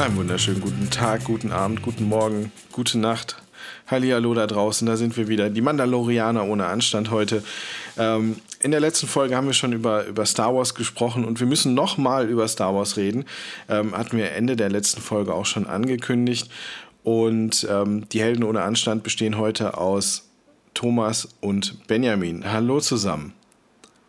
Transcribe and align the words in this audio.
Einen 0.00 0.16
wunderschönen 0.16 0.62
guten 0.62 0.88
Tag, 0.88 1.24
guten 1.24 1.52
Abend, 1.52 1.82
guten 1.82 2.04
Morgen, 2.04 2.52
gute 2.72 2.98
Nacht. 2.98 3.36
Hallihallo 3.86 4.32
da 4.32 4.46
draußen, 4.46 4.86
da 4.86 4.96
sind 4.96 5.14
wir 5.18 5.28
wieder. 5.28 5.50
Die 5.50 5.60
Mandalorianer 5.60 6.46
ohne 6.46 6.64
Anstand 6.68 7.10
heute. 7.10 7.42
Ähm, 7.98 8.36
in 8.60 8.70
der 8.70 8.80
letzten 8.80 9.08
Folge 9.08 9.36
haben 9.36 9.46
wir 9.46 9.52
schon 9.52 9.74
über, 9.74 10.06
über 10.06 10.24
Star 10.24 10.54
Wars 10.54 10.74
gesprochen 10.74 11.26
und 11.26 11.38
wir 11.38 11.46
müssen 11.46 11.74
nochmal 11.74 12.30
über 12.30 12.48
Star 12.48 12.74
Wars 12.74 12.96
reden. 12.96 13.26
Ähm, 13.68 13.94
hatten 13.94 14.16
wir 14.16 14.32
Ende 14.32 14.56
der 14.56 14.70
letzten 14.70 15.02
Folge 15.02 15.34
auch 15.34 15.44
schon 15.44 15.66
angekündigt. 15.66 16.50
Und 17.04 17.68
ähm, 17.70 18.08
die 18.08 18.22
Helden 18.22 18.44
ohne 18.44 18.62
Anstand 18.62 19.02
bestehen 19.02 19.36
heute 19.36 19.76
aus 19.76 20.30
Thomas 20.72 21.28
und 21.42 21.86
Benjamin. 21.88 22.50
Hallo 22.50 22.80
zusammen. 22.80 23.34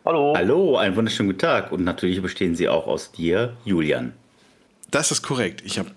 Hallo. 0.06 0.32
Hallo, 0.34 0.78
einen 0.78 0.96
wunderschönen 0.96 1.28
guten 1.28 1.40
Tag. 1.40 1.70
Und 1.70 1.84
natürlich 1.84 2.22
bestehen 2.22 2.56
sie 2.56 2.70
auch 2.70 2.86
aus 2.86 3.12
dir, 3.12 3.58
Julian. 3.66 4.14
Das 4.92 5.10
ist 5.10 5.22
korrekt. 5.22 5.62
Ich 5.64 5.78
habe 5.78 5.90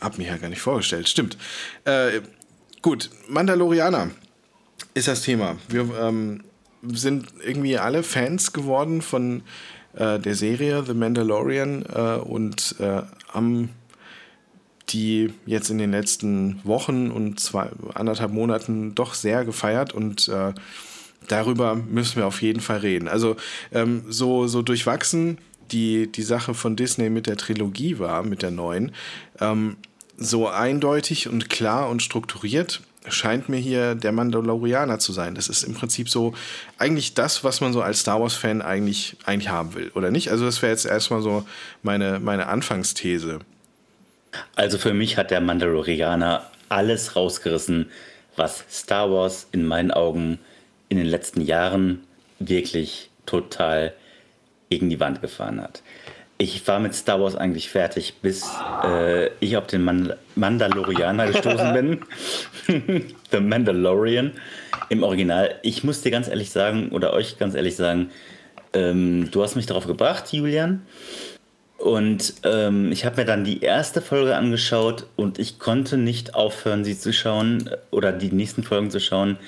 hab 0.00 0.16
mich 0.16 0.28
ja 0.28 0.36
gar 0.38 0.48
nicht 0.48 0.62
vorgestellt. 0.62 1.08
Stimmt. 1.08 1.36
Äh, 1.84 2.20
gut, 2.80 3.10
Mandalorianer 3.28 4.10
ist 4.94 5.08
das 5.08 5.22
Thema. 5.22 5.56
Wir 5.68 5.88
ähm, 6.00 6.44
sind 6.82 7.26
irgendwie 7.44 7.76
alle 7.76 8.02
Fans 8.02 8.52
geworden 8.52 9.02
von 9.02 9.42
äh, 9.94 10.20
der 10.20 10.36
Serie 10.36 10.84
The 10.86 10.94
Mandalorian 10.94 11.84
äh, 11.92 12.20
und 12.22 12.76
äh, 12.78 13.02
haben 13.32 13.70
die 14.90 15.32
jetzt 15.44 15.68
in 15.68 15.78
den 15.78 15.90
letzten 15.90 16.60
Wochen 16.64 17.10
und 17.10 17.40
zwei, 17.40 17.68
anderthalb 17.94 18.32
Monaten 18.32 18.94
doch 18.94 19.14
sehr 19.14 19.44
gefeiert 19.44 19.92
und 19.92 20.28
äh, 20.28 20.52
darüber 21.26 21.74
müssen 21.74 22.16
wir 22.16 22.26
auf 22.26 22.42
jeden 22.42 22.60
Fall 22.60 22.78
reden. 22.78 23.08
Also 23.08 23.36
ähm, 23.72 24.04
so, 24.08 24.46
so 24.46 24.62
durchwachsen 24.62 25.38
die, 25.72 26.10
die 26.10 26.22
Sache 26.22 26.54
von 26.54 26.76
Disney 26.76 27.10
mit 27.10 27.26
der 27.26 27.36
Trilogie 27.36 27.98
war, 27.98 28.22
mit 28.22 28.42
der 28.42 28.50
neuen, 28.50 28.92
ähm, 29.40 29.76
so 30.16 30.48
eindeutig 30.48 31.28
und 31.28 31.48
klar 31.48 31.88
und 31.88 32.02
strukturiert 32.02 32.82
scheint 33.08 33.48
mir 33.48 33.56
hier 33.56 33.94
der 33.94 34.12
Mandalorianer 34.12 34.98
zu 34.98 35.12
sein. 35.12 35.34
Das 35.34 35.48
ist 35.48 35.62
im 35.62 35.74
Prinzip 35.74 36.08
so 36.08 36.34
eigentlich 36.78 37.14
das, 37.14 37.44
was 37.44 37.60
man 37.60 37.72
so 37.72 37.80
als 37.80 38.00
Star 38.00 38.20
Wars-Fan 38.20 38.62
eigentlich, 38.62 39.16
eigentlich 39.24 39.48
haben 39.48 39.74
will, 39.74 39.90
oder 39.94 40.10
nicht? 40.10 40.30
Also 40.30 40.44
das 40.44 40.60
wäre 40.60 40.72
jetzt 40.72 40.84
erstmal 40.84 41.22
so 41.22 41.46
meine, 41.82 42.20
meine 42.20 42.46
Anfangsthese. 42.46 43.40
Also 44.54 44.78
für 44.78 44.92
mich 44.92 45.16
hat 45.16 45.30
der 45.30 45.40
Mandalorianer 45.40 46.50
alles 46.68 47.16
rausgerissen, 47.16 47.90
was 48.36 48.64
Star 48.70 49.10
Wars 49.10 49.46
in 49.50 49.66
meinen 49.66 49.90
Augen 49.90 50.38
in 50.88 50.98
den 50.98 51.06
letzten 51.06 51.40
Jahren 51.40 52.04
wirklich 52.38 53.10
total 53.26 53.94
gegen 54.70 54.88
die 54.88 55.00
Wand 55.00 55.20
gefahren 55.20 55.60
hat. 55.60 55.82
Ich 56.38 56.66
war 56.66 56.80
mit 56.80 56.94
Star 56.94 57.20
Wars 57.20 57.36
eigentlich 57.36 57.68
fertig, 57.68 58.14
bis 58.22 58.48
äh, 58.82 59.26
ich 59.40 59.58
auf 59.58 59.66
den 59.66 59.84
Mandal 59.84 60.16
Mandalorianer 60.36 61.26
gestoßen 61.26 61.74
bin. 61.74 62.00
The 63.30 63.40
Mandalorian 63.40 64.32
im 64.88 65.02
Original. 65.02 65.56
Ich 65.62 65.84
muss 65.84 66.00
dir 66.00 66.10
ganz 66.10 66.28
ehrlich 66.28 66.50
sagen, 66.50 66.92
oder 66.92 67.12
euch 67.12 67.36
ganz 67.36 67.54
ehrlich 67.54 67.76
sagen, 67.76 68.10
ähm, 68.72 69.30
du 69.30 69.42
hast 69.42 69.54
mich 69.54 69.66
darauf 69.66 69.86
gebracht, 69.86 70.32
Julian. 70.32 70.80
Und 71.76 72.34
ähm, 72.44 72.92
ich 72.92 73.04
habe 73.04 73.16
mir 73.16 73.26
dann 73.26 73.44
die 73.44 73.60
erste 73.60 74.00
Folge 74.00 74.36
angeschaut 74.36 75.06
und 75.16 75.38
ich 75.38 75.58
konnte 75.58 75.98
nicht 75.98 76.34
aufhören, 76.34 76.84
sie 76.84 76.98
zu 76.98 77.12
schauen 77.12 77.68
oder 77.90 78.12
die 78.12 78.32
nächsten 78.32 78.62
Folgen 78.62 78.90
zu 78.90 79.00
schauen. 79.00 79.38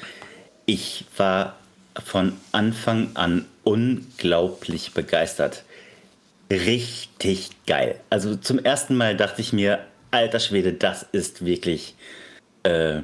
Ich 0.66 1.04
war 1.16 1.56
von 2.04 2.34
Anfang 2.52 3.10
an 3.14 3.46
unglaublich 3.64 4.92
begeistert. 4.92 5.64
Richtig 6.50 7.50
geil. 7.66 8.00
Also 8.10 8.36
zum 8.36 8.58
ersten 8.58 8.94
Mal 8.96 9.16
dachte 9.16 9.40
ich 9.40 9.52
mir, 9.52 9.80
alter 10.11 10.40
Schwede, 10.40 10.72
das 10.72 11.06
ist 11.12 11.44
wirklich 11.44 11.94
äh, 12.62 13.02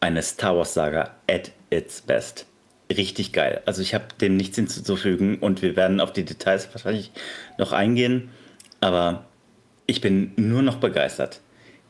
eine 0.00 0.22
Star 0.22 0.56
Wars-Saga 0.56 1.14
at 1.28 1.52
its 1.70 2.02
best. 2.02 2.46
Richtig 2.90 3.32
geil. 3.32 3.62
Also 3.64 3.82
ich 3.82 3.94
habe 3.94 4.04
dem 4.20 4.36
nichts 4.36 4.56
hinzuzufügen 4.56 5.38
und 5.38 5.62
wir 5.62 5.76
werden 5.76 6.00
auf 6.00 6.12
die 6.12 6.24
Details 6.24 6.68
wahrscheinlich 6.72 7.12
noch 7.56 7.72
eingehen, 7.72 8.30
aber 8.80 9.24
ich 9.86 10.00
bin 10.00 10.32
nur 10.36 10.62
noch 10.62 10.76
begeistert. 10.76 11.40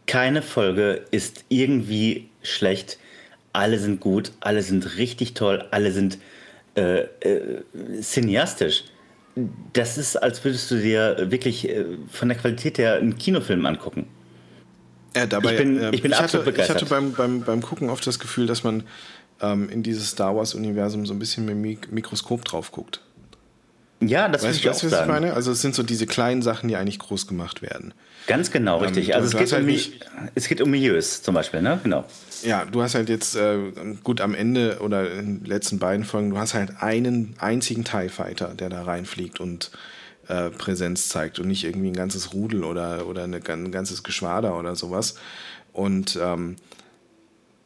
Keine 0.06 0.42
Folge 0.42 1.06
ist 1.10 1.44
irgendwie 1.48 2.28
schlecht. 2.42 2.98
Alle 3.52 3.78
sind 3.78 4.00
gut, 4.00 4.32
alle 4.40 4.62
sind 4.62 4.96
richtig 4.96 5.34
toll, 5.34 5.64
alle 5.70 5.92
sind 5.92 6.18
äh, 6.74 7.00
äh, 7.20 7.62
cineastisch. 8.00 8.84
Das 9.72 9.98
ist, 9.98 10.16
als 10.16 10.44
würdest 10.44 10.70
du 10.70 10.76
dir 10.76 11.30
wirklich 11.30 11.68
äh, 11.68 11.84
von 12.10 12.28
der 12.28 12.38
Qualität 12.38 12.78
her 12.78 12.94
einen 12.94 13.16
Kinofilm 13.18 13.64
angucken. 13.66 14.06
Ja, 15.16 15.26
dabei, 15.26 15.52
ich 15.52 15.58
bin, 15.58 15.78
äh, 15.78 15.90
ich 15.90 16.02
bin 16.02 16.12
ich 16.12 16.16
absolut 16.16 16.46
hatte, 16.46 16.52
begeistert. 16.52 16.82
Ich 16.82 16.90
hatte 16.90 16.94
beim, 16.94 17.12
beim, 17.12 17.42
beim 17.42 17.62
Gucken 17.62 17.90
oft 17.90 18.06
das 18.06 18.18
Gefühl, 18.18 18.46
dass 18.46 18.64
man 18.64 18.84
ähm, 19.40 19.68
in 19.68 19.82
dieses 19.82 20.10
Star 20.10 20.34
Wars-Universum 20.34 21.04
so 21.04 21.12
ein 21.12 21.18
bisschen 21.18 21.44
mit 21.44 21.54
dem 21.54 21.94
Mikroskop 21.94 22.44
drauf 22.44 22.72
guckt. 22.72 23.00
Ja, 24.00 24.28
das 24.28 24.42
weißt, 24.42 24.58
ich 24.58 24.68
auch 24.68 24.74
was 24.74 24.80
sagen. 24.80 25.02
ich 25.02 25.08
meine? 25.08 25.34
Also 25.34 25.52
es 25.52 25.60
sind 25.60 25.74
so 25.74 25.82
diese 25.82 26.06
kleinen 26.06 26.42
Sachen, 26.42 26.68
die 26.68 26.76
eigentlich 26.76 26.98
groß 26.98 27.26
gemacht 27.26 27.62
werden. 27.62 27.94
Ganz 28.26 28.50
genau, 28.50 28.78
ähm, 28.78 28.84
richtig. 28.84 29.14
Also 29.14 29.28
es 29.28 29.36
geht, 29.36 29.52
halt 29.52 29.64
um, 29.64 30.30
es 30.34 30.48
geht 30.48 30.60
um 30.60 30.70
Milieus 30.70 31.22
zum 31.22 31.34
Beispiel, 31.34 31.62
ne? 31.62 31.78
Genau. 31.82 32.04
Ja, 32.42 32.64
du 32.64 32.82
hast 32.82 32.94
halt 32.94 33.08
jetzt 33.08 33.36
äh, 33.36 33.58
gut 34.02 34.20
am 34.20 34.34
Ende 34.34 34.78
oder 34.80 35.10
in 35.12 35.40
den 35.40 35.44
letzten 35.44 35.78
beiden 35.78 36.04
Folgen, 36.04 36.30
du 36.30 36.38
hast 36.38 36.54
halt 36.54 36.82
einen 36.82 37.34
einzigen 37.38 37.84
TIE 37.84 38.08
Fighter, 38.08 38.54
der 38.54 38.68
da 38.68 38.82
reinfliegt 38.82 39.40
und 39.40 39.70
äh, 40.28 40.50
Präsenz 40.50 41.08
zeigt 41.08 41.38
und 41.38 41.48
nicht 41.48 41.64
irgendwie 41.64 41.88
ein 41.88 41.96
ganzes 41.96 42.32
Rudel 42.32 42.64
oder, 42.64 43.06
oder 43.06 43.24
eine, 43.24 43.40
ein 43.46 43.72
ganzes 43.72 44.02
Geschwader 44.02 44.58
oder 44.58 44.76
sowas. 44.76 45.16
Und 45.72 46.18
ähm, 46.20 46.56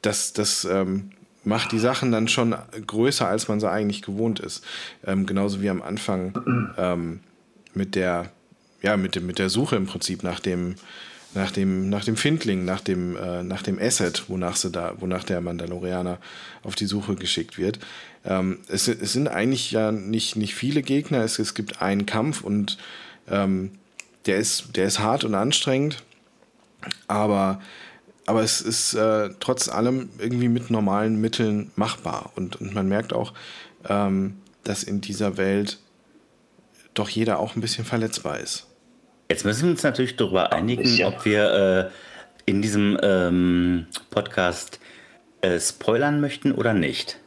das, 0.02 0.32
das 0.32 0.64
ähm, 0.64 1.10
macht 1.44 1.72
die 1.72 1.78
Sachen 1.78 2.12
dann 2.12 2.28
schon 2.28 2.54
größer, 2.86 3.26
als 3.26 3.48
man 3.48 3.60
sie 3.60 3.70
eigentlich 3.70 4.02
gewohnt 4.02 4.40
ist. 4.40 4.64
Ähm, 5.04 5.26
genauso 5.26 5.60
wie 5.62 5.70
am 5.70 5.82
Anfang 5.82 6.74
ähm, 6.76 7.20
mit 7.74 7.94
der, 7.94 8.30
ja, 8.82 8.96
mit 8.96 9.14
dem, 9.14 9.26
mit 9.26 9.38
der 9.38 9.48
Suche 9.48 9.76
im 9.76 9.86
Prinzip 9.86 10.22
nach 10.22 10.40
dem, 10.40 10.76
nach 11.36 11.52
dem, 11.52 11.88
nach 11.88 12.04
dem 12.04 12.16
Findling, 12.16 12.64
nach 12.64 12.80
dem, 12.80 13.16
äh, 13.16 13.42
nach 13.42 13.62
dem 13.62 13.78
Asset, 13.78 14.24
wonach 14.28 14.56
sie 14.56 14.70
da, 14.70 14.94
wonach 14.98 15.22
der 15.22 15.40
Mandalorianer 15.40 16.18
auf 16.62 16.74
die 16.74 16.86
Suche 16.86 17.14
geschickt 17.14 17.58
wird. 17.58 17.78
Ähm, 18.24 18.58
es, 18.68 18.88
es, 18.88 19.12
sind 19.12 19.28
eigentlich 19.28 19.70
ja 19.70 19.92
nicht, 19.92 20.34
nicht 20.34 20.54
viele 20.54 20.82
Gegner, 20.82 21.22
es, 21.22 21.38
es 21.38 21.54
gibt 21.54 21.80
einen 21.80 22.06
Kampf 22.06 22.42
und 22.42 22.78
ähm, 23.28 23.72
der 24.24 24.38
ist, 24.38 24.76
der 24.76 24.86
ist 24.86 24.98
hart 24.98 25.22
und 25.24 25.34
anstrengend, 25.34 26.02
aber 27.06 27.60
aber 28.26 28.42
es 28.42 28.60
ist 28.60 28.94
äh, 28.94 29.30
trotz 29.38 29.68
allem 29.68 30.08
irgendwie 30.18 30.48
mit 30.48 30.68
normalen 30.68 31.20
Mitteln 31.20 31.70
machbar. 31.76 32.32
Und, 32.34 32.60
und 32.60 32.74
man 32.74 32.88
merkt 32.88 33.12
auch, 33.12 33.32
ähm, 33.88 34.38
dass 34.64 34.82
in 34.82 35.00
dieser 35.00 35.36
Welt 35.36 35.78
doch 36.94 37.08
jeder 37.08 37.38
auch 37.38 37.54
ein 37.54 37.60
bisschen 37.60 37.84
verletzbar 37.84 38.40
ist. 38.40 38.66
Jetzt 39.28 39.44
müssen 39.44 39.64
wir 39.64 39.70
uns 39.70 39.82
natürlich 39.82 40.16
darüber 40.16 40.52
einigen, 40.52 41.04
ob 41.04 41.24
wir 41.24 41.90
äh, 41.90 42.50
in 42.50 42.62
diesem 42.62 42.98
ähm, 43.02 43.86
Podcast 44.10 44.78
äh, 45.40 45.58
spoilern 45.58 46.20
möchten 46.20 46.52
oder 46.52 46.74
nicht. 46.74 47.18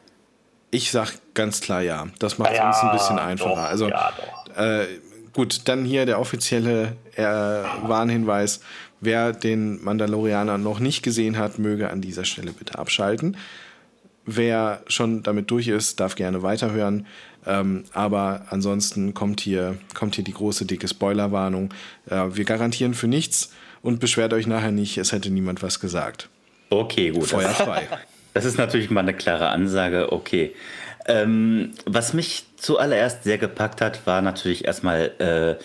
Ich 0.72 0.92
sag 0.92 1.14
ganz 1.34 1.62
klar 1.62 1.82
ja. 1.82 2.08
Das 2.20 2.38
macht 2.38 2.52
es 2.52 2.58
ja, 2.58 2.68
uns 2.68 2.78
ein 2.78 2.92
bisschen 2.92 3.20
einfacher. 3.20 3.50
Doch, 3.50 3.58
also 3.58 3.90
ja, 3.90 4.14
äh, 4.56 4.88
gut, 5.34 5.68
dann 5.68 5.84
hier 5.84 6.06
der 6.06 6.20
offizielle 6.20 6.96
äh, 7.16 7.24
Warnhinweis. 7.24 8.62
Wer 9.02 9.34
den 9.34 9.84
Mandalorianer 9.84 10.58
noch 10.58 10.80
nicht 10.80 11.04
gesehen 11.04 11.38
hat, 11.38 11.60
möge 11.60 11.90
an 11.90 12.02
dieser 12.02 12.26
Stelle 12.26 12.52
bitte 12.52 12.78
abschalten. 12.78 13.38
Wer 14.26 14.84
schon 14.88 15.24
damit 15.24 15.50
durch 15.52 15.68
ist, 15.68 16.00
darf 16.00 16.16
gerne 16.16 16.44
weiterhören. 16.44 17.08
Ähm, 17.50 17.84
aber 17.94 18.46
ansonsten 18.52 19.16
kommt 19.16 19.42
hier, 19.42 19.78
kommt 19.96 20.16
hier 20.16 20.24
die 20.24 20.34
große, 20.34 20.66
dicke 20.66 20.88
Spoilerwarnung. 20.88 21.74
Äh, 22.08 22.28
wir 22.34 22.46
garantieren 22.46 22.94
für 22.94 23.08
nichts 23.08 23.52
und 23.82 24.00
beschwert 24.00 24.34
euch 24.34 24.46
nachher 24.46 24.72
nicht, 24.72 24.98
es 25.00 25.12
hätte 25.12 25.32
niemand 25.32 25.64
was 25.64 25.80
gesagt. 25.80 26.30
Okay, 26.70 27.10
gut. 27.10 27.28
Feuer 27.28 27.50
frei. 27.50 27.88
Das 28.36 28.46
ist 28.46 28.60
natürlich 28.60 28.92
mal 28.92 29.02
eine 29.02 29.16
klare 29.16 29.50
Ansage, 29.50 30.14
okay. 30.14 30.54
Ähm, 31.08 31.72
was 31.88 32.14
mich 32.14 32.46
zuallererst 32.58 33.24
sehr 33.24 33.40
gepackt 33.40 33.82
hat, 33.82 34.06
war 34.06 34.22
natürlich 34.22 34.66
erstmal 34.66 35.08
äh, 35.18 35.64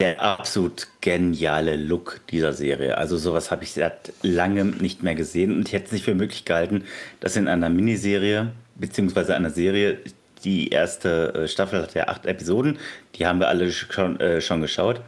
der 0.00 0.20
absolut 0.20 0.88
geniale 1.00 1.76
Look 1.76 2.20
dieser 2.30 2.52
Serie. 2.52 2.98
Also 2.98 3.16
sowas 3.16 3.52
habe 3.52 3.62
ich 3.62 3.72
seit 3.72 4.12
langem 4.22 4.78
nicht 4.78 5.04
mehr 5.04 5.14
gesehen 5.14 5.56
und 5.56 5.68
ich 5.68 5.74
hätte 5.74 5.86
es 5.86 5.92
nicht 5.92 6.04
für 6.04 6.16
möglich 6.16 6.44
gehalten, 6.44 6.84
dass 7.20 7.36
in 7.36 7.46
einer 7.46 7.70
Miniserie 7.70 8.50
beziehungsweise 8.74 9.36
einer 9.36 9.50
Serie, 9.50 9.98
die 10.46 10.68
erste 10.68 11.34
äh, 11.34 11.48
Staffel 11.48 11.82
hat 11.82 11.94
ja 11.94 12.08
acht 12.08 12.24
Episoden, 12.24 12.78
die 13.16 13.26
haben 13.26 13.40
wir 13.40 13.48
alle 13.48 13.70
schon, 13.72 14.18
äh, 14.20 14.40
schon 14.40 14.62
geschaut, 14.62 15.00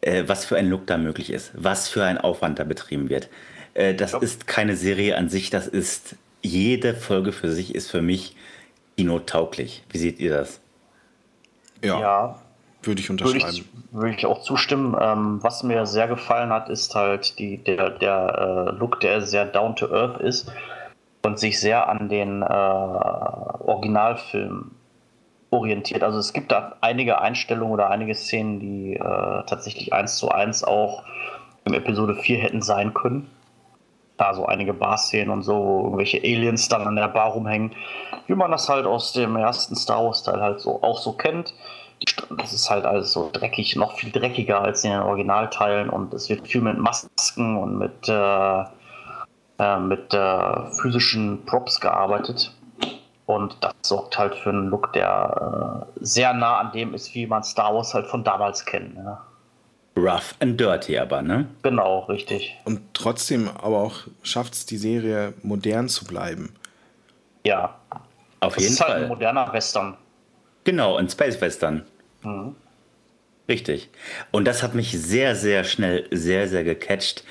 äh, 0.00 0.24
was 0.26 0.44
für 0.44 0.56
ein 0.56 0.68
Look 0.68 0.86
da 0.86 0.98
möglich 0.98 1.30
ist, 1.30 1.52
was 1.54 1.88
für 1.88 2.04
ein 2.04 2.18
Aufwand 2.18 2.58
da 2.58 2.64
betrieben 2.64 3.08
wird. 3.08 3.30
Äh, 3.74 3.94
das 3.94 4.12
ja. 4.12 4.18
ist 4.18 4.46
keine 4.46 4.76
Serie 4.76 5.16
an 5.16 5.28
sich, 5.28 5.48
das 5.50 5.68
ist 5.68 6.16
jede 6.42 6.94
Folge 6.94 7.32
für 7.32 7.50
sich 7.50 7.74
ist 7.74 7.90
für 7.90 8.02
mich 8.02 8.36
kinotauglich. 8.96 9.84
Wie 9.90 9.98
seht 9.98 10.18
ihr 10.18 10.32
das? 10.32 10.60
Ja, 11.82 12.00
ja 12.00 12.42
Würde 12.82 13.00
ich 13.00 13.08
unterschreiben. 13.08 13.42
Würde 13.42 13.56
ich, 13.56 13.64
würde 13.92 14.14
ich 14.16 14.26
auch 14.26 14.42
zustimmen. 14.42 14.96
Ähm, 15.00 15.38
was 15.42 15.62
mir 15.62 15.86
sehr 15.86 16.08
gefallen 16.08 16.50
hat, 16.50 16.68
ist 16.68 16.94
halt 16.94 17.38
die, 17.38 17.58
der, 17.58 17.90
der 17.90 18.72
äh, 18.74 18.78
Look, 18.78 19.00
der 19.00 19.22
sehr 19.22 19.44
down 19.46 19.76
to 19.76 19.86
earth 19.92 20.20
ist 20.20 20.50
und 21.26 21.38
sich 21.38 21.60
sehr 21.60 21.88
an 21.88 22.08
den 22.08 22.42
äh, 22.42 22.46
Originalfilm 22.46 24.70
orientiert. 25.50 26.02
Also 26.02 26.18
es 26.18 26.32
gibt 26.32 26.52
da 26.52 26.76
einige 26.80 27.20
Einstellungen 27.20 27.72
oder 27.72 27.90
einige 27.90 28.14
Szenen, 28.14 28.60
die 28.60 28.94
äh, 28.94 29.42
tatsächlich 29.46 29.92
eins 29.92 30.16
zu 30.16 30.30
eins 30.30 30.64
auch 30.64 31.02
im 31.64 31.74
Episode 31.74 32.14
4 32.14 32.38
hätten 32.38 32.62
sein 32.62 32.94
können. 32.94 33.30
Da 34.16 34.32
so 34.32 34.46
einige 34.46 34.72
Bar-Szenen 34.72 35.30
und 35.30 35.42
so, 35.42 35.54
wo 35.54 35.82
irgendwelche 35.84 36.18
Aliens 36.18 36.68
dann 36.68 36.86
an 36.86 36.96
der 36.96 37.08
Bar 37.08 37.32
rumhängen, 37.32 37.72
wie 38.26 38.34
man 38.34 38.50
das 38.50 38.68
halt 38.68 38.86
aus 38.86 39.12
dem 39.12 39.36
ersten 39.36 39.76
Star 39.76 40.04
Wars-Teil 40.04 40.40
halt 40.40 40.60
so 40.60 40.82
auch 40.82 40.98
so 40.98 41.12
kennt. 41.12 41.52
Das 42.38 42.52
ist 42.52 42.70
halt 42.70 42.84
alles 42.84 43.12
so 43.12 43.30
dreckig, 43.32 43.76
noch 43.76 43.96
viel 43.96 44.10
dreckiger 44.10 44.62
als 44.62 44.84
in 44.84 44.90
den 44.90 45.00
Originalteilen 45.00 45.90
und 45.90 46.14
es 46.14 46.28
wird 46.28 46.46
viel 46.46 46.60
mit 46.60 46.78
Masken 46.78 47.56
und 47.56 47.78
mit, 47.78 48.08
äh, 48.08 48.64
äh, 49.58 49.78
mit 49.78 50.12
äh, 50.12 50.70
physischen 50.80 51.44
Props 51.46 51.80
gearbeitet. 51.80 52.52
Und 53.26 53.56
das 53.60 53.74
sorgt 53.82 54.16
halt 54.18 54.34
für 54.36 54.50
einen 54.50 54.68
Look, 54.68 54.92
der 54.92 55.86
äh, 55.96 55.98
sehr 56.00 56.32
nah 56.32 56.58
an 56.58 56.72
dem 56.72 56.94
ist, 56.94 57.14
wie 57.14 57.26
man 57.26 57.42
Star 57.42 57.74
Wars 57.74 57.92
halt 57.92 58.06
von 58.06 58.22
damals 58.22 58.64
kennt. 58.64 58.96
Ja. 58.96 59.24
Rough 59.96 60.34
and 60.40 60.60
dirty 60.60 60.98
aber, 60.98 61.22
ne? 61.22 61.48
Genau, 61.62 62.00
richtig. 62.00 62.56
Und 62.64 62.82
trotzdem 62.92 63.48
aber 63.48 63.78
auch 63.78 64.00
schafft 64.22 64.52
es 64.54 64.66
die 64.66 64.76
Serie 64.76 65.32
modern 65.42 65.88
zu 65.88 66.04
bleiben. 66.04 66.54
Ja. 67.44 67.74
Auf 68.40 68.54
das 68.54 68.62
jeden 68.62 68.74
ist 68.74 68.78
Fall. 68.78 68.90
halt 68.90 69.02
ein 69.04 69.08
moderner 69.08 69.52
Western. 69.52 69.96
Genau, 70.64 70.96
ein 70.96 71.08
Space 71.08 71.40
Western. 71.40 71.84
Mhm. 72.22 72.54
Richtig. 73.48 73.88
Und 74.32 74.44
das 74.44 74.62
hat 74.62 74.74
mich 74.74 74.90
sehr, 75.00 75.34
sehr 75.34 75.64
schnell, 75.64 76.06
sehr, 76.10 76.48
sehr 76.48 76.64
gecatcht. 76.64 77.24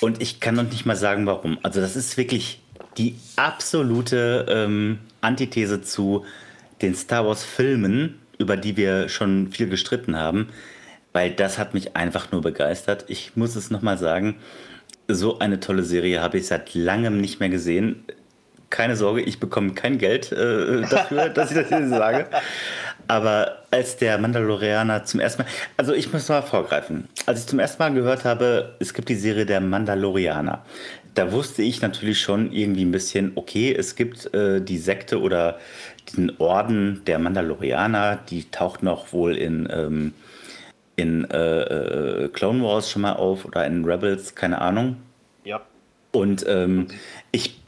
Und 0.00 0.20
ich 0.20 0.40
kann 0.40 0.54
noch 0.54 0.64
nicht 0.64 0.86
mal 0.86 0.96
sagen, 0.96 1.26
warum. 1.26 1.58
Also, 1.62 1.80
das 1.80 1.96
ist 1.96 2.16
wirklich 2.16 2.60
die 2.98 3.16
absolute 3.36 4.46
ähm, 4.48 4.98
Antithese 5.20 5.82
zu 5.82 6.24
den 6.82 6.94
Star 6.94 7.26
Wars-Filmen, 7.26 8.18
über 8.38 8.56
die 8.56 8.76
wir 8.76 9.08
schon 9.08 9.50
viel 9.50 9.68
gestritten 9.68 10.16
haben, 10.16 10.48
weil 11.12 11.30
das 11.30 11.58
hat 11.58 11.74
mich 11.74 11.96
einfach 11.96 12.32
nur 12.32 12.42
begeistert. 12.42 13.04
Ich 13.08 13.36
muss 13.36 13.56
es 13.56 13.70
nochmal 13.70 13.98
sagen, 13.98 14.36
so 15.08 15.38
eine 15.38 15.60
tolle 15.60 15.82
Serie 15.82 16.20
habe 16.20 16.38
ich 16.38 16.46
seit 16.46 16.74
langem 16.74 17.20
nicht 17.20 17.40
mehr 17.40 17.48
gesehen. 17.48 18.04
Keine 18.70 18.96
Sorge, 18.96 19.22
ich 19.22 19.38
bekomme 19.38 19.74
kein 19.74 19.98
Geld 19.98 20.32
äh, 20.32 20.82
dafür, 20.82 21.28
dass 21.34 21.50
ich 21.50 21.56
das 21.56 21.68
hier 21.68 21.88
sage. 21.88 22.26
Aber 23.08 23.58
als 23.70 23.96
der 23.96 24.18
Mandalorianer 24.18 25.04
zum 25.04 25.20
ersten 25.20 25.42
Mal, 25.42 25.48
also 25.76 25.92
ich 25.92 26.12
muss 26.12 26.28
mal 26.28 26.42
vorgreifen, 26.42 27.08
als 27.26 27.40
ich 27.40 27.46
zum 27.46 27.60
ersten 27.60 27.80
Mal 27.80 27.94
gehört 27.94 28.24
habe, 28.24 28.74
es 28.80 28.92
gibt 28.94 29.08
die 29.08 29.14
Serie 29.14 29.46
der 29.46 29.60
Mandalorianer, 29.60 30.64
da 31.16 31.32
wusste 31.32 31.62
ich 31.62 31.80
natürlich 31.80 32.20
schon 32.20 32.52
irgendwie 32.52 32.84
ein 32.84 32.92
bisschen, 32.92 33.32
okay, 33.36 33.74
es 33.74 33.96
gibt 33.96 34.32
äh, 34.34 34.60
die 34.60 34.78
Sekte 34.78 35.20
oder 35.20 35.58
den 36.16 36.32
Orden 36.38 37.02
der 37.06 37.18
Mandalorianer, 37.18 38.18
die 38.28 38.50
taucht 38.50 38.82
noch 38.82 39.12
wohl 39.12 39.36
in, 39.36 39.68
ähm, 39.72 40.12
in 40.96 41.24
äh, 41.30 42.24
äh, 42.24 42.28
Clone 42.28 42.62
Wars 42.62 42.90
schon 42.90 43.02
mal 43.02 43.14
auf 43.14 43.44
oder 43.44 43.66
in 43.66 43.84
Rebels, 43.84 44.34
keine 44.34 44.60
Ahnung. 44.60 44.96
Ja. 45.44 45.62
Und 46.12 46.44
ähm, 46.46 46.88
ich 47.32 47.60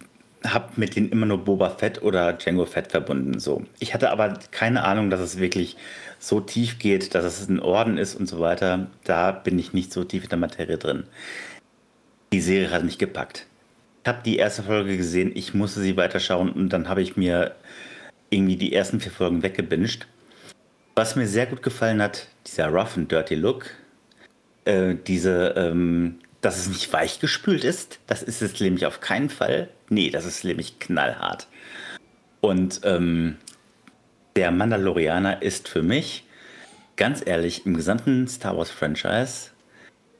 habe 0.45 0.73
mit 0.77 0.97
denen 0.97 1.11
immer 1.11 1.27
nur 1.27 1.45
Boba 1.45 1.71
Fett 1.71 2.03
oder 2.03 2.33
Django 2.35 2.65
Fett 2.65 2.91
verbunden. 2.91 3.39
So. 3.39 3.65
Ich 3.81 3.95
hatte 3.95 4.11
aber 4.11 4.39
keine 4.51 4.85
Ahnung, 4.85 5.11
dass 5.11 5.21
es 5.21 5.39
wirklich 5.39 5.77
so 6.19 6.41
tief 6.41 6.79
geht, 6.79 7.15
dass 7.15 7.25
es 7.25 7.49
ein 7.49 7.61
Orden 7.61 7.99
ist 7.99 8.15
und 8.15 8.27
so 8.29 8.41
weiter. 8.41 8.89
Da 9.05 9.33
bin 9.33 9.59
ich 9.59 9.73
nicht 9.73 9.93
so 9.93 10.05
tief 10.05 10.25
in 10.25 10.31
der 10.31 10.39
Materie 10.39 10.79
drin. 10.79 11.05
Die 12.33 12.41
Serie 12.41 12.71
hat 12.71 12.85
mich 12.85 12.99
gepackt. 12.99 13.47
Ich 14.03 14.09
habe 14.09 14.23
die 14.25 14.37
erste 14.37 14.63
Folge 14.63 14.97
gesehen, 14.97 15.33
ich 15.35 15.55
musste 15.55 15.81
sie 15.81 15.97
weiterschauen 15.97 16.51
und 16.51 16.71
dann 16.71 16.89
habe 16.89 17.03
ich 17.03 17.17
mir 17.17 17.55
irgendwie 18.31 18.57
die 18.57 18.73
ersten 18.73 19.01
vier 19.01 19.13
Folgen 19.13 19.43
weggebinged. 19.43 20.07
Was 20.95 21.17
mir 21.17 21.27
sehr 21.27 21.47
gut 21.47 21.63
gefallen 21.63 22.03
hat, 22.03 22.29
dieser 22.47 22.69
rough 22.69 22.97
and 22.97 23.11
dirty 23.11 23.35
Look, 23.35 23.71
äh, 24.65 24.95
diese, 25.07 25.55
ähm, 25.57 26.19
dass 26.41 26.59
es 26.59 26.69
nicht 26.69 26.93
weichgespült 26.93 27.65
ist, 27.65 27.99
das 28.07 28.23
ist 28.23 28.43
es 28.43 28.59
nämlich 28.61 28.87
auf 28.87 29.01
keinen 29.01 29.31
Fall. 29.31 29.69
Nee, 29.89 30.11
das 30.11 30.27
ist 30.27 30.45
nämlich 30.45 30.79
knallhart. 30.79 31.47
Und 32.41 32.81
ähm, 32.85 33.37
der 34.37 34.51
Mandalorianer 34.51 35.43
ist 35.43 35.69
für 35.69 35.83
mich, 35.83 36.25
ganz 36.97 37.23
ehrlich, 37.25 37.67
im 37.67 37.75
gesamten 37.75 38.29
Star 38.29 38.57
Wars 38.57 38.71
Franchise 38.71 39.51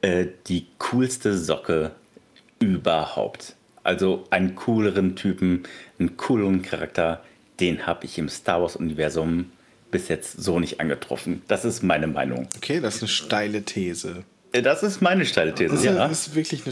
äh, 0.01 0.27
die 0.47 0.67
coolste 0.77 1.37
Socke 1.37 1.91
überhaupt. 2.59 3.55
Also 3.83 4.25
einen 4.29 4.55
cooleren 4.55 5.15
Typen, 5.15 5.63
einen 5.99 6.17
cooleren 6.17 6.61
Charakter, 6.61 7.23
den 7.59 7.85
habe 7.87 8.05
ich 8.05 8.17
im 8.17 8.29
Star 8.29 8.61
Wars-Universum 8.61 9.51
bis 9.91 10.07
jetzt 10.07 10.41
so 10.43 10.59
nicht 10.59 10.79
angetroffen. 10.79 11.41
Das 11.47 11.65
ist 11.65 11.81
meine 11.81 12.07
Meinung. 12.07 12.47
Okay, 12.57 12.79
das 12.79 12.97
ist 12.97 13.01
eine 13.03 13.09
steile 13.09 13.63
These. 13.63 14.23
Äh, 14.51 14.61
das 14.61 14.83
ist 14.83 15.01
meine 15.01 15.25
steile 15.25 15.53
These, 15.53 15.71
das 15.71 15.79
ist, 15.79 15.85
ja. 15.85 16.05
Ist 16.05 16.35
wirklich 16.35 16.63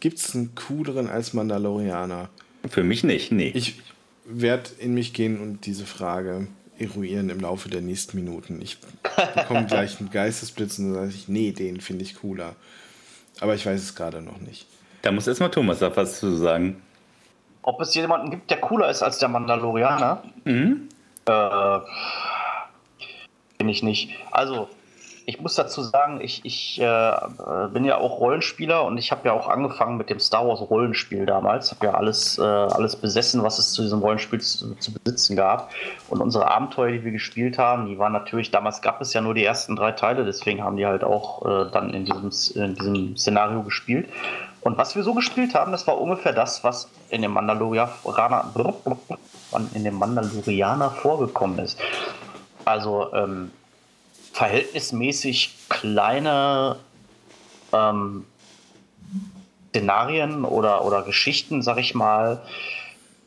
Gibt 0.00 0.18
es 0.18 0.34
einen 0.34 0.54
cooleren 0.54 1.08
als 1.08 1.32
Mandalorianer? 1.32 2.30
Für 2.68 2.82
mich 2.82 3.04
nicht, 3.04 3.32
nee. 3.32 3.52
Ich 3.54 3.80
werde 4.24 4.70
in 4.78 4.94
mich 4.94 5.12
gehen 5.12 5.40
und 5.40 5.66
diese 5.66 5.86
Frage 5.86 6.46
eruieren 6.78 7.30
im 7.30 7.40
Laufe 7.40 7.68
der 7.68 7.80
nächsten 7.80 8.16
Minuten. 8.16 8.60
Ich 8.62 8.78
bekomme 9.34 9.66
gleich 9.68 10.00
einen 10.00 10.10
Geistesblitz 10.10 10.78
und 10.78 10.86
dann 10.86 10.94
sage 10.94 11.14
ich, 11.14 11.28
nee, 11.28 11.52
den 11.52 11.80
finde 11.80 12.04
ich 12.04 12.16
cooler. 12.16 12.56
Aber 13.40 13.54
ich 13.54 13.66
weiß 13.66 13.80
es 13.80 13.94
gerade 13.94 14.22
noch 14.22 14.40
nicht. 14.40 14.66
Da 15.02 15.12
muss 15.12 15.26
erstmal 15.26 15.50
Thomas 15.50 15.80
da 15.80 15.94
was 15.94 16.18
zu 16.18 16.34
sagen. 16.36 16.82
Ob 17.62 17.80
es 17.80 17.94
jemanden 17.94 18.30
gibt, 18.30 18.50
der 18.50 18.60
cooler 18.60 18.90
ist 18.90 19.02
als 19.02 19.18
der 19.18 19.28
Mandalorianer? 19.28 20.22
Mhm. 20.44 20.88
Äh, 21.26 21.78
bin 23.58 23.68
ich 23.68 23.82
nicht. 23.82 24.10
Also, 24.30 24.68
ich 25.26 25.40
muss 25.40 25.54
dazu 25.54 25.82
sagen, 25.82 26.20
ich, 26.20 26.44
ich 26.44 26.78
äh, 26.80 27.12
bin 27.72 27.84
ja 27.84 27.96
auch 27.98 28.20
Rollenspieler 28.20 28.84
und 28.84 28.98
ich 28.98 29.10
habe 29.10 29.26
ja 29.26 29.32
auch 29.32 29.48
angefangen 29.48 29.96
mit 29.96 30.10
dem 30.10 30.20
Star 30.20 30.46
Wars 30.46 30.60
Rollenspiel 30.60 31.24
damals. 31.24 31.70
Habe 31.70 31.86
ja 31.86 31.94
alles, 31.94 32.38
äh, 32.38 32.42
alles 32.42 32.96
besessen, 32.96 33.42
was 33.42 33.58
es 33.58 33.72
zu 33.72 33.82
diesem 33.82 34.00
Rollenspiel 34.00 34.40
zu, 34.40 34.74
zu, 34.74 34.92
besitzen 34.92 35.36
gab. 35.36 35.70
Und 36.10 36.20
unsere 36.20 36.50
Abenteuer, 36.50 36.92
die 36.92 37.04
wir 37.04 37.12
gespielt 37.12 37.58
haben, 37.58 37.86
die 37.86 37.98
waren 37.98 38.12
natürlich, 38.12 38.50
damals 38.50 38.82
gab 38.82 39.00
es 39.00 39.14
ja 39.14 39.22
nur 39.22 39.32
die 39.32 39.44
ersten 39.44 39.76
drei 39.76 39.92
Teile, 39.92 40.24
deswegen 40.24 40.62
haben 40.62 40.76
die 40.76 40.86
halt 40.86 41.04
auch 41.04 41.44
äh, 41.44 41.70
dann 41.70 41.94
in 41.94 42.04
diesem, 42.04 42.30
in 42.62 42.74
diesem 42.74 43.16
Szenario 43.16 43.62
gespielt. 43.62 44.08
Und 44.60 44.76
was 44.76 44.94
wir 44.94 45.02
so 45.04 45.14
gespielt 45.14 45.54
haben, 45.54 45.72
das 45.72 45.86
war 45.86 46.00
ungefähr 46.00 46.32
das, 46.32 46.64
was 46.64 46.88
in 47.08 47.22
dem 47.22 47.32
Mandalorianer, 47.32 48.44
in 49.74 49.84
dem 49.84 49.94
Mandalorianer 49.94 50.90
vorgekommen 50.90 51.58
ist. 51.58 51.78
Also 52.64 53.12
ähm, 53.14 53.50
verhältnismäßig 54.34 55.54
kleine 55.68 56.76
ähm, 57.72 58.24
Szenarien 59.68 60.44
oder, 60.44 60.84
oder 60.84 61.02
Geschichten, 61.02 61.62
sag 61.62 61.78
ich 61.78 61.94
mal, 61.94 62.42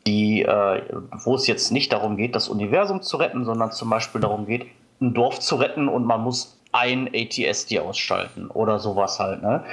die, 0.05 0.41
äh, 0.41 0.81
wo 1.23 1.35
es 1.35 1.47
jetzt 1.47 1.71
nicht 1.71 1.93
darum 1.93 2.17
geht, 2.17 2.35
das 2.35 2.49
Universum 2.49 3.01
zu 3.01 3.15
retten, 3.17 3.45
sondern 3.45 3.71
zum 3.71 3.89
Beispiel 3.89 4.19
darum 4.19 4.47
geht, 4.47 4.65
ein 4.99 5.13
Dorf 5.13 5.39
zu 5.39 5.55
retten 5.55 5.87
und 5.87 6.05
man 6.05 6.21
muss 6.21 6.59
ein 6.73 7.09
ATSD 7.13 7.79
ausschalten 7.79 8.49
oder 8.49 8.77
sowas 8.79 9.17
halt. 9.17 9.41
Ne? 9.41 9.63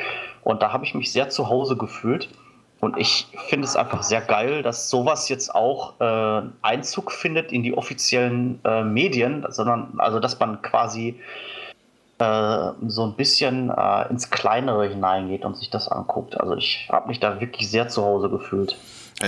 Und 0.45 0.62
da 0.62 0.73
habe 0.73 0.85
ich 0.85 0.95
mich 0.95 1.11
sehr 1.11 1.31
zu 1.31 1.49
Hause 1.49 1.76
gefühlt. 1.76 2.29
Und 2.81 2.99
ich 2.99 3.28
finde 3.49 3.66
es 3.66 3.76
einfach 3.76 4.02
sehr 4.02 4.21
geil, 4.21 4.62
dass 4.62 4.90
sowas 4.90 5.28
jetzt 5.28 5.54
auch 5.54 5.99
äh, 6.00 6.43
Einzug 6.61 7.12
findet 7.12 7.50
in 7.50 7.62
die 7.62 7.75
offiziellen 7.75 8.61
äh, 8.64 8.85
Medien, 8.85 9.47
sondern 9.49 9.95
also 9.99 10.21
dass 10.21 10.38
man 10.38 10.61
quasi 10.61 11.19
äh, 12.19 12.71
so 12.87 13.04
ein 13.07 13.14
bisschen 13.16 13.71
äh, 13.71 14.09
ins 14.11 14.31
Kleinere 14.31 14.88
hineingeht 14.88 15.45
und 15.45 15.57
sich 15.57 15.71
das 15.71 15.88
anguckt. 15.88 16.38
Also 16.38 16.57
ich 16.57 16.88
habe 16.90 17.09
mich 17.09 17.21
da 17.21 17.40
wirklich 17.40 17.71
sehr 17.71 17.88
zu 17.88 18.02
Hause 18.02 18.28
gefühlt. 18.28 18.76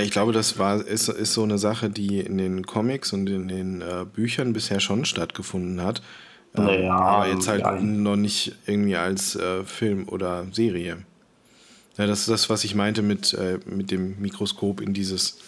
Ich 0.01 0.11
glaube, 0.11 0.33
das 0.33 0.59
war, 0.59 0.85
ist, 0.85 1.09
ist 1.09 1.33
so 1.33 1.43
eine 1.43 1.59
Sache, 1.59 1.89
die 1.89 2.21
in 2.21 2.39
den 2.39 2.67
Comics 2.67 3.13
und 3.13 3.29
in 3.29 3.49
den 3.49 3.81
äh, 3.81 4.05
Büchern 4.05 4.53
bisher 4.53 4.81
schon 4.81 5.05
stattgefunden 5.05 5.83
hat. 5.83 6.03
Ähm, 6.57 6.91
aber 6.91 7.27
jetzt 7.29 7.49
halt 7.49 7.63
ja. 7.63 7.73
noch 7.73 8.17
nicht 8.17 8.55
irgendwie 8.67 8.97
als 8.97 9.39
Film 9.65 10.09
oder 10.09 10.47
Serie. 10.53 10.99
Ja, 11.99 12.07
das 12.07 12.21
ist 12.21 12.29
das, 12.29 12.51
was 12.51 12.65
ich 12.65 12.75
meinte 12.75 13.03
mit, 13.03 13.33
äh, 13.35 13.59
mit 13.67 13.91
dem 13.91 14.21
Mikroskop 14.21 14.81
in 14.81 14.93
dieses 14.93 15.39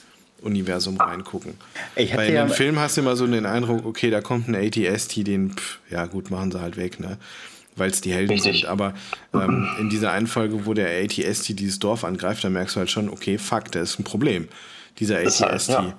Universum 0.40 0.98
reingucken. 0.98 1.54
Ich 1.96 2.14
Bei 2.14 2.30
ja 2.30 2.46
Film 2.48 2.78
hast 2.78 2.96
du 2.96 3.00
immer 3.00 3.16
so 3.16 3.26
den 3.26 3.46
Eindruck, 3.46 3.84
okay, 3.84 4.10
da 4.10 4.20
kommt 4.20 4.48
ein 4.48 4.54
ATST, 4.54 5.26
den, 5.26 5.52
pff, 5.52 5.78
ja 5.90 6.06
gut, 6.06 6.30
machen 6.30 6.52
sie 6.52 6.60
halt 6.60 6.76
weg, 6.76 7.00
ne? 7.00 7.18
Weil 7.76 7.90
es 7.90 8.00
die 8.00 8.12
Helden 8.12 8.32
Richtig. 8.32 8.60
sind. 8.60 8.68
Aber 8.68 8.94
ähm, 9.32 9.68
in 9.78 9.88
dieser 9.88 10.10
Einfolge, 10.12 10.66
wo 10.66 10.74
der 10.74 10.88
ATST 11.02 11.58
dieses 11.58 11.78
Dorf 11.78 12.02
angreift, 12.02 12.42
da 12.42 12.50
merkst 12.50 12.76
du 12.76 12.80
halt 12.80 12.90
schon, 12.90 13.08
okay, 13.08 13.38
fuck, 13.38 13.70
da 13.70 13.80
ist 13.80 14.00
ein 14.00 14.04
Problem. 14.04 14.48
Dieser 14.98 15.18
ATST. 15.18 15.68
Ja. 15.68 15.98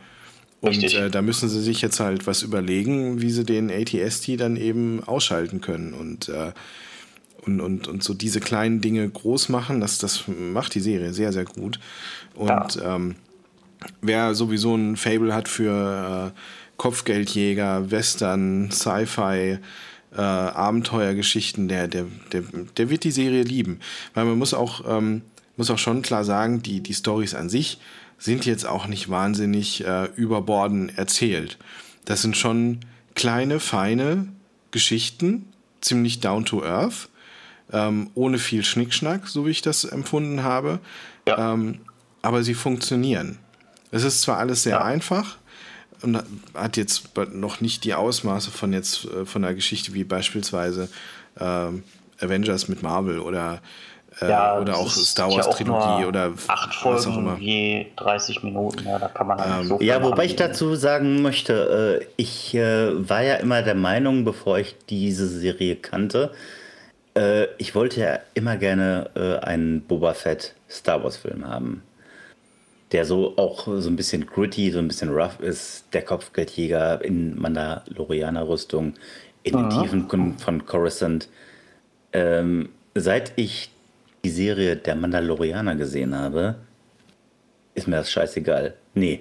Und 0.61 0.83
äh, 0.83 1.09
da 1.09 1.21
müssen 1.21 1.47
sie 1.47 1.61
sich 1.61 1.81
jetzt 1.81 2.01
halt 2.01 2.27
was 2.27 2.41
überlegen, 2.41 3.21
wie 3.21 3.29
sie 3.29 3.45
den 3.45 3.71
ATST 3.71 4.39
dann 4.39 4.57
eben 4.57 5.01
ausschalten 5.05 5.61
können. 5.61 5.93
Und 5.93 6.27
äh, 6.27 6.51
und, 7.45 7.61
und, 7.61 7.87
und 7.87 8.03
so 8.03 8.13
diese 8.13 8.39
kleinen 8.39 8.81
Dinge 8.81 9.07
groß 9.07 9.49
machen, 9.49 9.79
das, 9.81 9.97
das 9.97 10.25
macht 10.27 10.75
die 10.75 10.79
Serie 10.79 11.13
sehr, 11.13 11.33
sehr 11.33 11.45
gut. 11.45 11.79
Und 12.35 12.75
ja. 12.75 12.95
ähm, 12.95 13.15
wer 14.01 14.35
sowieso 14.35 14.75
ein 14.75 14.97
Fable 14.97 15.33
hat 15.33 15.47
für 15.47 16.33
äh, 16.33 16.39
Kopfgeldjäger, 16.77 17.91
Western, 17.91 18.71
Sci-Fi, 18.71 19.59
äh, 20.11 20.21
Abenteuergeschichten, 20.21 21.67
der, 21.67 21.87
der, 21.87 22.05
der, 22.31 22.43
der 22.77 22.89
wird 22.89 23.03
die 23.03 23.11
Serie 23.11 23.43
lieben. 23.43 23.79
Weil 24.13 24.25
man 24.25 24.37
muss 24.37 24.53
auch, 24.53 24.83
ähm, 24.87 25.21
muss 25.57 25.69
auch 25.69 25.77
schon 25.77 26.01
klar 26.01 26.23
sagen, 26.23 26.61
die, 26.61 26.81
die 26.81 26.93
Stories 26.93 27.35
an 27.35 27.49
sich 27.49 27.79
sind 28.17 28.45
jetzt 28.45 28.65
auch 28.65 28.87
nicht 28.87 29.09
wahnsinnig 29.09 29.85
äh, 29.85 30.05
überborden 30.15 30.89
erzählt. 30.89 31.57
Das 32.05 32.21
sind 32.21 32.35
schon 32.35 32.79
kleine, 33.15 33.59
feine 33.59 34.27
Geschichten, 34.71 35.45
ziemlich 35.81 36.19
down 36.19 36.45
to 36.45 36.63
earth 36.63 37.09
ähm, 37.71 38.09
ohne 38.15 38.37
viel 38.37 38.63
Schnickschnack, 38.63 39.27
so 39.27 39.45
wie 39.45 39.51
ich 39.51 39.61
das 39.61 39.83
empfunden 39.83 40.43
habe. 40.43 40.79
Ja. 41.27 41.53
Ähm, 41.53 41.79
aber 42.21 42.43
sie 42.43 42.53
funktionieren. 42.53 43.37
Es 43.91 44.03
ist 44.03 44.21
zwar 44.21 44.37
alles 44.37 44.63
sehr 44.63 44.77
ja. 44.77 44.83
einfach 44.83 45.37
und 46.01 46.21
hat 46.53 46.77
jetzt 46.77 47.09
noch 47.33 47.61
nicht 47.61 47.83
die 47.83 47.93
Ausmaße 47.93 48.51
von 48.51 48.73
jetzt 48.73 49.05
äh, 49.05 49.25
von 49.25 49.43
einer 49.43 49.53
Geschichte 49.53 49.93
wie 49.93 50.03
beispielsweise 50.03 50.89
ähm, 51.39 51.83
Avengers 52.19 52.67
mit 52.67 52.83
Marvel 52.83 53.19
oder 53.19 53.61
äh, 54.21 54.29
ja, 54.29 54.59
oder 54.59 54.77
auch 54.77 54.89
Star 54.89 55.27
Wars 55.27 55.45
ja 55.45 55.51
auch 55.51 55.57
Trilogie 55.57 56.05
oder 56.05 56.31
acht 56.47 56.73
Folgen 56.73 56.97
was 56.97 57.07
auch 57.07 57.17
immer. 57.17 57.37
je 57.37 57.87
30 57.97 58.43
Minuten, 58.43 58.85
ja, 58.85 58.99
da 58.99 59.07
kann 59.07 59.27
man 59.27 59.39
ähm, 59.39 59.67
so 59.67 59.79
Ja, 59.81 60.03
wobei 60.03 60.25
ich 60.25 60.35
dazu 60.35 60.75
sagen 60.75 61.21
möchte, 61.21 62.01
äh, 62.01 62.05
ich 62.17 62.53
äh, 62.55 63.09
war 63.09 63.21
ja 63.21 63.35
immer 63.35 63.61
der 63.61 63.75
Meinung, 63.75 64.25
bevor 64.25 64.59
ich 64.59 64.75
diese 64.89 65.27
Serie 65.27 65.75
kannte, 65.75 66.31
äh, 67.15 67.47
ich 67.57 67.75
wollte 67.75 68.01
ja 68.01 68.19
immer 68.33 68.57
gerne 68.57 69.09
äh, 69.15 69.45
einen 69.45 69.81
Boba 69.81 70.13
Fett 70.13 70.55
Star 70.69 71.03
Wars 71.03 71.17
Film 71.17 71.47
haben. 71.47 71.83
Der 72.91 73.05
so 73.05 73.37
auch 73.37 73.67
so 73.67 73.87
ein 73.89 73.95
bisschen 73.95 74.25
gritty, 74.25 74.71
so 74.71 74.79
ein 74.79 74.87
bisschen 74.87 75.09
rough 75.09 75.39
ist. 75.39 75.85
Der 75.93 76.01
Kopfgeldjäger 76.01 77.03
in 77.03 77.39
Mandalorianer-Rüstung, 77.39 78.95
in 79.43 79.53
den 79.53 79.65
Aha. 79.65 79.81
Tiefen 79.81 80.09
von 80.39 80.65
Coruscant. 80.65 81.29
Ähm, 82.13 82.69
seit 82.95 83.33
ich 83.35 83.69
die 84.23 84.31
Serie 84.31 84.75
Der 84.75 84.95
Mandalorianer 84.95 85.75
gesehen 85.75 86.17
habe, 86.17 86.55
ist 87.75 87.87
mir 87.87 87.97
das 87.97 88.11
scheißegal. 88.11 88.73
Nee. 88.95 89.19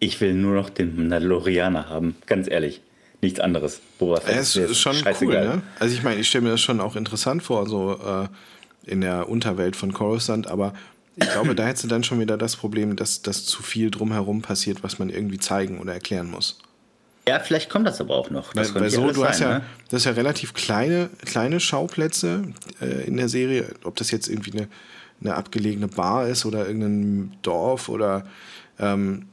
ich 0.00 0.20
will 0.20 0.34
nur 0.34 0.56
noch 0.56 0.68
den 0.68 0.96
Mandalorianer 0.96 1.88
haben, 1.88 2.16
ganz 2.26 2.50
ehrlich 2.50 2.82
nichts 3.24 3.40
anderes. 3.40 3.80
Boba 3.98 4.20
Fett 4.20 4.40
ist, 4.40 4.56
ist 4.56 4.78
schon 4.78 4.96
cool, 5.20 5.34
ne? 5.34 5.62
Also 5.78 5.94
ich 5.94 6.02
meine, 6.02 6.20
ich 6.20 6.28
stelle 6.28 6.44
mir 6.44 6.50
das 6.50 6.60
schon 6.60 6.80
auch 6.80 6.96
interessant 6.96 7.42
vor, 7.42 7.68
so 7.68 7.92
äh, 7.94 8.28
in 8.90 9.00
der 9.00 9.28
Unterwelt 9.28 9.76
von 9.76 9.92
Coruscant, 9.92 10.46
aber 10.46 10.74
ich 11.16 11.30
glaube, 11.30 11.54
da 11.54 11.64
hättest 11.64 11.84
du 11.84 11.88
dann 11.88 12.04
schon 12.04 12.20
wieder 12.20 12.36
das 12.36 12.56
Problem, 12.56 12.96
dass, 12.96 13.22
dass 13.22 13.44
zu 13.44 13.62
viel 13.62 13.90
drumherum 13.90 14.42
passiert, 14.42 14.82
was 14.82 14.98
man 14.98 15.10
irgendwie 15.10 15.38
zeigen 15.38 15.78
oder 15.78 15.92
erklären 15.94 16.30
muss. 16.30 16.58
Ja, 17.26 17.40
vielleicht 17.40 17.70
kommt 17.70 17.86
das 17.86 18.00
aber 18.00 18.16
auch 18.16 18.30
noch. 18.30 18.52
Das 18.52 18.74
weil, 18.74 18.82
weil 18.82 18.90
so, 18.90 19.06
du 19.06 19.14
sein, 19.14 19.28
hast 19.28 19.40
ja, 19.40 19.58
ne? 19.58 19.64
das 19.88 20.02
ist 20.02 20.06
ja 20.06 20.12
relativ 20.12 20.52
kleine, 20.52 21.08
kleine 21.24 21.60
Schauplätze 21.60 22.42
äh, 22.80 23.06
in 23.06 23.16
der 23.16 23.28
Serie, 23.28 23.74
ob 23.84 23.96
das 23.96 24.10
jetzt 24.10 24.28
irgendwie 24.28 24.52
eine, 24.52 24.68
eine 25.20 25.34
abgelegene 25.34 25.88
Bar 25.88 26.28
ist 26.28 26.44
oder 26.44 26.66
irgendein 26.66 27.32
Dorf 27.42 27.88
oder 27.88 28.26
ähm, 28.78 29.28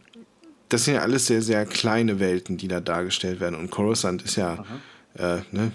das 0.71 0.85
sind 0.85 0.95
ja 0.95 1.01
alles 1.01 1.25
sehr, 1.25 1.41
sehr 1.41 1.65
kleine 1.65 2.19
Welten, 2.19 2.57
die 2.57 2.69
da 2.69 2.79
dargestellt 2.79 3.41
werden. 3.41 3.55
Und 3.55 3.71
Coruscant 3.71 4.21
ist 4.21 4.37
ja, 4.37 4.63
äh, 5.17 5.39
ne, 5.51 5.71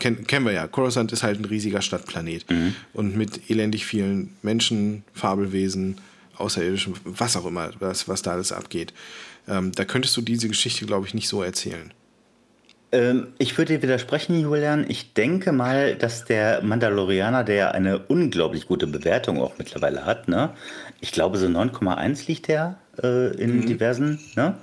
kenn, 0.00 0.26
kennen 0.26 0.44
wir 0.44 0.52
ja, 0.52 0.66
Coruscant 0.66 1.12
ist 1.12 1.22
halt 1.22 1.38
ein 1.38 1.44
riesiger 1.44 1.80
Stadtplanet. 1.80 2.50
Mhm. 2.50 2.74
Und 2.92 3.16
mit 3.16 3.48
elendig 3.50 3.86
vielen 3.86 4.34
Menschen, 4.42 5.04
Fabelwesen, 5.14 5.98
Außerirdischen, 6.38 6.94
was 7.04 7.36
auch 7.36 7.46
immer, 7.46 7.70
was, 7.78 8.08
was 8.08 8.22
da 8.22 8.32
alles 8.32 8.50
abgeht. 8.50 8.92
Ähm, 9.48 9.70
da 9.72 9.84
könntest 9.84 10.16
du 10.16 10.22
diese 10.22 10.48
Geschichte, 10.48 10.86
glaube 10.86 11.06
ich, 11.06 11.14
nicht 11.14 11.28
so 11.28 11.42
erzählen. 11.42 11.92
Ähm, 12.90 13.28
ich 13.38 13.56
würde 13.56 13.74
dir 13.74 13.82
widersprechen, 13.82 14.40
Julian. 14.40 14.86
Ich 14.88 15.12
denke 15.14 15.52
mal, 15.52 15.94
dass 15.94 16.24
der 16.24 16.62
Mandalorianer, 16.62 17.44
der 17.44 17.74
eine 17.74 18.00
unglaublich 18.00 18.66
gute 18.66 18.88
Bewertung 18.88 19.40
auch 19.40 19.54
mittlerweile 19.56 20.04
hat, 20.04 20.26
ne? 20.26 20.50
ich 21.00 21.12
glaube 21.12 21.38
so 21.38 21.46
9,1 21.46 22.26
liegt 22.26 22.48
der 22.48 22.78
äh, 23.02 23.34
in 23.36 23.58
mhm. 23.58 23.66
diversen. 23.66 24.18
Ne? 24.34 24.54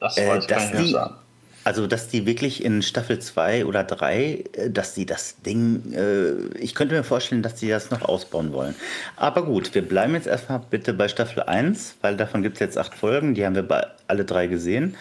Das 0.00 0.16
äh, 0.16 0.28
weiß 0.28 0.46
dass 0.46 0.72
die, 0.72 0.90
sagen. 0.90 1.14
Also, 1.62 1.86
dass 1.86 2.08
die 2.08 2.24
wirklich 2.24 2.64
in 2.64 2.80
Staffel 2.80 3.18
2 3.18 3.66
oder 3.66 3.84
3, 3.84 4.44
äh, 4.54 4.70
dass 4.70 4.94
die 4.94 5.04
das 5.04 5.42
Ding, 5.42 5.92
äh, 5.92 6.58
ich 6.58 6.74
könnte 6.74 6.94
mir 6.94 7.04
vorstellen, 7.04 7.42
dass 7.42 7.56
die 7.56 7.68
das 7.68 7.90
noch 7.90 8.02
ausbauen 8.02 8.52
wollen. 8.52 8.74
Aber 9.16 9.44
gut, 9.44 9.74
wir 9.74 9.82
bleiben 9.82 10.14
jetzt 10.14 10.26
erstmal 10.26 10.60
bitte 10.70 10.94
bei 10.94 11.08
Staffel 11.08 11.42
1, 11.42 11.96
weil 12.00 12.16
davon 12.16 12.42
gibt 12.42 12.56
es 12.56 12.60
jetzt 12.60 12.78
acht 12.78 12.94
Folgen, 12.94 13.34
die 13.34 13.44
haben 13.44 13.54
wir 13.54 13.62
bei 13.62 13.86
alle 14.08 14.24
drei 14.24 14.46
gesehen. 14.46 14.96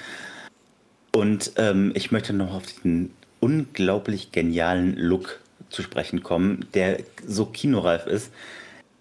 Und 1.13 1.53
ähm, 1.55 1.91
ich 1.95 2.11
möchte 2.11 2.33
noch 2.33 2.53
auf 2.53 2.65
den 2.83 3.11
unglaublich 3.39 4.31
genialen 4.31 4.95
Look 4.97 5.39
zu 5.69 5.81
sprechen 5.81 6.23
kommen, 6.23 6.67
der 6.73 6.99
so 7.25 7.45
kinoreif 7.45 8.05
ist. 8.05 8.31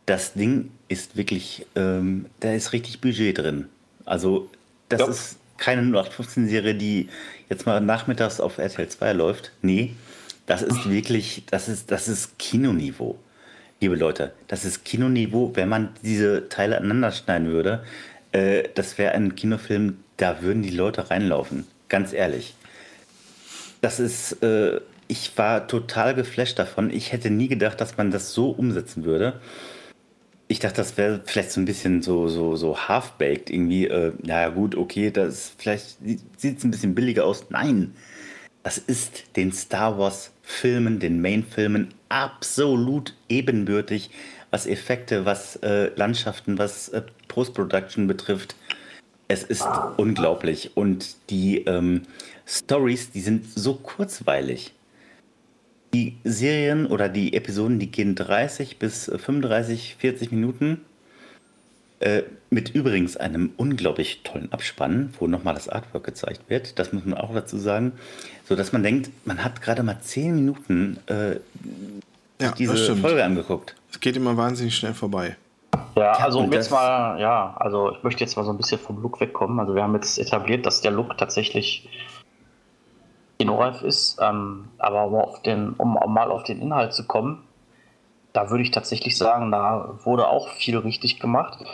Das 0.06 0.34
Ding 0.34 0.70
ist 0.88 1.16
wirklich, 1.16 1.66
ähm, 1.76 2.26
da 2.40 2.52
ist 2.52 2.72
richtig 2.72 3.00
Budget 3.00 3.38
drin. 3.38 3.66
Also 4.04 4.50
das 4.88 5.00
ja. 5.00 5.06
ist 5.06 5.36
keine 5.58 5.82
0815-Serie, 5.82 6.74
die 6.74 7.08
jetzt 7.48 7.66
mal 7.66 7.80
nachmittags 7.80 8.40
auf 8.40 8.58
RTL 8.58 8.88
2 8.88 9.12
läuft. 9.12 9.52
Nee, 9.62 9.94
das 10.46 10.62
ist 10.62 10.88
wirklich, 10.88 11.42
das 11.50 11.68
ist, 11.68 11.90
das 11.90 12.08
ist 12.08 12.38
Kinoniveau. 12.38 13.18
Liebe 13.80 13.96
Leute, 13.96 14.32
das 14.48 14.64
ist 14.64 14.84
Kinoniveau, 14.84 15.52
wenn 15.54 15.68
man 15.68 15.90
diese 16.02 16.48
Teile 16.48 16.78
aneinander 16.78 17.12
schneiden 17.12 17.48
würde. 17.48 17.84
Äh, 18.32 18.64
das 18.74 18.98
wäre 18.98 19.12
ein 19.12 19.36
Kinofilm, 19.36 19.98
da 20.16 20.42
würden 20.42 20.62
die 20.62 20.70
Leute 20.70 21.10
reinlaufen. 21.10 21.66
Ganz 21.88 22.12
ehrlich. 22.12 22.54
Das 23.80 24.00
ist, 24.00 24.42
äh, 24.42 24.80
ich 25.06 25.36
war 25.36 25.68
total 25.68 26.14
geflasht 26.14 26.58
davon. 26.58 26.90
Ich 26.90 27.12
hätte 27.12 27.30
nie 27.30 27.48
gedacht, 27.48 27.80
dass 27.80 27.96
man 27.96 28.10
das 28.10 28.32
so 28.32 28.50
umsetzen 28.50 29.04
würde. 29.04 29.40
Ich 30.50 30.60
dachte, 30.60 30.76
das 30.76 30.96
wäre 30.96 31.20
vielleicht 31.26 31.52
so 31.52 31.60
ein 31.60 31.66
bisschen 31.66 32.00
so, 32.00 32.28
so, 32.28 32.56
so 32.56 32.88
half-baked 32.88 33.50
irgendwie. 33.50 33.86
Äh, 33.86 34.12
naja, 34.22 34.48
gut, 34.48 34.74
okay, 34.74 35.10
das 35.10 35.52
vielleicht 35.58 35.98
sieht 36.38 36.58
es 36.58 36.64
ein 36.64 36.70
bisschen 36.70 36.94
billiger 36.94 37.26
aus. 37.26 37.50
Nein, 37.50 37.94
das 38.62 38.78
ist 38.78 39.36
den 39.36 39.52
Star 39.52 39.98
Wars-Filmen, 39.98 41.00
den 41.00 41.20
Main-Filmen 41.20 41.88
absolut 42.08 43.14
ebenbürtig, 43.28 44.10
was 44.50 44.66
Effekte, 44.66 45.26
was 45.26 45.56
äh, 45.56 45.90
Landschaften, 45.96 46.58
was 46.58 46.88
äh, 46.88 47.02
Post-Production 47.28 48.06
betrifft. 48.06 48.56
Es 49.28 49.42
ist 49.42 49.66
unglaublich. 49.98 50.76
Und 50.76 51.16
die 51.28 51.58
ähm, 51.66 52.02
Stories, 52.46 53.10
die 53.10 53.20
sind 53.20 53.46
so 53.54 53.74
kurzweilig. 53.74 54.72
Die 55.94 56.16
Serien 56.24 56.86
oder 56.86 57.08
die 57.08 57.34
Episoden, 57.34 57.78
die 57.78 57.90
gehen 57.90 58.14
30 58.14 58.78
bis 58.78 59.04
35, 59.06 59.96
40 59.98 60.32
Minuten. 60.32 60.82
Äh, 62.00 62.22
mit 62.50 62.74
übrigens 62.74 63.16
einem 63.16 63.50
unglaublich 63.56 64.22
tollen 64.22 64.52
Abspann, 64.52 65.12
wo 65.18 65.26
nochmal 65.26 65.54
das 65.54 65.68
Artwork 65.68 66.04
gezeigt 66.04 66.42
wird. 66.48 66.78
Das 66.78 66.92
muss 66.92 67.04
man 67.04 67.18
auch 67.18 67.34
dazu 67.34 67.58
sagen. 67.58 67.92
So 68.44 68.54
dass 68.54 68.72
man 68.72 68.82
denkt, 68.82 69.10
man 69.24 69.42
hat 69.42 69.60
gerade 69.62 69.82
mal 69.82 69.98
10 70.00 70.34
Minuten 70.34 70.98
äh, 71.06 71.36
ja, 72.40 72.52
diese 72.52 72.96
Folge 72.96 73.24
angeguckt. 73.24 73.74
Es 73.90 73.98
geht 73.98 74.16
immer 74.16 74.36
wahnsinnig 74.36 74.76
schnell 74.76 74.94
vorbei. 74.94 75.36
Ja, 75.96 76.12
also 76.12 76.38
um 76.38 76.52
jetzt 76.52 76.70
mal, 76.70 77.20
ja, 77.20 77.54
also 77.58 77.92
ich 77.92 78.02
möchte 78.04 78.22
jetzt 78.22 78.36
mal 78.36 78.44
so 78.44 78.50
ein 78.50 78.56
bisschen 78.56 78.78
vom 78.78 79.02
Look 79.02 79.20
wegkommen. 79.20 79.58
Also 79.58 79.74
wir 79.74 79.82
haben 79.82 79.94
jetzt 79.94 80.18
etabliert, 80.18 80.64
dass 80.64 80.80
der 80.80 80.92
Look 80.92 81.18
tatsächlich 81.18 81.88
kinoreif 83.38 83.82
ist. 83.82 84.18
Ähm, 84.20 84.68
aber 84.78 85.06
um, 85.06 85.14
auf 85.14 85.42
den, 85.42 85.74
um, 85.74 85.96
um, 85.96 86.14
mal 86.14 86.30
auf 86.30 86.44
den 86.44 86.60
Inhalt 86.60 86.92
zu 86.92 87.06
kommen, 87.06 87.44
da 88.32 88.50
würde 88.50 88.62
ich 88.62 88.70
tatsächlich 88.70 89.16
sagen, 89.16 89.50
da 89.50 89.90
wurde 90.04 90.28
auch 90.28 90.48
viel 90.48 90.76
richtig 90.78 91.20
gemacht. 91.20 91.64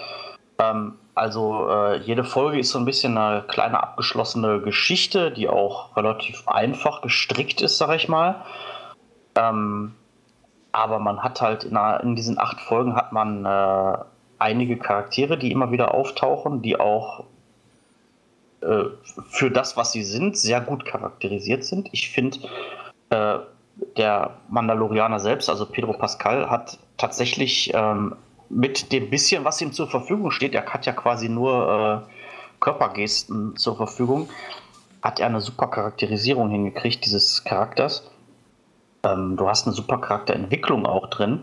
Ähm, 0.58 0.94
also 1.14 1.68
äh, 1.68 1.98
jede 1.98 2.24
Folge 2.24 2.58
ist 2.58 2.70
so 2.70 2.78
ein 2.78 2.84
bisschen 2.84 3.16
eine 3.16 3.42
kleine 3.42 3.82
abgeschlossene 3.82 4.60
Geschichte, 4.60 5.30
die 5.30 5.48
auch 5.48 5.96
relativ 5.96 6.48
einfach 6.48 7.02
gestrickt 7.02 7.60
ist, 7.60 7.78
sag 7.78 7.94
ich 7.94 8.08
mal. 8.08 8.42
Ähm, 9.36 9.94
aber 10.72 10.98
man 10.98 11.22
hat 11.22 11.40
halt 11.40 11.64
in, 11.64 11.76
in, 12.02 12.16
diesen 12.16 12.38
acht 12.38 12.60
Folgen 12.60 12.96
hat 12.96 13.12
man 13.12 13.44
äh, 13.44 13.98
einige 14.38 14.76
Charaktere, 14.76 15.38
die 15.38 15.52
immer 15.52 15.70
wieder 15.70 15.94
auftauchen, 15.94 16.62
die 16.62 16.78
auch 16.80 17.24
äh, 18.64 18.84
für 19.28 19.50
das, 19.50 19.76
was 19.76 19.92
sie 19.92 20.02
sind, 20.02 20.36
sehr 20.36 20.60
gut 20.60 20.84
charakterisiert 20.84 21.64
sind. 21.64 21.88
Ich 21.92 22.10
finde, 22.10 22.38
äh, 23.10 23.38
der 23.96 24.38
Mandalorianer 24.48 25.20
selbst, 25.20 25.50
also 25.50 25.66
Pedro 25.66 25.92
Pascal, 25.92 26.48
hat 26.48 26.78
tatsächlich 26.96 27.72
ähm, 27.74 28.14
mit 28.48 28.92
dem 28.92 29.10
bisschen, 29.10 29.44
was 29.44 29.60
ihm 29.60 29.72
zur 29.72 29.88
Verfügung 29.88 30.30
steht, 30.30 30.54
er 30.54 30.64
hat 30.66 30.86
ja 30.86 30.92
quasi 30.92 31.28
nur 31.28 32.04
äh, 32.06 32.12
Körpergesten 32.60 33.56
zur 33.56 33.76
Verfügung, 33.76 34.28
hat 35.02 35.20
er 35.20 35.26
eine 35.26 35.40
super 35.40 35.66
Charakterisierung 35.66 36.50
hingekriegt, 36.50 37.04
dieses 37.04 37.44
Charakters. 37.44 38.10
Ähm, 39.02 39.36
du 39.36 39.48
hast 39.48 39.66
eine 39.66 39.74
super 39.74 39.98
Charakterentwicklung 39.98 40.86
auch 40.86 41.08
drin, 41.08 41.42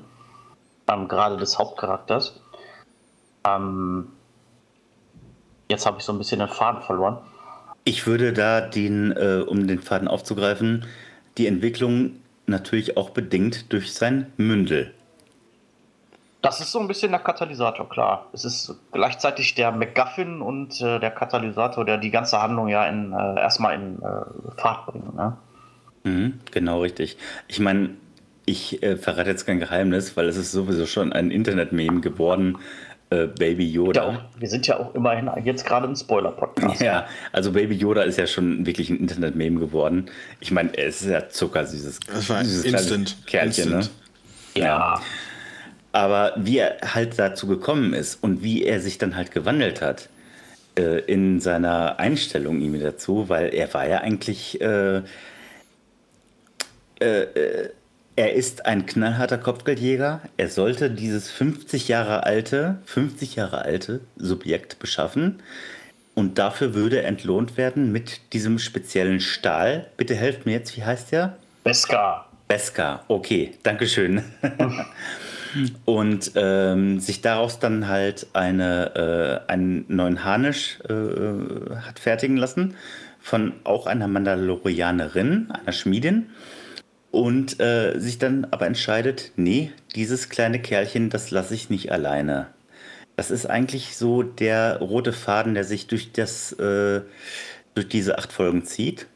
ähm, 0.88 1.08
gerade 1.08 1.38
des 1.38 1.60
Hauptcharakters. 1.60 2.42
Ähm, 3.46 4.08
jetzt 5.72 5.88
habe 5.88 5.98
ich 5.98 6.04
so 6.04 6.14
ein 6.14 6.20
bisschen 6.20 6.40
den 6.40 6.50
Faden 6.50 6.82
verloren. 6.84 7.18
Ich 7.84 8.06
würde 8.06 8.32
da 8.34 8.62
den, 8.62 9.12
äh, 9.14 9.44
um 9.48 9.66
den 9.66 9.80
Faden 9.80 10.08
aufzugreifen, 10.08 10.86
die 11.38 11.48
Entwicklung 11.48 12.18
natürlich 12.46 12.98
auch 12.98 13.10
bedingt 13.10 13.74
durch 13.74 13.94
sein 13.94 14.32
Mündel. 14.38 14.94
Das 16.44 16.60
ist 16.60 16.72
so 16.72 16.80
ein 16.80 16.88
bisschen 16.88 17.12
der 17.12 17.20
Katalysator, 17.20 17.88
klar. 17.88 18.28
Es 18.34 18.46
ist 18.46 18.76
gleichzeitig 18.92 19.56
der 19.56 19.72
MacGuffin 19.72 20.42
und 20.42 20.82
äh, 20.82 21.00
der 21.00 21.12
Katalysator, 21.12 21.86
der 21.86 21.98
die 21.98 22.10
ganze 22.12 22.42
Handlung 22.42 22.68
ja 22.68 22.86
in, 22.88 23.14
äh, 23.14 23.40
erstmal 23.40 23.76
in 23.76 24.00
äh, 24.02 24.60
Fahrt 24.60 24.88
bringt. 24.88 25.16
Ne? 25.16 25.38
Mhm, 26.04 26.40
genau, 26.52 26.82
richtig. 26.82 27.18
Ich 27.48 27.60
meine, 27.60 27.92
ich 28.46 28.82
äh, 28.82 28.98
verrate 28.98 29.30
jetzt 29.30 29.46
kein 29.46 29.60
Geheimnis, 29.60 30.18
weil 30.18 30.28
es 30.28 30.36
ist 30.36 30.52
sowieso 30.52 30.88
schon 30.88 31.14
ein 31.14 31.30
Internet-Meme 31.30 32.02
geworden, 32.02 32.58
äh, 33.12 33.28
Baby 33.28 33.70
Yoda. 33.70 34.12
Ja, 34.12 34.26
wir 34.40 34.48
sind 34.48 34.66
ja 34.68 34.80
auch 34.80 34.96
immerhin 34.96 35.30
jetzt 35.44 35.66
gerade 35.66 35.88
ein 35.88 35.96
Spoiler-Podcast. 35.96 36.82
Ja, 36.82 37.08
also 37.32 37.52
Baby 37.52 37.76
Yoda 37.76 38.04
ist 38.04 38.18
ja 38.18 38.26
schon 38.26 38.66
wirklich 38.66 38.90
ein 38.90 38.98
Internet-Meme 39.00 39.60
geworden. 39.60 40.10
Ich 40.40 40.52
meine, 40.52 40.76
er 40.78 40.88
ist 40.88 41.06
ja 41.06 41.28
zuckersüßes 41.28 42.00
das 42.08 42.30
war 42.30 42.44
süßes 42.44 42.64
instant, 42.64 43.18
Kerlchen, 43.28 43.74
instant. 43.74 43.92
ne? 44.56 44.62
Ja. 44.62 45.02
Aber 45.92 46.34
wie 46.38 46.60
er 46.60 46.78
halt 46.94 47.20
dazu 47.20 47.48
gekommen 47.48 47.94
ist 47.94 48.24
und 48.24 48.44
wie 48.44 48.64
er 48.64 48.80
sich 48.80 48.98
dann 48.98 49.18
halt 49.18 49.32
gewandelt 49.32 49.82
hat 49.82 50.08
äh, 50.78 51.00
in 51.02 51.42
seiner 51.42 52.00
Einstellung 52.00 52.62
ihm 52.62 52.80
dazu, 52.80 53.28
weil 53.28 53.54
er 53.54 53.74
war 53.74 53.88
ja 53.88 53.98
eigentlich 53.98 54.62
äh, 54.62 55.02
äh, 57.00 57.70
er 58.16 58.34
ist 58.34 58.66
ein 58.66 58.86
knallharter 58.86 59.38
Kopfgeldjäger. 59.38 60.22
Er 60.38 60.50
sollte 60.50 60.90
dieses 60.90 61.32
50 61.32 61.88
Jahre 61.88 62.24
alte, 62.24 62.78
50 62.86 63.36
Jahre 63.36 63.64
alte 63.64 64.02
Subjekt 64.18 64.80
beschaffen. 64.80 65.42
Und 66.14 66.38
dafür 66.38 66.74
würde 66.74 67.02
er 67.02 67.08
entlohnt 67.08 67.58
werden 67.58 67.92
mit 67.92 68.34
diesem 68.34 68.60
speziellen 68.60 69.22
Stahl. 69.22 69.88
Bitte 69.96 70.14
helft 70.14 70.46
mir 70.46 70.52
jetzt, 70.54 70.76
wie 70.76 70.84
heißt 70.84 71.12
der? 71.12 71.38
Beska. 71.64 72.26
Beska, 72.48 73.06
okay, 73.08 73.52
Dankeschön. 73.64 74.24
und 75.86 76.32
ähm, 76.36 77.00
sich 77.00 77.22
daraus 77.22 77.60
dann 77.60 77.88
halt 77.88 78.28
eine, 78.34 79.42
äh, 79.48 79.52
einen 79.52 79.86
neuen 79.88 80.26
Harnisch 80.26 80.80
äh, 80.90 81.76
hat 81.76 82.00
fertigen 82.00 82.36
lassen 82.36 82.76
von 83.22 83.54
auch 83.64 83.86
einer 83.86 84.08
Mandalorianerin, 84.08 85.50
einer 85.52 85.72
Schmiedin 85.72 86.30
und 87.12 87.60
äh, 87.60 88.00
sich 88.00 88.18
dann 88.18 88.48
aber 88.52 88.66
entscheidet, 88.66 89.32
nee, 89.36 89.72
dieses 89.96 90.30
kleine 90.30 90.62
Kerlchen, 90.62 91.10
das 91.10 91.30
lasse 91.30 91.54
ich 91.54 91.70
nicht 91.70 91.92
alleine. 91.92 92.48
Das 93.18 93.30
ist 93.30 93.46
eigentlich 93.46 93.98
so 93.98 94.24
der 94.24 94.80
rote 94.80 95.14
Faden, 95.14 95.54
der 95.54 95.66
sich 95.66 95.88
durch, 95.88 96.14
das, 96.14 96.54
äh, 96.54 97.02
durch 97.76 97.88
diese 97.90 98.18
acht 98.18 98.32
Folgen 98.32 98.66
zieht. 98.66 99.08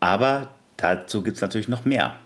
Aber 0.00 0.50
dazu 0.76 1.22
gibt 1.22 1.36
es 1.36 1.40
natürlich 1.40 1.68
noch 1.68 1.84
mehr. 1.84 2.16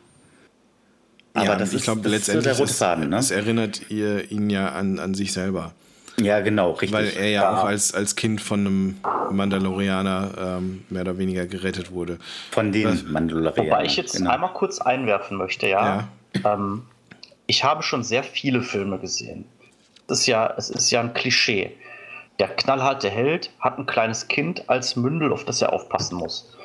Aber 1.35 1.47
ja, 1.47 1.57
das 1.57 1.73
ich 1.73 1.83
glaube, 1.83 2.09
letztendlich 2.09 2.45
so 2.45 2.51
der 2.51 2.59
rote 2.59 2.73
Faden. 2.73 3.09
Ne? 3.11 3.17
Es 3.19 3.31
erinnert 3.31 3.91
ihr 3.91 4.31
ihn 4.31 4.51
ja 4.51 4.73
an, 4.73 4.99
an 4.99 5.15
sich 5.15 5.33
selber. 5.33 5.73
Ja, 6.21 6.41
genau, 6.41 6.73
richtig. 6.73 6.93
Weil 6.93 7.09
er 7.09 7.29
ja, 7.29 7.43
ja, 7.43 7.57
auch 7.57 7.65
als, 7.65 7.95
als 7.95 8.17
Kind 8.17 8.41
von 8.41 8.61
einem 8.61 8.97
Mandalorianer 9.31 10.59
ähm, 10.59 10.85
mehr 10.91 11.03
oder 11.03 11.19
weniger 11.19 11.47
gerettet 11.47 11.91
wurde. 11.91 12.19
Von 12.51 12.73
den 12.73 12.89
Was, 12.89 13.03
Mandalorianern. 13.05 13.67
Wobei 13.67 13.85
ich 13.85 13.97
jetzt 13.97 14.17
genau. 14.17 14.31
einmal 14.31 14.53
kurz 14.53 14.81
einwerfen 14.81 15.37
möchte, 15.37 15.69
ja. 15.69 16.09
ja. 16.45 16.55
Ähm, 16.55 16.83
ich 17.47 17.65
habe 17.65 17.83
schon 17.83 18.03
sehr 18.03 18.23
viele 18.25 18.63
Filme 18.63 18.99
gesehen. 18.99 19.45
Es 20.09 20.21
ist 20.21 20.27
ja, 20.27 20.53
es 20.57 20.71
ist 20.71 20.91
ja 20.91 21.01
ein 21.01 21.15
Klischee. 21.15 21.73
Der 22.39 22.49
knallharte 22.49 23.09
Held 23.09 23.51
hat 23.61 23.79
ein 23.79 23.87
kleines 23.87 24.29
Kind 24.29 24.69
als 24.69 24.97
Mündel, 24.97 25.33
auf 25.33 25.45
das 25.45 25.63
er 25.63 25.73
aufpassen 25.73 26.17
muss. 26.17 26.57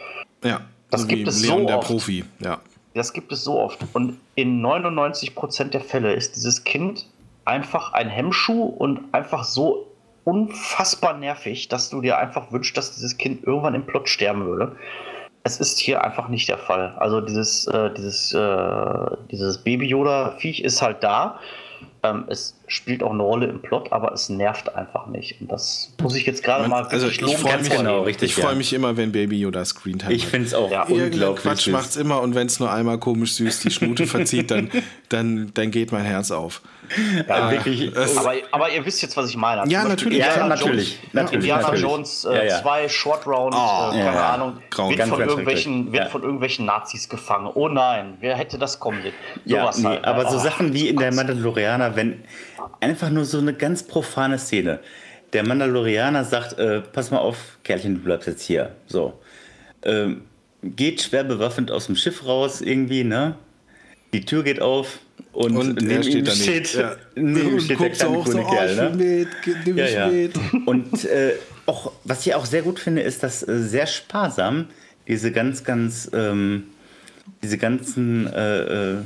Ja, 0.44 0.62
das 0.90 1.02
so 1.02 1.08
gibt 1.08 1.28
es 1.28 1.42
Leon 1.42 1.62
so 1.62 1.68
der 1.68 1.78
oft. 1.80 1.88
Profi, 1.88 2.26
ja. 2.40 2.60
Das 2.94 3.14
gibt 3.14 3.32
es 3.32 3.44
so 3.44 3.60
oft. 3.60 3.80
Und 3.94 4.20
in 4.36 4.66
99% 4.66 5.66
der 5.66 5.82
Fälle 5.82 6.14
ist 6.14 6.36
dieses 6.36 6.64
Kind 6.64 7.06
einfach 7.48 7.94
ein 7.94 8.10
Hemmschuh 8.10 8.64
und 8.64 9.14
einfach 9.14 9.44
so 9.44 9.88
unfassbar 10.24 11.18
nervig, 11.18 11.70
dass 11.70 11.90
du 11.90 12.02
dir 12.02 12.18
einfach 12.18 12.52
wünschst, 12.52 12.76
dass 12.76 12.96
dieses 12.96 13.18
Kind 13.18 13.44
irgendwann 13.46 13.76
im 13.76 13.86
Plot 13.86 14.10
sterben 14.10 14.46
würde. 14.46 14.76
Es 15.44 15.60
ist 15.62 15.80
hier 15.80 16.04
einfach 16.04 16.28
nicht 16.28 16.50
der 16.50 16.58
Fall. 16.58 16.94
Also 16.98 17.22
dieses, 17.22 17.68
äh, 17.68 17.94
dieses, 17.94 18.34
äh, 18.34 19.18
dieses 19.32 19.60
Baby-Yoda-Viech 19.60 20.62
ist 20.62 20.82
halt 20.82 21.02
da. 21.02 21.40
Ähm, 22.04 22.26
es 22.28 22.57
spielt 22.68 23.02
auch 23.02 23.12
eine 23.12 23.24
Rolle 23.24 23.48
im 23.48 23.62
Plot, 23.62 23.94
aber 23.94 24.12
es 24.12 24.28
nervt 24.28 24.76
einfach 24.76 25.08
nicht. 25.08 25.40
Und 25.40 25.50
das 25.52 25.94
muss 26.02 26.16
ich 26.16 26.26
jetzt 26.26 26.44
gerade 26.44 26.68
mal 26.68 26.84
also 26.84 27.08
ich 27.08 27.20
freue 27.20 27.58
mich, 27.60 27.70
genau, 27.70 28.02
richtig, 28.02 28.38
ich 28.38 28.44
freu 28.44 28.56
mich 28.56 28.74
immer, 28.74 28.98
wenn 28.98 29.14
Baby 29.14 29.40
Yoda 29.40 29.64
Screen 29.64 30.00
Time 30.00 30.14
Ich 30.14 30.28
finde 30.28 30.48
es 30.48 30.54
auch 30.54 30.70
ja. 30.70 30.84
unglaublich 30.84 31.44
Quatsch 31.44 31.68
macht 31.70 31.90
es 31.90 31.96
immer 31.96 32.22
und 32.22 32.36
wenn 32.36 32.48
es 32.48 32.60
nur 32.60 32.72
einmal 32.72 32.98
komisch 32.98 33.36
süß 33.36 33.62
die 33.62 33.72
Schnute 33.72 34.06
verzieht, 34.08 34.52
dann, 34.52 34.70
dann, 35.08 35.52
dann 35.54 35.72
geht 35.72 35.94
mein 35.94 36.04
Herz 36.04 36.30
auf. 36.32 36.62
Ja, 37.28 37.50
äh, 37.50 37.52
wirklich. 37.52 37.98
Aber, 38.18 38.34
aber, 38.52 38.72
ihr 38.72 38.86
wisst 38.86 39.02
jetzt, 39.02 39.18
was 39.18 39.30
ich 39.30 39.38
meine. 39.38 39.70
Ja, 39.70 39.84
natürlich. 39.84 40.20
Ja, 40.20 40.48
natürlich. 40.48 40.92
Jones, 40.92 41.14
natürlich. 41.14 41.34
Indiana 41.34 41.62
natürlich. 41.64 41.82
Jones 41.82 42.22
2, 42.22 42.40
äh, 42.40 42.84
ja, 42.84 42.90
Short 42.90 43.28
Round, 43.28 43.56
oh, 43.56 43.92
äh, 43.94 44.04
keine 44.04 44.24
Ahnung, 44.24 44.58
wird, 44.90 45.08
von 45.08 45.20
irgendwelchen, 45.20 45.92
wird 45.92 46.10
von 46.10 46.24
irgendwelchen 46.24 46.66
Nazis 46.66 47.10
gefangen. 47.10 47.50
Oh 47.54 47.68
nein, 47.68 48.18
wer 48.20 48.36
hätte 48.36 48.58
das 48.58 48.80
kommen 48.80 49.02
sehen? 49.02 49.14
Ja, 49.46 49.70
nee, 49.76 49.84
halt, 49.84 50.06
aber 50.06 50.28
oh, 50.28 50.32
so 50.32 50.40
Sachen 50.40 50.74
wie 50.74 50.88
in 50.88 50.98
der 50.98 51.14
Mandalorianer, 51.14 51.96
wenn 51.96 52.24
einfach 52.80 53.10
nur 53.10 53.26
so 53.26 53.38
eine 53.40 53.54
ganz 53.54 53.84
profane 53.84 54.38
Szene. 54.38 54.80
Der 55.34 55.46
Mandalorianer 55.46 56.24
sagt, 56.24 56.58
äh, 56.58 56.82
pass 56.82 57.12
mal 57.12 57.20
auf, 57.20 57.58
Kerlchen, 57.64 57.96
du 57.96 58.02
bleibst 58.02 58.28
jetzt 58.28 58.44
hier. 58.44 58.76
So. 58.88 59.20
Ähm, 59.84 60.22
geht 60.64 61.02
schwer 61.02 61.24
bewaffnet 61.24 61.72
aus 61.72 61.88
dem 61.88 61.96
Schiff 61.96 62.26
raus 62.26 62.62
irgendwie, 62.62 63.04
ne? 63.04 63.36
Die 64.14 64.24
Tür 64.26 64.44
geht 64.44 64.62
auf 64.62 65.00
und, 65.34 65.58
und 65.58 65.82
neben 65.82 66.04
steht 66.04 66.16
ihm 66.16 66.26
steht, 66.28 66.74
ja. 66.74 66.96
neben 67.16 67.54
und 67.54 67.62
steht 67.62 67.80
der 67.80 67.90
kleine 67.90 68.24
grüne 68.24 68.42
so, 68.42 68.48
Kerl. 68.50 68.90
Oh, 68.92 68.96
ne? 68.96 69.28
mit, 69.66 69.78
ja, 69.78 70.10
ja. 70.10 70.30
Und 70.66 71.06
äh, 71.06 71.34
auch, 71.68 71.92
was 72.06 72.26
ich 72.26 72.34
auch 72.34 72.46
sehr 72.46 72.64
gut 72.64 72.80
finde, 72.80 73.02
ist, 73.02 73.22
dass 73.22 73.48
äh, 73.48 73.60
sehr 73.62 73.86
sparsam 73.86 74.68
diese 75.08 75.32
ganz, 75.32 75.64
ganz, 75.64 76.10
ähm, 76.14 76.64
diese 77.44 77.58
ganzen 77.58 78.26
äh, 78.34 78.94
äh 78.94 78.98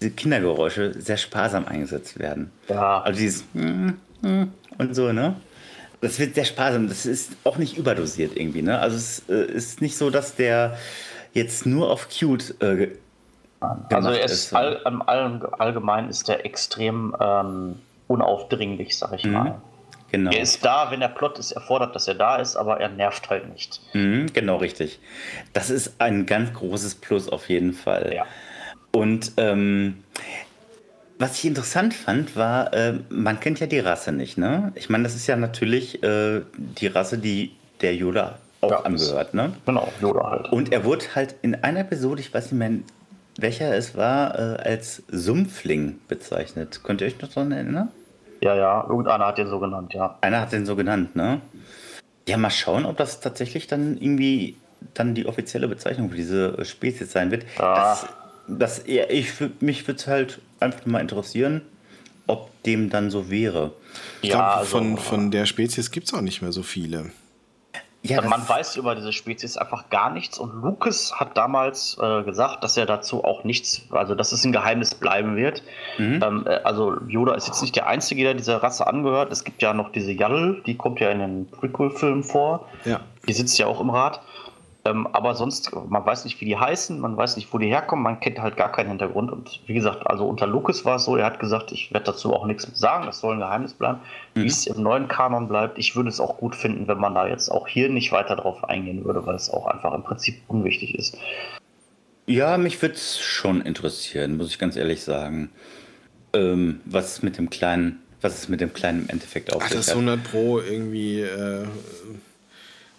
Kindergeräusche 0.00 0.94
sehr 1.00 1.16
sparsam 1.16 1.66
eingesetzt 1.66 2.18
werden. 2.18 2.50
Ja. 2.68 3.02
Also 3.02 3.18
dieses 3.18 3.44
und 3.52 4.94
so, 4.94 5.12
ne? 5.12 5.36
Das 6.00 6.18
wird 6.20 6.36
sehr 6.36 6.44
sparsam. 6.44 6.88
Das 6.88 7.06
ist 7.06 7.32
auch 7.44 7.58
nicht 7.58 7.76
überdosiert 7.76 8.36
irgendwie, 8.36 8.62
ne? 8.62 8.78
Also 8.78 8.96
es 8.96 9.22
äh, 9.28 9.44
ist 9.52 9.80
nicht 9.80 9.96
so, 9.96 10.10
dass 10.10 10.36
der 10.36 10.78
jetzt 11.32 11.66
nur 11.66 11.90
auf 11.90 12.08
cute 12.08 12.54
äh, 12.62 12.88
also 13.60 14.10
er 14.10 14.24
ist 14.24 14.54
all, 14.54 14.76
all, 14.84 15.46
allgemein 15.58 16.08
ist 16.08 16.28
der 16.28 16.46
extrem 16.46 17.16
ähm, 17.20 17.80
unaufdringlich, 18.06 18.96
sag 18.96 19.14
ich 19.14 19.24
mhm. 19.24 19.32
mal. 19.32 19.60
Genau. 20.10 20.30
Er 20.30 20.40
ist 20.40 20.64
da, 20.64 20.90
wenn 20.90 21.00
der 21.00 21.08
Plot 21.08 21.38
es 21.38 21.52
erfordert, 21.52 21.94
dass 21.94 22.08
er 22.08 22.14
da 22.14 22.36
ist, 22.36 22.56
aber 22.56 22.80
er 22.80 22.88
nervt 22.88 23.28
halt 23.28 23.52
nicht. 23.52 23.80
Mhm, 23.92 24.32
genau, 24.32 24.56
richtig. 24.56 25.00
Das 25.52 25.68
ist 25.68 26.00
ein 26.00 26.24
ganz 26.24 26.54
großes 26.54 26.94
Plus 26.94 27.28
auf 27.28 27.48
jeden 27.50 27.74
Fall. 27.74 28.12
Ja. 28.14 28.24
Und 28.92 29.32
ähm, 29.36 30.02
was 31.18 31.38
ich 31.38 31.44
interessant 31.46 31.94
fand, 31.94 32.36
war, 32.36 32.72
äh, 32.72 32.94
man 33.08 33.40
kennt 33.40 33.60
ja 33.60 33.66
die 33.66 33.80
Rasse 33.80 34.12
nicht, 34.12 34.38
ne? 34.38 34.72
Ich 34.76 34.88
meine, 34.88 35.04
das 35.04 35.14
ist 35.14 35.26
ja 35.26 35.36
natürlich 35.36 36.02
äh, 36.02 36.42
die 36.56 36.86
Rasse, 36.86 37.18
die 37.18 37.52
der 37.80 37.94
Yoda 37.94 38.38
auch 38.60 38.70
ja, 38.70 38.80
angehört, 38.80 39.34
ne? 39.34 39.52
Genau, 39.66 39.88
Yoda 40.00 40.30
halt. 40.30 40.52
Und 40.52 40.72
er 40.72 40.84
wurde 40.84 41.04
halt 41.14 41.34
in 41.42 41.56
einer 41.56 41.80
Episode, 41.80 42.20
ich 42.20 42.32
weiß 42.32 42.52
nicht 42.52 42.58
mehr, 42.58 42.78
welcher 43.38 43.74
es 43.74 43.96
war, 43.96 44.38
äh, 44.38 44.62
als 44.62 45.02
Sumpfling 45.08 45.98
bezeichnet. 46.08 46.80
Könnt 46.82 47.00
ihr 47.00 47.06
euch 47.06 47.20
noch 47.20 47.28
daran 47.28 47.52
erinnern? 47.52 47.88
Ja, 48.40 48.54
ja, 48.54 48.86
irgendeiner 48.88 49.26
hat 49.26 49.38
den 49.38 49.48
so 49.48 49.58
genannt, 49.58 49.94
ja. 49.94 50.16
Einer 50.20 50.40
hat 50.40 50.52
den 50.52 50.66
so 50.66 50.76
genannt, 50.76 51.16
ne? 51.16 51.40
Ja, 52.28 52.36
mal 52.36 52.50
schauen, 52.50 52.84
ob 52.84 52.96
das 52.96 53.20
tatsächlich 53.20 53.66
dann 53.66 53.96
irgendwie 53.96 54.56
dann 54.94 55.14
die 55.14 55.26
offizielle 55.26 55.66
Bezeichnung 55.66 56.10
für 56.10 56.16
diese 56.16 56.64
Spezies 56.64 57.10
sein 57.10 57.30
wird. 57.30 57.44
Ja. 57.58 57.74
Das 57.74 58.06
das, 58.48 58.82
ich, 58.86 59.32
mich 59.60 59.86
würde 59.86 60.00
es 60.00 60.06
halt 60.06 60.40
einfach 60.60 60.86
mal 60.86 61.00
interessieren, 61.00 61.62
ob 62.26 62.50
dem 62.64 62.90
dann 62.90 63.10
so 63.10 63.30
wäre. 63.30 63.72
Ich 64.22 64.30
ja, 64.30 64.36
glaube, 64.36 64.52
also, 64.52 64.78
von, 64.78 64.98
von 64.98 65.30
der 65.30 65.46
Spezies 65.46 65.90
gibt 65.90 66.08
es 66.08 66.14
auch 66.14 66.20
nicht 66.20 66.42
mehr 66.42 66.52
so 66.52 66.62
viele. 66.62 67.10
Ja, 68.02 68.22
man 68.22 68.48
weiß 68.48 68.76
über 68.76 68.94
diese 68.94 69.12
Spezies 69.12 69.56
einfach 69.56 69.90
gar 69.90 70.10
nichts 70.10 70.38
und 70.38 70.62
Lucas 70.62 71.12
hat 71.18 71.36
damals 71.36 71.98
äh, 72.00 72.22
gesagt, 72.22 72.62
dass 72.62 72.76
er 72.76 72.86
dazu 72.86 73.24
auch 73.24 73.42
nichts, 73.42 73.82
also 73.90 74.14
dass 74.14 74.30
es 74.30 74.44
ein 74.44 74.52
Geheimnis 74.52 74.94
bleiben 74.94 75.34
wird. 75.34 75.64
Mhm. 75.98 76.22
Ähm, 76.22 76.44
äh, 76.46 76.60
also 76.62 76.96
Yoda 77.08 77.34
ist 77.34 77.48
jetzt 77.48 77.60
nicht 77.60 77.74
der 77.74 77.88
Einzige, 77.88 78.22
der 78.22 78.34
dieser 78.34 78.62
Rasse 78.62 78.86
angehört. 78.86 79.32
Es 79.32 79.42
gibt 79.42 79.62
ja 79.62 79.74
noch 79.74 79.90
diese 79.90 80.12
Yaddle, 80.12 80.62
die 80.64 80.76
kommt 80.76 81.00
ja 81.00 81.10
in 81.10 81.18
den 81.18 81.50
Prequel-Filmen 81.50 82.22
vor. 82.22 82.68
Ja. 82.84 83.00
Die 83.26 83.32
sitzt 83.32 83.58
ja 83.58 83.66
auch 83.66 83.80
im 83.80 83.90
Rat. 83.90 84.20
Ähm, 84.88 85.06
aber 85.08 85.34
sonst, 85.34 85.70
man 85.88 86.04
weiß 86.04 86.24
nicht, 86.24 86.40
wie 86.40 86.44
die 86.44 86.56
heißen, 86.56 86.98
man 86.98 87.16
weiß 87.16 87.36
nicht, 87.36 87.52
wo 87.52 87.58
die 87.58 87.68
herkommen, 87.68 88.02
man 88.02 88.20
kennt 88.20 88.40
halt 88.40 88.56
gar 88.56 88.72
keinen 88.72 88.88
Hintergrund. 88.88 89.30
Und 89.30 89.60
wie 89.66 89.74
gesagt, 89.74 90.06
also 90.06 90.26
unter 90.26 90.46
Lucas 90.46 90.84
war 90.84 90.96
es 90.96 91.04
so, 91.04 91.16
er 91.16 91.26
hat 91.26 91.40
gesagt, 91.40 91.72
ich 91.72 91.92
werde 91.92 92.06
dazu 92.06 92.32
auch 92.32 92.46
nichts 92.46 92.68
sagen, 92.74 93.06
das 93.06 93.20
soll 93.20 93.34
ein 93.34 93.40
Geheimnis 93.40 93.74
bleiben. 93.74 94.00
Mhm. 94.34 94.42
Wie 94.42 94.46
es 94.46 94.66
im 94.66 94.82
neuen 94.82 95.08
Kanon 95.08 95.48
bleibt, 95.48 95.78
ich 95.78 95.96
würde 95.96 96.08
es 96.08 96.20
auch 96.20 96.38
gut 96.38 96.54
finden, 96.54 96.88
wenn 96.88 96.98
man 96.98 97.14
da 97.14 97.26
jetzt 97.26 97.50
auch 97.50 97.68
hier 97.68 97.88
nicht 97.88 98.12
weiter 98.12 98.36
drauf 98.36 98.64
eingehen 98.64 99.04
würde, 99.04 99.26
weil 99.26 99.34
es 99.34 99.50
auch 99.50 99.66
einfach 99.66 99.92
im 99.92 100.02
Prinzip 100.02 100.40
unwichtig 100.48 100.94
ist. 100.94 101.16
Ja, 102.26 102.58
mich 102.58 102.80
würde 102.82 102.94
es 102.94 103.18
schon 103.18 103.62
interessieren, 103.62 104.36
muss 104.36 104.48
ich 104.48 104.58
ganz 104.58 104.76
ehrlich 104.76 105.02
sagen. 105.02 105.50
Ähm, 106.34 106.80
was 106.84 107.12
ist 107.12 107.22
mit 107.22 107.38
dem 107.38 107.48
kleinen, 107.48 108.00
was 108.20 108.38
ist 108.38 108.48
mit 108.48 108.60
dem 108.60 108.74
kleinen 108.74 109.04
im 109.04 109.08
Endeffekt 109.08 109.52
auf 109.54 109.62
Ach, 109.64 109.70
das 109.70 109.88
100 109.88 110.22
Pro 110.24 110.60
irgendwie 110.60 111.22
äh, 111.22 111.64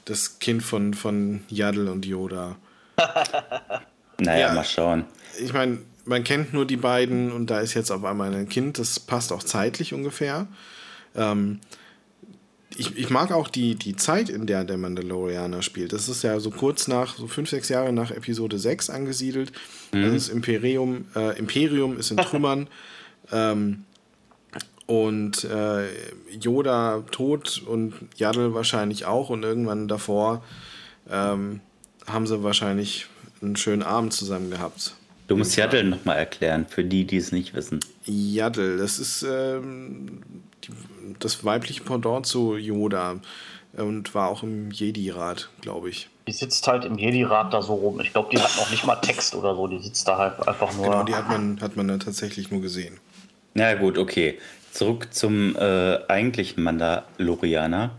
das 0.09 0.39
Kind 0.39 0.63
von, 0.63 0.93
von 0.93 1.41
Yaddle 1.49 1.91
und 1.91 2.05
Yoda. 2.05 2.57
naja, 4.19 4.47
ja, 4.47 4.53
mal 4.53 4.63
schauen. 4.63 5.05
Ich 5.41 5.53
meine, 5.53 5.79
man 6.05 6.23
kennt 6.23 6.53
nur 6.53 6.65
die 6.65 6.77
beiden 6.77 7.31
und 7.31 7.49
da 7.49 7.59
ist 7.59 7.73
jetzt 7.73 7.91
auf 7.91 8.03
einmal 8.03 8.33
ein 8.33 8.49
Kind, 8.49 8.79
das 8.79 8.99
passt 8.99 9.31
auch 9.31 9.43
zeitlich 9.43 9.93
ungefähr. 9.93 10.47
Ähm, 11.15 11.59
ich, 12.75 12.97
ich 12.97 13.09
mag 13.09 13.31
auch 13.31 13.47
die, 13.47 13.75
die 13.75 13.95
Zeit, 13.95 14.29
in 14.29 14.45
der 14.45 14.63
der 14.63 14.77
Mandalorianer 14.77 15.61
spielt. 15.61 15.93
Das 15.93 16.07
ist 16.07 16.23
ja 16.23 16.39
so 16.39 16.49
kurz 16.49 16.87
nach, 16.87 17.17
so 17.17 17.27
fünf, 17.27 17.49
sechs 17.49 17.69
Jahre 17.69 17.91
nach 17.93 18.11
Episode 18.11 18.57
6 18.57 18.89
angesiedelt. 18.89 19.51
Mhm. 19.91 20.13
Das 20.13 20.29
Imperium, 20.29 21.05
äh, 21.15 21.37
Imperium 21.37 21.97
ist 21.97 22.11
in 22.11 22.17
Trümmern. 22.17 22.67
ähm, 23.31 23.85
und 24.89 25.43
äh, 25.43 25.85
Yoda 26.31 27.03
tot 27.11 27.61
und 27.63 27.93
Yaddle 28.15 28.55
wahrscheinlich 28.55 29.05
auch 29.05 29.29
und 29.29 29.43
irgendwann 29.43 29.87
davor 29.87 30.43
ähm, 31.07 31.61
haben 32.07 32.25
sie 32.25 32.41
wahrscheinlich 32.41 33.05
einen 33.39 33.55
schönen 33.55 33.83
Abend 33.83 34.13
zusammen 34.13 34.49
gehabt. 34.49 34.95
Du 35.27 35.37
musst 35.37 35.55
Yaddle 35.55 35.83
nochmal 35.83 36.17
erklären, 36.17 36.65
für 36.67 36.83
die, 36.83 37.05
die 37.05 37.17
es 37.17 37.31
nicht 37.31 37.53
wissen. 37.53 37.81
Yaddle, 38.05 38.77
das 38.77 38.97
ist 38.97 39.21
ähm, 39.21 40.23
die, 40.63 40.71
das 41.19 41.45
weibliche 41.45 41.83
Pendant 41.83 42.25
zu 42.25 42.57
Yoda 42.57 43.17
und 43.73 44.15
war 44.15 44.29
auch 44.29 44.41
im 44.41 44.71
Jedi-Rat, 44.71 45.49
glaube 45.61 45.89
ich. 45.91 46.09
Die 46.27 46.31
sitzt 46.31 46.67
halt 46.67 46.83
im 46.83 46.97
Jedi-Rat 46.97 47.53
da 47.53 47.61
so 47.61 47.75
rum. 47.75 47.99
Ich 47.99 48.11
glaube, 48.11 48.29
die 48.31 48.41
hat 48.41 48.57
noch 48.57 48.71
nicht 48.71 48.87
mal 48.87 48.95
Text 48.95 49.35
oder 49.35 49.53
so. 49.53 49.67
Die 49.67 49.77
sitzt 49.77 50.07
da 50.07 50.17
halt 50.17 50.47
einfach 50.47 50.75
nur. 50.75 50.85
Genau, 50.85 51.03
die 51.03 51.13
hat 51.13 51.29
man, 51.29 51.61
hat 51.61 51.75
man 51.75 51.87
dann 51.87 51.99
tatsächlich 51.99 52.49
nur 52.49 52.61
gesehen. 52.61 52.97
Na 53.53 53.73
gut, 53.75 53.97
okay. 53.97 54.39
Zurück 54.71 55.07
zum 55.11 55.55
äh, 55.55 55.99
eigentlichen 56.07 56.63
Mandalorianer. 56.63 57.91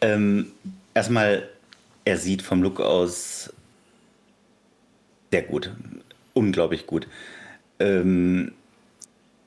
Ähm, 0.00 0.52
erstmal, 0.94 1.48
er 2.04 2.16
sieht 2.16 2.42
vom 2.42 2.62
Look 2.62 2.80
aus 2.80 3.52
sehr 5.30 5.42
gut. 5.42 5.70
Unglaublich 6.34 6.86
gut. 6.86 7.06
Ähm, 7.78 8.52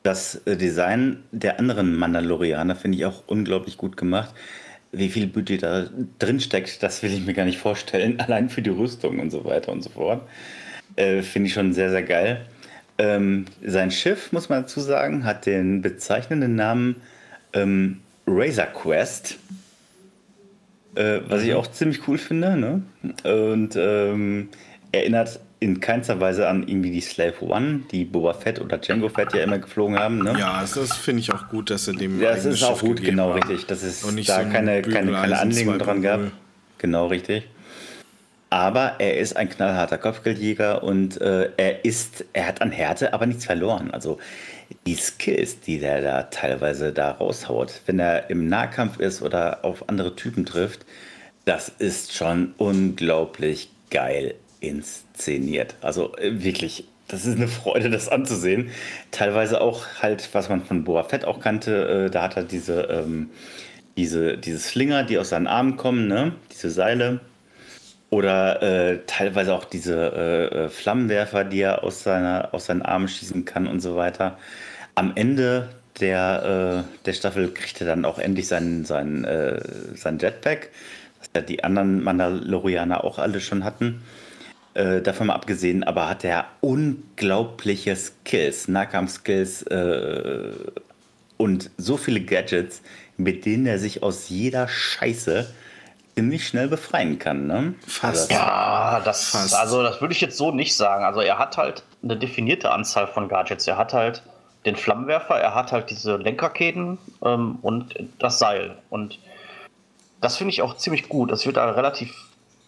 das 0.04 0.42
Design 0.46 1.24
der 1.32 1.60
anderen 1.60 1.96
Mandalorianer 1.96 2.76
finde 2.76 2.98
ich 2.98 3.06
auch 3.06 3.24
unglaublich 3.28 3.78
gut 3.78 3.98
gemacht. 3.98 4.34
Wie 4.92 5.10
viel 5.10 5.28
Budget 5.28 5.64
da 5.64 5.88
drin 6.20 6.40
steckt, 6.40 6.84
das 6.84 7.02
will 7.04 7.14
ich 7.14 7.26
mir 7.26 7.34
gar 7.34 7.46
nicht 7.46 7.58
vorstellen. 7.58 8.20
Allein 8.20 8.50
für 8.50 8.62
die 8.62 8.70
Rüstung 8.70 9.20
und 9.20 9.32
so 9.32 9.46
weiter 9.46 9.72
und 9.72 9.82
so 9.82 9.90
fort. 9.90 10.28
Äh, 10.96 11.22
finde 11.22 11.48
ich 11.48 11.54
schon 11.54 11.74
sehr, 11.74 11.90
sehr 11.90 12.04
geil. 12.04 12.46
Ähm, 12.98 13.46
sein 13.66 13.92
Schiff, 13.92 14.32
muss 14.32 14.50
man 14.50 14.64
dazu 14.64 14.80
sagen, 14.80 15.26
hat 15.26 15.46
den 15.46 15.82
bezeichnenden 15.82 16.56
Namen 16.56 16.98
ähm, 17.54 18.02
Razor 18.28 18.68
Quest. 18.68 19.38
Äh, 20.96 21.22
was 21.28 21.42
ich 21.42 21.50
mhm. 21.50 21.56
auch 21.56 21.68
ziemlich 21.68 22.08
cool 22.08 22.18
finde. 22.18 22.56
Ne? 22.56 22.84
Und 23.24 23.76
ähm, 23.76 24.50
erinnert 24.92 25.40
in 25.60 25.80
keinster 25.80 26.20
Weise 26.20 26.48
an 26.48 26.68
irgendwie 26.68 26.92
die 26.92 27.02
Slave 27.02 27.36
One, 27.42 27.82
die 27.90 28.04
Boba 28.04 28.34
Fett 28.34 28.60
oder 28.60 28.78
Django 28.78 29.08
Fett 29.10 29.34
ja 29.34 29.44
immer 29.44 29.60
geflogen 29.60 29.98
haben. 29.98 30.20
Ne? 30.20 30.36
Ja, 30.38 30.60
das, 30.62 30.74
das 30.74 30.98
finde 30.98 31.22
ich 31.22 31.34
auch 31.34 31.48
gut, 31.48 31.70
dass 31.70 31.88
er 31.88 31.94
dem. 31.94 32.22
Ja, 32.22 32.36
das 32.36 32.46
ist 32.46 32.64
auch 32.64 32.80
gut, 32.80 33.02
genau, 33.02 33.30
haben. 33.30 33.42
richtig. 33.42 33.66
Das 33.68 33.82
ist 33.82 34.04
da 34.04 34.10
so 34.10 34.16
keine, 34.52 34.82
keine, 34.82 35.14
keine 35.14 35.40
Anlehnung 35.40 35.80
dran 35.80 36.02
gab. 36.02 36.20
Genau, 36.80 37.08
richtig. 37.08 37.48
Aber 38.54 38.98
er 39.00 39.18
ist 39.18 39.36
ein 39.36 39.50
knallharter 39.50 39.98
Kopfgeldjäger 39.98 40.84
und 40.84 41.20
äh, 41.20 41.50
er 41.58 41.86
ist, 41.86 42.24
er 42.34 42.46
hat 42.46 42.62
an 42.62 42.72
Härte 42.72 43.12
aber 43.12 43.26
nichts 43.26 43.46
verloren. 43.46 43.90
Also 43.90 44.20
die 44.86 44.94
Skills, 44.94 45.60
die 45.62 45.80
der 45.80 46.04
da 46.04 46.22
teilweise 46.22 46.94
da 46.94 47.10
raushaut, 47.10 47.82
wenn 47.88 47.98
er 47.98 48.30
im 48.30 48.46
Nahkampf 48.46 49.00
ist 49.00 49.24
oder 49.24 49.66
auf 49.66 49.90
andere 49.90 50.16
Typen 50.16 50.46
trifft, 50.46 50.86
das 51.46 51.68
ist 51.68 52.14
schon 52.14 52.54
unglaublich 52.58 53.72
geil 53.90 54.36
inszeniert. 54.60 55.74
Also 55.82 56.16
äh, 56.18 56.44
wirklich, 56.44 56.86
das 57.08 57.26
ist 57.26 57.38
eine 57.38 57.48
Freude, 57.48 57.90
das 57.90 58.08
anzusehen. 58.08 58.70
Teilweise 59.10 59.62
auch 59.62 59.84
halt, 60.00 60.30
was 60.34 60.50
man 60.50 60.64
von 60.64 60.84
Boa 60.84 61.02
Fett 61.06 61.26
auch 61.26 61.40
kannte, 61.40 62.06
äh, 62.06 62.12
da 62.12 62.22
hat 62.22 62.38
er 62.38 62.44
diese, 62.44 62.84
ähm, 62.84 63.32
diese, 63.98 64.38
diese 64.38 64.60
Slinger, 64.60 65.06
die 65.06 65.18
aus 65.18 65.30
seinen 65.30 65.48
Armen 65.48 65.76
kommen, 65.76 66.08
ne? 66.08 66.34
diese 66.52 66.70
Seile 66.70 67.20
oder 68.14 68.62
äh, 68.62 69.00
teilweise 69.08 69.56
auch 69.56 69.66
diese 69.66 69.96
äh, 69.96 70.46
äh, 70.66 70.70
Flammenwerfer, 70.70 71.44
die 71.44 71.62
er 71.62 71.84
aus, 71.84 72.04
seiner, 72.04 72.50
aus 72.52 72.68
seinen 72.68 72.84
Armen 72.84 73.08
schießen 73.08 73.44
kann 73.44 73.66
und 73.66 73.80
so 73.80 73.96
weiter. 73.96 74.38
Am 74.94 75.14
Ende 75.16 75.70
der, 76.00 76.86
äh, 76.86 77.04
der 77.06 77.14
Staffel 77.14 77.52
kriegt 77.52 77.82
er 77.82 77.88
dann 77.88 78.06
auch 78.06 78.20
endlich 78.20 78.48
seinen, 78.48 78.86
seinen, 78.86 79.24
äh, 79.26 79.60
seinen 79.96 80.20
Jetpack, 80.20 80.70
was 81.18 81.30
ja 81.36 81.42
die 81.42 81.64
anderen 81.64 82.04
Mandalorianer 82.04 83.04
auch 83.04 83.18
alle 83.18 83.42
schon 83.42 83.64
hatten. 83.64 84.04
Äh, 84.76 85.02
davon 85.02 85.28
mal 85.28 85.34
abgesehen, 85.34 85.84
aber 85.84 86.08
hat 86.08 86.24
er 86.24 86.46
unglaubliche 86.62 87.96
Skills, 87.96 88.68
Nahkampf-Skills 88.68 89.66
und 91.38 91.72
so 91.78 91.98
viele 91.98 92.22
Gadgets, 92.22 92.84
mit 93.18 93.46
denen 93.46 93.66
er 93.66 93.80
sich 93.80 94.04
aus 94.04 94.30
jeder 94.30 94.68
Scheiße 94.68 95.48
ziemlich 96.16 96.48
schnell 96.48 96.68
befreien 96.68 97.20
kann, 97.20 97.48
ne? 97.48 97.76
Fast. 97.88 98.32
Also, 98.32 98.34
ja, 98.34 99.02
das, 99.04 99.30
Fast. 99.30 99.56
also 99.56 99.84
das 99.84 100.02
würde 100.02 100.14
ich 100.14 100.22
jetzt 100.22 100.38
so 100.38 100.52
nicht 100.52 100.76
sagen. 100.76 101.04
Also 101.04 101.22
er 101.22 101.40
hat 101.40 101.58
halt 101.58 101.84
eine 102.04 102.18
definierte 102.18 102.72
Anzahl 102.72 103.08
von 103.08 103.28
Gadgets. 103.28 103.68
Er 103.68 103.78
hat 103.78 103.94
halt 103.94 104.24
den 104.66 104.76
Flammenwerfer, 104.76 105.36
er 105.36 105.56
hat 105.56 105.72
halt 105.72 105.90
diese 105.90 106.16
Lenkraketen 106.18 106.98
ähm, 107.24 107.58
und 107.62 107.96
das 108.20 108.40
Seil. 108.40 108.78
Und 108.90 109.20
das 110.22 110.38
finde 110.38 110.52
ich 110.52 110.62
auch 110.62 110.78
ziemlich 110.78 111.10
gut. 111.10 111.32
Es 111.32 111.46
wird 111.46 111.58
da 111.58 111.70
relativ 111.72 112.14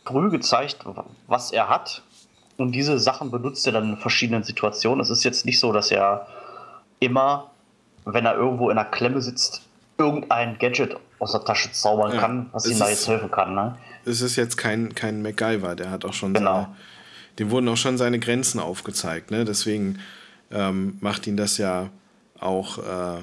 früh 0.06 0.30
gezeigt, 0.30 0.80
was 1.28 1.52
er 1.52 1.70
hat. 1.70 2.02
Und 2.58 2.72
diese 2.72 3.00
Sachen 3.00 3.32
benutzt 3.32 3.66
er 3.68 3.74
dann 3.74 3.92
in 3.92 3.98
verschiedenen 3.98 4.44
Situationen. 4.44 5.02
Es 5.02 5.10
ist 5.10 5.24
jetzt 5.24 5.46
nicht 5.46 5.60
so, 5.60 5.72
dass 5.72 5.92
er 5.92 6.28
immer, 7.00 7.52
wenn 8.06 8.26
er 8.26 8.36
irgendwo 8.36 8.70
in 8.70 8.78
einer 8.78 8.90
Klemme 8.90 9.22
sitzt, 9.22 9.62
irgendein 9.98 10.58
Gadget 10.58 10.98
aus 11.20 11.32
der 11.32 11.44
Tasche 11.44 11.72
zaubern 11.72 12.14
ja, 12.14 12.20
kann, 12.20 12.50
was 12.52 12.66
ihm 12.68 12.78
da 12.78 12.90
jetzt 12.90 13.08
helfen 13.08 13.32
kann. 13.32 13.56
Ne? 13.56 13.78
Es 14.06 14.22
ist 14.22 14.36
jetzt 14.36 14.58
kein, 14.58 14.94
kein 14.96 15.22
MacGyver, 15.22 15.76
der 15.76 15.92
hat 15.92 16.06
auch 16.06 16.14
schon 16.14 16.34
genau. 16.34 16.64
seine, 16.64 16.76
dem 17.40 17.52
wurden 17.52 17.68
auch 17.70 17.78
schon 17.78 17.98
seine 17.98 18.20
Grenzen 18.20 18.60
aufgezeigt. 18.60 19.32
Ne? 19.32 19.46
Deswegen 19.46 20.00
ähm, 20.52 20.98
macht 21.02 21.28
ihn 21.28 21.38
das 21.38 21.58
ja 21.58 21.90
auch 22.40 22.78
äh, 22.80 23.22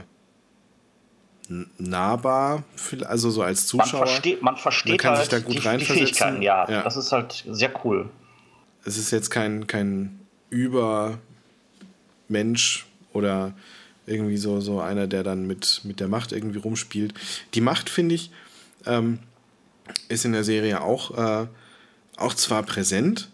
nahbar, 1.79 2.65
also 3.07 3.31
so 3.31 3.43
als 3.43 3.67
Zuschauer. 3.67 4.01
Man 4.01 4.09
versteht, 4.09 4.43
man 4.43 4.57
versteht 4.57 4.93
man 4.93 4.99
kann 4.99 5.17
halt 5.17 5.21
sich 5.21 5.29
da 5.31 5.39
gut 5.41 5.55
die, 5.55 5.79
die 5.79 5.85
Fähigkeiten, 5.85 6.43
ja, 6.43 6.69
ja, 6.71 6.83
das 6.83 6.97
ist 6.97 7.13
halt 7.13 7.45
sehr 7.49 7.71
cool. 7.85 8.09
Es 8.85 8.97
ist 8.97 9.11
jetzt 9.11 9.31
kein, 9.31 9.67
kein 9.67 10.21
Übermensch 10.51 11.19
oder 13.13 13.53
irgendwie 14.07 14.37
so, 14.37 14.61
so 14.61 14.81
einer, 14.81 15.07
der 15.07 15.23
dann 15.23 15.47
mit, 15.47 15.81
mit 15.85 16.01
der 16.01 16.09
Macht 16.09 16.33
irgendwie 16.33 16.59
rumspielt. 16.59 17.15
Die 17.55 17.61
Macht, 17.61 17.89
finde 17.89 18.15
ich, 18.15 18.31
ähm, 18.87 19.21
ist 20.09 20.25
in 20.25 20.33
der 20.33 20.45
Serie 20.45 20.81
auch, 20.81 21.17
äh, 21.17 21.47
auch 22.17 22.35
zwar 22.35 22.63
präsent, 22.63 23.31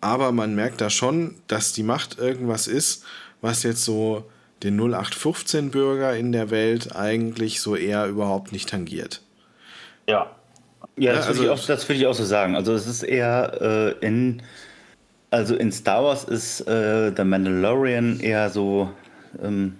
aber 0.00 0.32
man 0.32 0.54
merkt 0.54 0.80
da 0.80 0.90
schon, 0.90 1.36
dass 1.46 1.72
die 1.72 1.82
Macht 1.82 2.18
irgendwas 2.18 2.66
ist, 2.66 3.04
was 3.40 3.62
jetzt 3.62 3.84
so 3.84 4.30
den 4.62 4.80
0815-Bürger 4.80 6.16
in 6.16 6.32
der 6.32 6.50
Welt 6.50 6.94
eigentlich 6.94 7.60
so 7.60 7.74
eher 7.76 8.06
überhaupt 8.06 8.52
nicht 8.52 8.68
tangiert. 8.68 9.22
Ja. 10.08 10.34
Ja, 10.96 11.14
das, 11.14 11.26
also, 11.26 11.40
würde, 11.40 11.54
ich 11.54 11.60
auch, 11.60 11.66
das 11.66 11.88
würde 11.88 12.00
ich 12.00 12.06
auch 12.06 12.14
so 12.14 12.24
sagen. 12.24 12.54
Also 12.54 12.74
es 12.74 12.86
ist 12.86 13.02
eher 13.02 13.96
äh, 14.00 14.06
in, 14.06 14.42
also 15.30 15.56
in 15.56 15.72
Star 15.72 16.04
Wars 16.04 16.24
ist 16.24 16.60
äh, 16.68 17.12
The 17.16 17.24
Mandalorian 17.24 18.20
eher 18.20 18.50
so 18.50 18.90
ähm, 19.42 19.76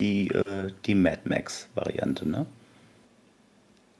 die, 0.00 0.28
äh, 0.28 0.72
die 0.86 0.94
Mad 0.94 1.20
Max-Variante, 1.24 2.28
ne? 2.28 2.46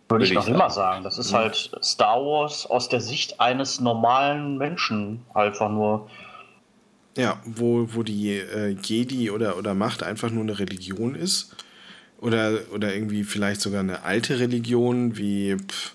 Würde 0.08 0.24
ich 0.24 0.32
noch 0.32 0.48
immer 0.48 0.70
sagen. 0.70 1.04
Das 1.04 1.18
ist 1.18 1.30
mhm. 1.30 1.36
halt 1.36 1.70
Star 1.82 2.16
Wars 2.16 2.66
aus 2.66 2.88
der 2.88 3.00
Sicht 3.00 3.40
eines 3.40 3.80
normalen 3.80 4.58
Menschen. 4.58 5.20
Einfach 5.34 5.70
nur. 5.70 6.10
Ja, 7.16 7.40
wo, 7.44 7.86
wo 7.92 8.02
die 8.02 8.32
äh, 8.38 8.76
Jedi 8.82 9.30
oder, 9.30 9.56
oder 9.56 9.74
Macht 9.74 10.02
einfach 10.02 10.30
nur 10.30 10.42
eine 10.42 10.58
Religion 10.58 11.14
ist. 11.14 11.54
Oder, 12.20 12.58
oder 12.74 12.92
irgendwie 12.92 13.22
vielleicht 13.22 13.60
sogar 13.60 13.80
eine 13.80 14.02
alte 14.02 14.40
Religion, 14.40 15.16
wie. 15.16 15.56
Pff, 15.56 15.94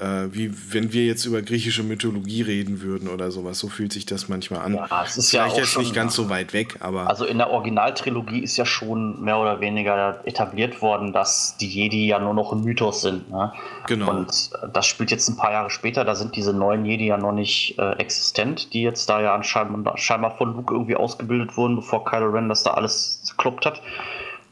äh, 0.00 0.26
wie 0.32 0.52
wenn 0.72 0.92
wir 0.92 1.04
jetzt 1.04 1.24
über 1.24 1.42
griechische 1.42 1.82
Mythologie 1.82 2.42
reden 2.42 2.80
würden 2.80 3.08
oder 3.08 3.30
sowas. 3.30 3.58
So 3.58 3.68
fühlt 3.68 3.92
sich 3.92 4.06
das 4.06 4.28
manchmal 4.28 4.60
an. 4.60 4.74
Ja, 4.74 5.02
es 5.04 5.16
ist 5.16 5.30
Vielleicht 5.30 5.56
ja 5.56 5.62
jetzt 5.62 5.78
nicht 5.78 5.94
ganz 5.94 6.14
so 6.14 6.28
weit 6.28 6.52
weg, 6.52 6.76
aber. 6.80 7.08
Also 7.08 7.24
in 7.24 7.38
der 7.38 7.50
Originaltrilogie 7.50 8.40
ist 8.40 8.56
ja 8.56 8.66
schon 8.66 9.22
mehr 9.22 9.38
oder 9.38 9.60
weniger 9.60 10.20
etabliert 10.24 10.82
worden, 10.82 11.12
dass 11.12 11.56
die 11.58 11.68
Jedi 11.68 12.06
ja 12.06 12.18
nur 12.18 12.34
noch 12.34 12.52
ein 12.52 12.62
Mythos 12.62 13.02
sind. 13.02 13.30
Ne? 13.30 13.52
Genau. 13.86 14.10
Und 14.10 14.50
das 14.72 14.86
spielt 14.86 15.10
jetzt 15.10 15.28
ein 15.28 15.36
paar 15.36 15.52
Jahre 15.52 15.70
später, 15.70 16.04
da 16.04 16.14
sind 16.14 16.34
diese 16.36 16.52
neuen 16.52 16.84
Jedi 16.84 17.06
ja 17.06 17.16
noch 17.16 17.32
nicht 17.32 17.78
äh, 17.78 17.92
existent, 17.92 18.72
die 18.72 18.82
jetzt 18.82 19.08
da 19.08 19.20
ja 19.20 19.34
anscheinend 19.34 19.88
scheinbar 19.96 20.36
von 20.36 20.54
Luke 20.56 20.74
irgendwie 20.74 20.96
ausgebildet 20.96 21.56
wurden, 21.56 21.76
bevor 21.76 22.04
Kylo 22.04 22.30
Ren 22.30 22.48
das 22.48 22.62
da 22.62 22.72
alles 22.72 23.22
gekloppt 23.30 23.66
hat. 23.66 23.80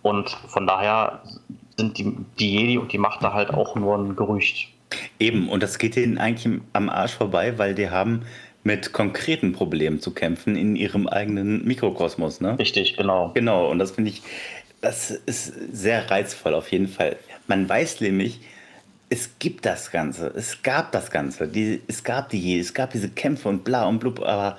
Und 0.02 0.36
von 0.48 0.66
daher 0.66 1.20
sind 1.76 1.98
die, 1.98 2.16
die 2.38 2.58
Jedi 2.58 2.78
und 2.78 2.92
die 2.92 2.98
Macht 2.98 3.22
da 3.22 3.32
halt 3.32 3.50
auch 3.50 3.74
nur 3.76 3.96
ein 3.96 4.16
Gerücht. 4.16 4.71
Eben, 5.22 5.48
und 5.48 5.62
das 5.62 5.78
geht 5.78 5.96
ihnen 5.96 6.18
eigentlich 6.18 6.60
am 6.72 6.88
Arsch 6.88 7.12
vorbei, 7.12 7.56
weil 7.56 7.76
die 7.76 7.90
haben 7.90 8.22
mit 8.64 8.92
konkreten 8.92 9.52
Problemen 9.52 10.00
zu 10.00 10.10
kämpfen 10.10 10.56
in 10.56 10.74
ihrem 10.74 11.06
eigenen 11.06 11.64
Mikrokosmos, 11.64 12.40
ne? 12.40 12.58
Richtig, 12.58 12.96
genau. 12.96 13.30
Genau, 13.32 13.70
und 13.70 13.78
das 13.78 13.92
finde 13.92 14.10
ich, 14.10 14.22
das 14.80 15.12
ist 15.12 15.52
sehr 15.72 16.10
reizvoll 16.10 16.54
auf 16.54 16.72
jeden 16.72 16.88
Fall. 16.88 17.14
Man 17.46 17.68
weiß 17.68 18.00
nämlich, 18.00 18.40
es 19.10 19.30
gibt 19.38 19.64
das 19.64 19.92
Ganze, 19.92 20.26
es 20.34 20.60
gab 20.64 20.90
das 20.90 21.12
Ganze, 21.12 21.46
die, 21.46 21.80
es 21.86 22.02
gab 22.02 22.30
die, 22.30 22.58
es 22.58 22.74
gab 22.74 22.90
diese 22.90 23.08
Kämpfe 23.08 23.48
und 23.48 23.62
bla 23.62 23.84
und 23.86 24.00
blub, 24.00 24.20
aber 24.22 24.58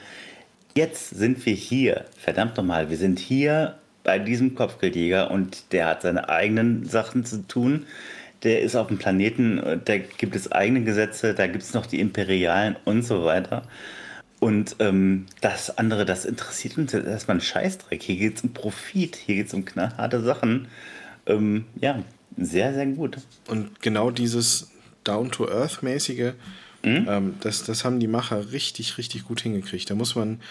jetzt 0.75 1.09
sind 1.09 1.45
wir 1.45 1.55
hier, 1.55 2.05
verdammt 2.17 2.55
nochmal, 2.55 2.89
wir 2.89 2.97
sind 2.97 3.19
hier 3.19 3.79
bei 4.05 4.17
diesem 4.17 4.55
Kopfgeldjäger 4.55 5.29
und 5.29 5.73
der 5.73 5.87
hat 5.87 6.03
seine 6.03 6.29
eigenen 6.29 6.85
Sachen 6.85 7.25
zu 7.25 7.45
tun 7.49 7.85
der 8.43 8.61
ist 8.61 8.75
auf 8.75 8.87
dem 8.87 8.97
Planeten, 8.97 9.57
äh, 9.57 9.79
da 9.83 9.97
gibt 9.97 10.35
es 10.35 10.51
eigene 10.51 10.83
Gesetze, 10.83 11.33
da 11.33 11.47
gibt 11.47 11.63
es 11.63 11.73
noch 11.73 11.85
die 11.85 11.99
Imperialen 11.99 12.75
und 12.85 13.03
so 13.03 13.25
weiter. 13.25 13.63
Und 14.39 14.75
ähm, 14.79 15.25
das 15.39 15.77
andere, 15.77 16.03
das 16.05 16.25
interessiert 16.25 16.77
uns 16.77 16.93
erstmal 16.93 17.37
ein 17.37 17.41
Scheißdreck. 17.41 18.03
Hier 18.03 18.17
geht 18.17 18.37
es 18.37 18.43
um 18.43 18.53
Profit, 18.53 19.15
hier 19.15 19.35
geht 19.35 19.47
es 19.47 19.53
um 19.53 19.63
knallharte 19.63 20.21
Sachen. 20.21 20.67
Ähm, 21.25 21.63
ja, 21.79 22.03
sehr, 22.37 22.73
sehr 22.73 22.85
gut. 22.87 23.19
Und 23.47 23.81
genau 23.81 24.11
dieses 24.11 24.71
Down-to-Earth-mäßige, 25.05 26.33
mhm. 26.83 27.07
ähm, 27.07 27.35
das, 27.39 27.63
das 27.63 27.85
haben 27.85 28.01
die 28.01 28.07
Macher 28.07 28.51
richtig, 28.51 28.97
richtig 28.97 29.23
gut 29.23 29.39
hingekriegt. 29.41 29.89
Da 29.89 29.95
muss 29.95 30.15
man, 30.15 30.41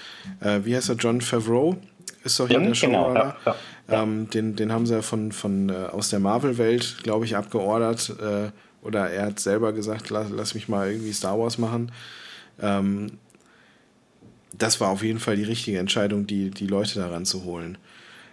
äh, 0.41 0.61
wie 0.65 0.75
heißt 0.75 0.89
er, 0.89 0.97
John 0.97 1.21
Favreau, 1.21 1.77
ist 2.25 2.41
doch 2.41 2.49
hier 2.49 2.61
mhm, 2.61 2.69
der 2.69 2.75
Showrunner. 2.75 3.13
Genau, 3.13 3.15
ja, 3.15 3.37
ja, 3.45 3.57
ähm, 3.93 4.31
den, 4.31 4.57
den 4.57 4.73
haben 4.73 4.87
sie 4.87 4.95
ja 4.95 5.03
von, 5.03 5.33
von 5.33 5.69
äh, 5.69 5.87
aus 5.91 6.11
der 6.11 6.21
Marvel-Welt, 6.21 6.99
glaube 7.03 7.25
ich, 7.25 7.37
abgeordert. 7.37 8.15
Äh, 8.21 8.51
oder 8.83 9.11
er 9.11 9.27
hat 9.27 9.41
selber 9.41 9.73
gesagt, 9.73 10.11
lass, 10.11 10.29
lass 10.31 10.55
mich 10.55 10.69
mal 10.69 10.91
irgendwie 10.91 11.13
Star 11.13 11.39
Wars 11.39 11.59
machen. 11.59 11.93
Ähm, 12.61 13.19
das 14.53 14.81
war 14.81 14.91
auf 14.91 15.03
jeden 15.03 15.19
Fall 15.19 15.37
die 15.37 15.45
richtige 15.45 15.79
Entscheidung, 15.79 16.27
die, 16.27 16.51
die 16.51 16.67
Leute 16.67 16.99
daran 16.99 17.25
zu 17.25 17.45
holen. 17.45 17.79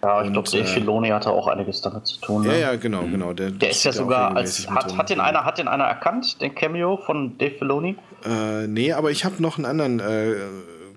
Ja, 0.02 0.24
ich 0.24 0.32
glaube, 0.32 0.48
Dave 0.48 0.62
äh, 0.62 0.66
Filoni 0.66 1.08
hatte 1.10 1.30
auch 1.30 1.46
einiges 1.46 1.82
damit 1.82 2.06
zu 2.06 2.20
tun. 2.20 2.42
Ne? 2.42 2.52
Ja, 2.52 2.72
ja, 2.72 2.76
genau, 2.76 3.02
mhm. 3.02 3.12
genau. 3.12 3.32
Der, 3.34 3.50
der 3.50 3.70
ist 3.70 3.84
ja 3.84 3.92
sogar 3.92 4.34
als 4.34 4.68
hat, 4.70 4.96
hat 4.96 5.10
den 5.10 5.20
einer 5.20 5.44
hat 5.44 5.58
den 5.58 5.68
einer 5.68 5.84
erkannt, 5.84 6.40
den 6.40 6.54
Cameo 6.54 6.96
von 6.96 7.36
Dave 7.36 7.56
Filoni? 7.58 7.96
Äh, 8.24 8.66
nee, 8.66 8.92
aber 8.92 9.10
ich 9.10 9.24
habe 9.24 9.42
noch 9.42 9.58
einen 9.58 9.66
anderen 9.66 10.00
äh, 10.00 10.32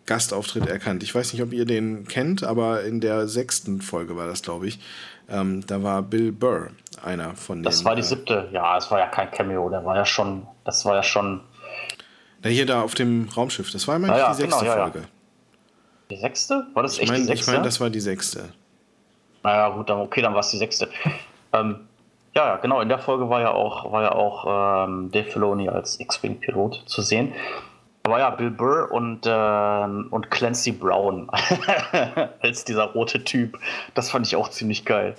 Gastauftritt 0.05 0.67
erkannt. 0.67 1.03
Ich 1.03 1.15
weiß 1.15 1.33
nicht, 1.33 1.41
ob 1.41 1.53
ihr 1.53 1.65
den 1.65 2.07
kennt, 2.07 2.43
aber 2.43 2.83
in 2.83 2.99
der 2.99 3.27
sechsten 3.27 3.81
Folge 3.81 4.17
war 4.17 4.27
das, 4.27 4.41
glaube 4.41 4.67
ich. 4.67 4.79
Ähm, 5.29 5.65
da 5.65 5.81
war 5.81 6.01
Bill 6.01 6.31
Burr 6.31 6.71
einer 7.01 7.35
von 7.35 7.59
den. 7.59 7.63
Das 7.63 7.85
war 7.85 7.95
die 7.95 8.01
äh, 8.01 8.05
siebte, 8.05 8.49
ja, 8.51 8.77
es 8.77 8.91
war 8.91 8.99
ja 8.99 9.07
kein 9.07 9.31
Cameo, 9.31 9.69
der 9.69 9.85
war 9.85 9.95
ja 9.95 10.05
schon, 10.05 10.45
das 10.65 10.83
war 10.85 10.95
ja 10.95 11.03
schon. 11.03 11.41
Na, 12.43 12.49
hier 12.49 12.65
da 12.65 12.81
auf 12.81 12.93
dem 12.93 13.29
Raumschiff, 13.29 13.71
das 13.71 13.87
war 13.87 13.95
immer 13.95 14.09
ja, 14.09 14.31
die 14.31 14.41
sechste 14.41 14.59
genau, 14.59 14.75
ja, 14.75 14.83
Folge. 14.83 15.07
Die 16.09 16.17
sechste? 16.17 16.67
War 16.73 16.83
das 16.83 16.95
ich 16.95 17.03
echt 17.03 17.11
mein, 17.11 17.21
die 17.21 17.27
sechste? 17.27 17.51
Ich 17.51 17.55
meine, 17.55 17.65
das 17.65 17.79
war 17.79 17.89
die 17.89 18.01
sechste. 18.01 18.49
Naja, 19.43 19.69
gut, 19.69 19.89
dann, 19.89 19.99
okay, 19.99 20.21
dann 20.21 20.33
war 20.33 20.41
es 20.41 20.49
die 20.49 20.57
sechste. 20.57 20.89
ähm, 21.53 21.87
ja, 22.35 22.57
genau, 22.57 22.81
in 22.81 22.89
der 22.89 22.99
Folge 22.99 23.29
war 23.29 23.41
ja 23.41 23.51
auch, 23.51 23.91
war 23.91 24.03
ja 24.03 24.11
auch 24.11 24.87
ähm, 24.87 25.11
Dave 25.11 25.29
Filoni 25.29 25.69
als 25.69 25.99
X-Wing-Pilot 25.99 26.83
zu 26.85 27.01
sehen. 27.01 27.33
Aber 28.05 28.19
ja, 28.19 28.31
Bill 28.31 28.51
Burr 28.51 28.91
und, 28.91 29.25
äh, 29.25 30.09
und 30.13 30.29
Clancy 30.29 30.73
Brown 30.73 31.29
als 32.41 32.65
dieser 32.65 32.83
rote 32.83 33.23
Typ. 33.23 33.57
Das 33.93 34.11
fand 34.11 34.27
ich 34.27 34.35
auch 34.35 34.49
ziemlich 34.49 34.83
geil. 34.83 35.15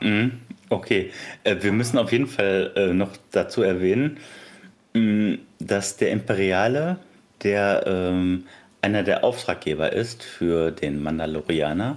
Mhm, 0.00 0.32
okay, 0.68 1.12
äh, 1.44 1.56
wir 1.60 1.70
müssen 1.70 1.98
auf 1.98 2.10
jeden 2.10 2.26
Fall 2.26 2.72
äh, 2.74 2.92
noch 2.92 3.10
dazu 3.30 3.62
erwähnen, 3.62 4.18
mh, 4.94 5.00
mm, 5.00 5.38
dass 5.60 5.98
der 5.98 6.10
Imperiale, 6.10 6.98
der 7.44 7.84
ähm, 7.86 8.44
einer 8.82 9.04
der 9.04 9.22
Auftraggeber 9.22 9.92
ist 9.92 10.24
für 10.24 10.72
den 10.72 11.02
Mandalorianer, 11.02 11.96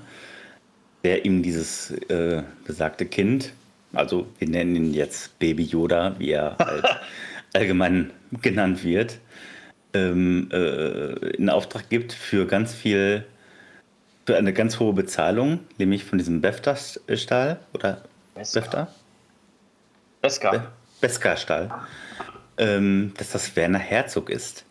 der 1.03 1.25
ihm 1.25 1.41
dieses 1.41 1.89
äh, 1.91 2.43
besagte 2.65 3.07
Kind, 3.07 3.53
also 3.93 4.27
wir 4.37 4.47
nennen 4.47 4.75
ihn 4.75 4.93
jetzt 4.93 5.39
Baby 5.39 5.63
Yoda, 5.63 6.15
wie 6.19 6.31
er 6.31 6.55
halt 6.59 6.85
allgemein 7.53 8.11
genannt 8.41 8.83
wird, 8.83 9.17
ähm, 9.93 10.49
äh, 10.51 11.29
in 11.35 11.49
Auftrag 11.49 11.89
gibt 11.89 12.13
für 12.13 12.45
ganz 12.45 12.73
viel, 12.73 13.25
für 14.25 14.37
eine 14.37 14.53
ganz 14.53 14.79
hohe 14.79 14.93
Bezahlung, 14.93 15.59
nämlich 15.77 16.03
von 16.03 16.17
diesem 16.17 16.41
BEFTA-Stahl 16.41 17.59
oder 17.73 18.03
BEFTA? 18.35 18.87
Beska. 20.21 20.51
Be 20.51 20.67
Beska-Stahl, 21.01 21.71
ähm, 22.57 23.13
dass 23.17 23.31
das 23.31 23.55
Werner 23.55 23.79
Herzog 23.79 24.29
ist. 24.29 24.65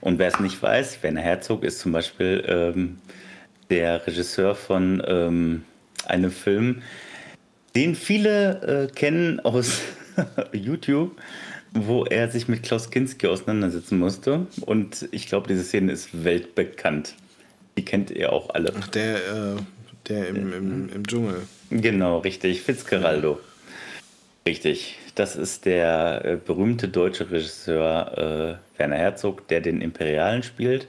Und 0.00 0.18
wer 0.18 0.28
es 0.28 0.40
nicht 0.40 0.60
weiß, 0.60 1.02
Werner 1.02 1.20
Herzog 1.20 1.62
ist 1.62 1.78
zum 1.78 1.92
Beispiel 1.92 2.44
ähm, 2.46 2.98
der 3.70 4.04
Regisseur 4.06 4.56
von 4.56 5.02
ähm, 5.06 5.64
einem 6.06 6.32
Film, 6.32 6.82
den 7.76 7.94
viele 7.94 8.88
äh, 8.88 8.92
kennen 8.92 9.38
aus 9.40 9.80
YouTube, 10.52 11.16
wo 11.86 12.04
er 12.04 12.30
sich 12.30 12.48
mit 12.48 12.62
Klaus 12.62 12.90
Kinski 12.90 13.26
auseinandersetzen 13.26 13.98
musste. 13.98 14.46
Und 14.62 15.08
ich 15.12 15.28
glaube, 15.28 15.48
diese 15.48 15.64
Szene 15.64 15.92
ist 15.92 16.24
weltbekannt. 16.24 17.14
Die 17.76 17.84
kennt 17.84 18.10
ihr 18.10 18.32
auch 18.32 18.50
alle. 18.50 18.72
Ach, 18.78 18.88
der, 18.88 19.16
äh, 19.16 19.56
der 20.08 20.28
im, 20.28 20.52
im, 20.52 20.88
im 20.88 21.06
Dschungel. 21.06 21.42
Genau, 21.70 22.18
richtig. 22.18 22.62
Fitzgeraldo. 22.62 23.40
Richtig. 24.46 24.98
Das 25.14 25.36
ist 25.36 25.66
der 25.66 26.24
äh, 26.24 26.36
berühmte 26.36 26.88
deutsche 26.88 27.30
Regisseur 27.30 28.58
äh, 28.76 28.78
Werner 28.78 28.96
Herzog, 28.96 29.46
der 29.48 29.60
den 29.60 29.80
Imperialen 29.80 30.42
spielt. 30.42 30.88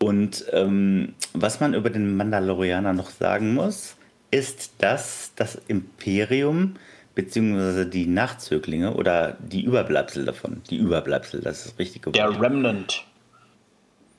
Und 0.00 0.44
ähm, 0.52 1.14
was 1.32 1.60
man 1.60 1.74
über 1.74 1.90
den 1.90 2.16
Mandalorianer 2.16 2.92
noch 2.92 3.10
sagen 3.10 3.54
muss, 3.54 3.96
ist, 4.30 4.72
dass 4.78 5.32
das 5.36 5.60
Imperium 5.68 6.76
beziehungsweise 7.18 7.84
die 7.84 8.06
Nachzöglinge 8.06 8.94
oder 8.94 9.36
die 9.40 9.64
Überbleibsel 9.64 10.24
davon. 10.24 10.62
Die 10.70 10.76
Überbleibsel, 10.76 11.40
das 11.40 11.58
ist 11.58 11.66
das 11.72 11.78
richtige 11.80 12.06
Wort. 12.06 12.16
Der 12.16 12.40
Remnant. 12.40 13.04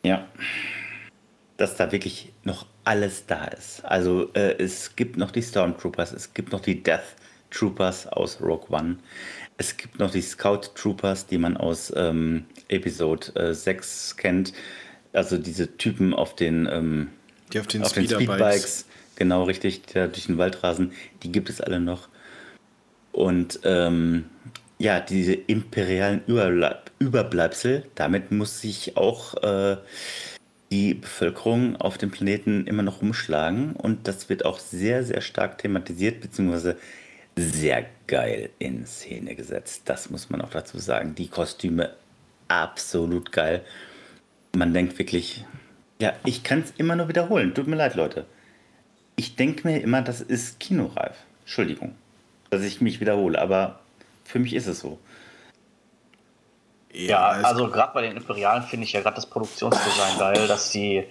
Ja. 0.04 0.28
Dass 1.56 1.78
da 1.78 1.94
wirklich 1.94 2.34
noch 2.44 2.66
alles 2.84 3.26
da 3.26 3.46
ist. 3.46 3.86
Also 3.86 4.34
äh, 4.34 4.62
es 4.62 4.98
gibt 4.98 5.16
noch 5.16 5.32
die 5.32 5.42
Stormtroopers, 5.42 6.12
es 6.12 6.34
gibt 6.34 6.52
noch 6.52 6.60
die 6.60 6.84
Death 6.84 7.16
Troopers 7.52 8.06
aus 8.06 8.42
Rogue 8.42 8.68
One. 8.68 8.98
Es 9.56 9.78
gibt 9.78 9.98
noch 9.98 10.12
die 10.12 10.22
Scout 10.22 10.74
Troopers, 10.76 11.26
die 11.26 11.38
man 11.38 11.56
aus 11.56 11.94
ähm, 11.96 12.48
Episode 12.68 13.34
äh, 13.36 13.54
6 13.54 14.18
kennt. 14.18 14.52
Also 15.14 15.38
diese 15.38 15.78
Typen 15.78 16.14
auf 16.14 16.36
den, 16.36 16.68
ähm, 16.70 17.08
die 17.54 17.62
auf 17.62 17.68
den, 17.68 17.82
auf 17.82 17.94
den 17.94 18.10
Speedbikes. 18.10 18.88
Genau, 19.16 19.44
richtig, 19.44 19.84
die 19.84 19.94
da 19.94 20.08
durch 20.08 20.26
den 20.26 20.38
Wald 20.38 20.62
rasen. 20.66 20.92
Die 21.24 21.32
gibt 21.32 21.50
es 21.50 21.62
alle 21.62 21.80
noch. 21.80 22.10
Und 23.20 23.60
ähm, 23.66 24.30
ja, 24.78 25.02
diese 25.02 25.34
imperialen 25.34 26.24
Überbleib 26.26 26.90
Überbleibsel, 27.00 27.84
damit 27.96 28.32
muss 28.32 28.62
sich 28.62 28.96
auch 28.96 29.44
äh, 29.44 29.76
die 30.72 30.94
Bevölkerung 30.94 31.76
auf 31.76 31.98
dem 31.98 32.12
Planeten 32.12 32.66
immer 32.66 32.82
noch 32.82 33.02
rumschlagen. 33.02 33.74
Und 33.74 34.08
das 34.08 34.30
wird 34.30 34.46
auch 34.46 34.58
sehr, 34.58 35.04
sehr 35.04 35.20
stark 35.20 35.58
thematisiert, 35.58 36.22
beziehungsweise 36.22 36.78
sehr 37.36 37.88
geil 38.08 38.52
in 38.58 38.86
Szene 38.86 39.36
gesetzt. 39.36 39.82
Das 39.84 40.10
muss 40.10 40.30
man 40.30 40.42
auch 40.42 40.52
dazu 40.52 40.78
sagen. 40.78 41.14
Die 41.14 41.28
Kostüme 41.28 41.94
absolut 42.48 43.34
geil. 43.34 43.66
Man 44.56 44.74
denkt 44.74 44.98
wirklich, 44.98 45.44
ja, 46.02 46.14
ich 46.24 46.44
kann 46.44 46.62
es 46.62 46.72
immer 46.78 46.96
nur 46.96 47.10
wiederholen. 47.10 47.54
Tut 47.54 47.68
mir 47.68 47.76
leid, 47.76 47.96
Leute. 47.96 48.26
Ich 49.18 49.36
denke 49.36 49.68
mir 49.68 49.82
immer, 49.82 50.02
das 50.02 50.22
ist 50.22 50.62
kinoreif. 50.62 51.18
Entschuldigung 51.42 51.96
dass 52.50 52.64
ich 52.64 52.82
mich 52.82 53.00
wiederhole, 53.00 53.42
aber 53.42 53.80
Für 54.26 54.40
mich 54.40 54.54
ist 54.54 54.68
es 54.68 54.80
so. 54.80 55.00
Ja, 56.92 57.30
also 57.44 57.70
gerade 57.70 57.94
bei 57.94 58.02
den 58.02 58.18
Imperialen 58.18 58.64
finde 58.64 58.86
ich 58.86 58.94
ja 58.94 59.02
gerade 59.02 59.16
das 59.16 59.26
Produktionsdesign 59.26 60.18
geil, 60.18 60.48
dass 60.48 60.72
die 60.72 61.04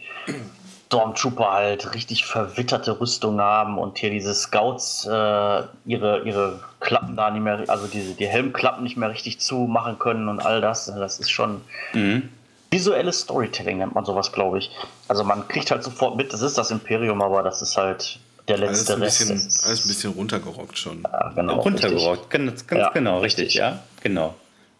Stormtrooper 0.86 1.52
halt 1.52 1.94
richtig 1.94 2.24
verwitterte 2.24 2.98
Rüstungen 3.00 3.40
haben 3.40 3.78
und 3.78 3.98
hier 3.98 4.10
diese 4.10 4.34
Scouts 4.34 5.06
äh, 5.06 5.62
ihre, 5.84 6.22
ihre 6.24 6.60
Klappen 6.80 7.14
da 7.14 7.30
nicht 7.30 7.42
mehr, 7.42 7.64
also 7.68 7.86
diese, 7.86 8.14
die 8.14 8.26
Helmklappen 8.26 8.82
nicht 8.82 8.96
mehr 8.96 9.10
richtig 9.10 9.40
zumachen 9.40 9.98
können 9.98 10.28
und 10.28 10.40
all 10.40 10.60
das. 10.60 10.86
Das 10.86 11.20
ist 11.20 11.30
schon 11.30 11.60
mhm. 11.92 12.30
visuelles 12.70 13.20
Storytelling, 13.20 13.78
nennt 13.78 13.94
man 13.94 14.04
sowas, 14.04 14.32
glaube 14.32 14.58
ich. 14.58 14.70
Also 15.08 15.24
man 15.24 15.46
kriegt 15.46 15.70
halt 15.70 15.84
sofort 15.84 16.16
mit, 16.16 16.32
das 16.32 16.40
ist 16.40 16.56
das 16.56 16.70
Imperium, 16.70 17.20
aber 17.20 17.42
das 17.42 17.62
ist 17.62 17.76
halt 17.76 18.18
der 18.48 18.58
letzte 18.58 18.94
alles 18.94 19.20
ein 19.20 19.26
bisschen, 19.26 19.30
Rest. 19.30 19.66
Alles 19.66 19.84
ein 19.84 19.88
bisschen 19.88 20.12
runtergerockt 20.12 20.78
schon. 20.78 21.02
Ja, 21.02 21.32
genau, 21.34 21.60
runtergerockt, 21.60 22.30
ganz, 22.30 22.66
ganz 22.66 22.80
ja, 22.80 22.90
genau, 22.90 23.20
richtig, 23.20 23.46
richtig, 23.46 23.60
ja, 23.60 23.82
genau. 24.02 24.34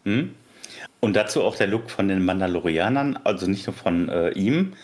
Hm? 0.05 0.35
Und 1.01 1.15
dazu 1.15 1.43
auch 1.43 1.57
der 1.57 1.69
Look 1.69 1.91
von 1.91 2.09
den 2.09 2.25
Mandalorianern, 2.25 3.19
also 3.25 3.47
nicht 3.47 3.67
nur 3.67 3.75
von 3.75 4.09
äh, 4.09 4.31
ihm, 4.31 4.75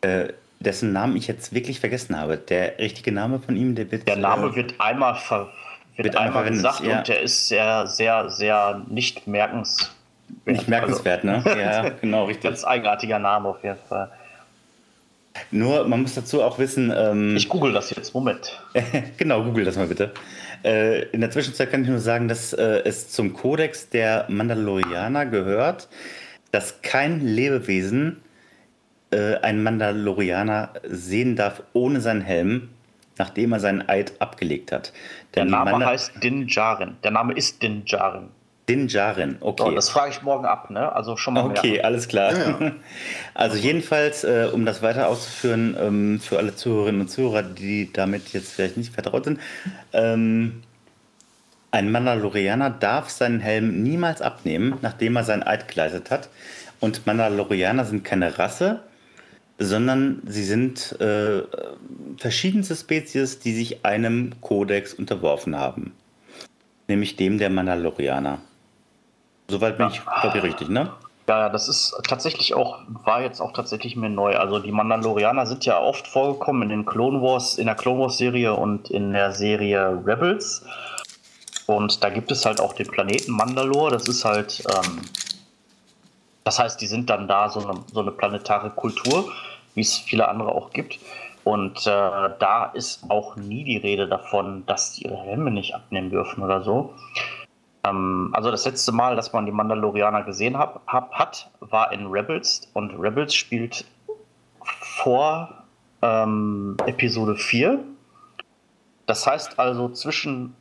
äh, 0.00 0.28
dessen 0.58 0.92
Namen 0.92 1.16
ich 1.16 1.26
jetzt 1.26 1.54
wirklich 1.54 1.80
vergessen 1.80 2.18
habe. 2.18 2.36
Der 2.36 2.78
richtige 2.78 3.12
Name 3.12 3.38
von 3.38 3.56
ihm, 3.56 3.74
der 3.74 3.90
wird. 3.90 4.08
Der 4.08 4.16
Name 4.16 4.48
äh, 4.48 4.56
wird 4.56 4.74
einmal, 4.80 5.14
ver 5.14 5.48
wird, 5.96 6.06
wird 6.06 6.16
einmal, 6.16 6.44
einmal 6.44 6.52
gesagt 6.52 6.80
ja. 6.80 6.98
und 6.98 7.08
der 7.08 7.20
ist 7.20 7.48
sehr, 7.48 7.86
sehr, 7.86 8.30
sehr 8.30 8.82
nicht 8.88 9.26
merkenswert. 9.26 9.92
Nicht 10.44 10.68
merkenswert, 10.68 11.24
also, 11.24 11.48
ne? 11.48 11.60
Ja, 11.60 11.88
genau, 11.88 12.24
richtig. 12.24 12.44
Ganz 12.44 12.64
eigenartiger 12.64 13.18
Name 13.18 13.48
auf 13.48 13.62
jeden 13.64 13.78
Fall. 13.88 14.10
Nur, 15.52 15.86
man 15.88 16.02
muss 16.02 16.14
dazu 16.14 16.42
auch 16.42 16.58
wissen. 16.58 16.92
Ähm, 16.96 17.36
ich 17.36 17.48
google 17.48 17.72
das 17.72 17.90
jetzt, 17.90 18.14
Moment. 18.14 18.60
genau, 19.16 19.42
google 19.42 19.64
das 19.64 19.76
mal 19.76 19.88
bitte. 19.88 20.12
Äh, 20.64 21.06
in 21.10 21.20
der 21.20 21.30
Zwischenzeit 21.30 21.70
kann 21.70 21.82
ich 21.82 21.88
nur 21.88 21.98
sagen, 21.98 22.28
dass 22.28 22.52
äh, 22.52 22.82
es 22.84 23.10
zum 23.10 23.32
Kodex 23.32 23.88
der 23.88 24.26
Mandalorianer 24.28 25.26
gehört, 25.26 25.88
dass 26.52 26.82
kein 26.82 27.20
Lebewesen 27.20 28.22
äh, 29.10 29.36
einen 29.36 29.62
Mandalorianer 29.62 30.70
sehen 30.84 31.34
darf 31.34 31.62
ohne 31.72 32.00
seinen 32.00 32.20
Helm, 32.20 32.68
nachdem 33.18 33.52
er 33.52 33.60
seinen 33.60 33.88
Eid 33.88 34.12
abgelegt 34.20 34.70
hat. 34.70 34.92
Denn 35.34 35.48
der 35.48 35.64
Name 35.64 35.84
heißt 35.84 36.22
Din 36.22 36.46
Djarin. 36.46 36.96
Der 37.02 37.10
Name 37.10 37.34
ist 37.34 37.62
Din 37.62 37.84
Djarin. 37.84 38.28
Din 38.70 38.86
Djarin, 38.86 39.36
okay. 39.40 39.64
So, 39.64 39.70
das 39.72 39.88
frage 39.88 40.12
ich 40.12 40.22
morgen 40.22 40.44
ab, 40.44 40.70
ne? 40.70 40.92
Also 40.92 41.16
schon 41.16 41.34
mal. 41.34 41.46
Okay, 41.46 41.72
merken. 41.72 41.84
alles 41.86 42.06
klar. 42.06 42.32
Ja, 42.32 42.56
ja. 42.60 42.72
Also 43.34 43.56
jedenfalls, 43.56 44.22
äh, 44.22 44.48
um 44.52 44.64
das 44.64 44.80
weiter 44.80 45.08
auszuführen, 45.08 45.76
ähm, 45.80 46.20
für 46.20 46.38
alle 46.38 46.54
Zuhörerinnen 46.54 47.00
und 47.00 47.08
Zuhörer, 47.08 47.42
die 47.42 47.92
damit 47.92 48.32
jetzt 48.32 48.52
vielleicht 48.52 48.76
nicht 48.76 48.94
vertraut 48.94 49.24
sind, 49.24 49.40
ähm, 49.92 50.62
ein 51.72 51.90
Mandalorianer 51.90 52.70
darf 52.70 53.10
seinen 53.10 53.40
Helm 53.40 53.82
niemals 53.82 54.22
abnehmen, 54.22 54.78
nachdem 54.82 55.16
er 55.16 55.24
seinen 55.24 55.42
Eid 55.42 55.66
geleistet 55.66 56.12
hat. 56.12 56.28
Und 56.78 57.06
Mandalorianer 57.06 57.84
sind 57.84 58.04
keine 58.04 58.38
Rasse, 58.38 58.80
sondern 59.58 60.22
sie 60.26 60.44
sind 60.44 60.96
äh, 61.00 61.42
verschiedenste 62.18 62.76
Spezies, 62.76 63.40
die 63.40 63.52
sich 63.52 63.84
einem 63.84 64.40
Kodex 64.40 64.94
unterworfen 64.94 65.56
haben. 65.56 65.92
Nämlich 66.86 67.16
dem 67.16 67.38
der 67.38 67.50
Mandalorianer. 67.50 68.40
Soweit 69.50 69.76
bin 69.76 69.88
ja. 69.88 69.92
ich, 69.92 70.04
glaube 70.20 70.38
ich, 70.38 70.44
richtig, 70.44 70.68
ne? 70.68 70.90
Ja, 71.28 71.48
das 71.48 71.68
ist 71.68 71.94
tatsächlich 72.08 72.54
auch, 72.54 72.80
war 73.04 73.22
jetzt 73.22 73.40
auch 73.40 73.52
tatsächlich 73.52 73.94
mir 73.94 74.08
neu. 74.08 74.36
Also 74.36 74.58
die 74.58 74.72
Mandalorianer 74.72 75.46
sind 75.46 75.64
ja 75.64 75.78
oft 75.80 76.08
vorgekommen 76.08 76.62
in 76.62 76.68
den 76.70 76.86
Clone 76.86 77.22
Wars, 77.22 77.56
in 77.56 77.66
der 77.66 77.76
Clone 77.76 78.00
Wars 78.00 78.18
Serie 78.18 78.54
und 78.54 78.90
in 78.90 79.12
der 79.12 79.32
Serie 79.32 80.02
Rebels. 80.04 80.64
Und 81.66 82.02
da 82.02 82.10
gibt 82.10 82.32
es 82.32 82.44
halt 82.44 82.60
auch 82.60 82.72
den 82.72 82.88
Planeten 82.88 83.30
Mandalore. 83.30 83.92
Das 83.92 84.08
ist 84.08 84.24
halt, 84.24 84.64
ähm, 84.68 85.02
das 86.42 86.58
heißt, 86.58 86.80
die 86.80 86.88
sind 86.88 87.08
dann 87.10 87.28
da 87.28 87.48
so 87.48 87.60
eine, 87.60 87.78
so 87.92 88.00
eine 88.00 88.10
planetare 88.10 88.70
Kultur, 88.70 89.30
wie 89.74 89.82
es 89.82 89.98
viele 89.98 90.28
andere 90.28 90.52
auch 90.52 90.72
gibt. 90.72 90.98
Und 91.44 91.86
äh, 91.86 92.30
da 92.40 92.72
ist 92.74 93.08
auch 93.08 93.36
nie 93.36 93.62
die 93.62 93.76
Rede 93.76 94.08
davon, 94.08 94.64
dass 94.66 94.94
die 94.94 95.04
ihre 95.04 95.18
Helme 95.18 95.52
nicht 95.52 95.76
abnehmen 95.76 96.10
dürfen 96.10 96.42
oder 96.42 96.62
so. 96.64 96.92
Ähm, 97.84 98.30
also 98.32 98.50
das 98.50 98.64
letzte 98.64 98.92
Mal, 98.92 99.16
dass 99.16 99.32
man 99.32 99.46
die 99.46 99.52
Mandalorianer 99.52 100.22
gesehen 100.22 100.58
hab, 100.58 100.86
hab, 100.86 101.12
hat, 101.12 101.50
war 101.60 101.92
in 101.92 102.06
Rebels. 102.06 102.68
Und 102.74 102.94
Rebels 102.98 103.34
spielt 103.34 103.84
vor 104.64 105.64
ähm, 106.02 106.76
Episode 106.86 107.36
4. 107.36 107.78
Das 109.06 109.26
heißt 109.26 109.58
also 109.58 109.88
zwischen 109.88 110.54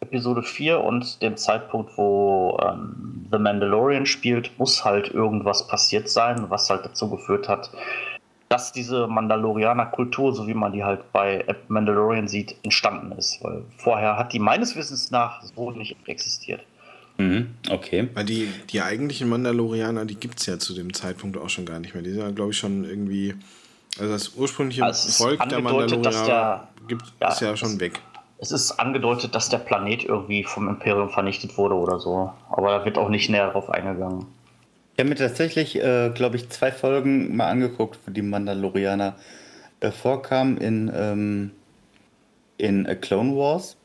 Episode 0.00 0.42
4 0.42 0.80
und 0.80 1.20
dem 1.22 1.36
Zeitpunkt, 1.36 1.96
wo 1.96 2.58
ähm, 2.62 3.26
The 3.30 3.38
Mandalorian 3.38 4.06
spielt, 4.06 4.56
muss 4.58 4.84
halt 4.84 5.08
irgendwas 5.08 5.66
passiert 5.66 6.08
sein, 6.08 6.50
was 6.50 6.70
halt 6.70 6.84
dazu 6.84 7.10
geführt 7.10 7.48
hat, 7.48 7.70
dass 8.48 8.72
diese 8.72 9.06
Mandalorianer-Kultur, 9.06 10.34
so 10.34 10.46
wie 10.46 10.54
man 10.54 10.72
die 10.72 10.82
halt 10.82 11.12
bei 11.12 11.44
Mandalorian 11.68 12.28
sieht, 12.28 12.56
entstanden 12.62 13.12
ist. 13.12 13.38
Weil 13.42 13.62
vorher 13.76 14.16
hat 14.16 14.32
die 14.32 14.38
meines 14.38 14.74
Wissens 14.74 15.10
nach 15.10 15.42
so 15.42 15.70
nicht 15.70 15.96
existiert. 16.06 16.62
Mhm, 17.18 17.54
okay. 17.70 18.08
Weil 18.14 18.24
die, 18.24 18.48
die 18.70 18.80
eigentlichen 18.80 19.28
Mandalorianer, 19.28 20.04
die 20.04 20.14
gibt 20.14 20.40
es 20.40 20.46
ja 20.46 20.58
zu 20.58 20.74
dem 20.74 20.94
Zeitpunkt 20.94 21.36
auch 21.36 21.50
schon 21.50 21.66
gar 21.66 21.80
nicht 21.80 21.94
mehr. 21.94 22.02
Die 22.02 22.10
sind 22.10 22.20
ja, 22.20 22.30
glaube 22.30 22.52
ich, 22.52 22.58
schon 22.58 22.84
irgendwie. 22.84 23.34
Also 23.98 24.12
das 24.12 24.34
ursprüngliche 24.36 24.84
also 24.84 25.24
Volk 25.24 25.46
der 25.48 25.60
Mandalorianer 25.60 26.26
der, 26.26 26.68
gibt, 26.86 27.02
ja, 27.20 27.28
ist 27.28 27.40
ja 27.40 27.56
schon 27.56 27.70
es, 27.70 27.80
weg. 27.80 28.00
Es 28.38 28.52
ist 28.52 28.72
angedeutet, 28.72 29.34
dass 29.34 29.48
der 29.48 29.58
Planet 29.58 30.04
irgendwie 30.04 30.44
vom 30.44 30.68
Imperium 30.68 31.10
vernichtet 31.10 31.58
wurde 31.58 31.74
oder 31.74 31.98
so. 31.98 32.32
Aber 32.50 32.78
da 32.78 32.84
wird 32.84 32.96
auch 32.96 33.08
nicht 33.08 33.28
näher 33.28 33.50
drauf 33.50 33.68
eingegangen. 33.68 34.26
Ich 34.98 35.00
habe 35.00 35.10
mir 35.10 35.14
tatsächlich, 35.14 35.76
äh, 35.76 36.10
glaube 36.12 36.34
ich, 36.34 36.50
zwei 36.50 36.72
Folgen 36.72 37.36
mal 37.36 37.48
angeguckt, 37.48 38.00
wo 38.04 38.10
die 38.10 38.20
Mandalorianer 38.20 39.14
äh, 39.78 39.92
vorkamen 39.92 40.56
in, 40.56 40.90
ähm, 40.92 41.52
in 42.56 42.84
A 42.84 42.96
Clone 42.96 43.36
Wars, 43.36 43.76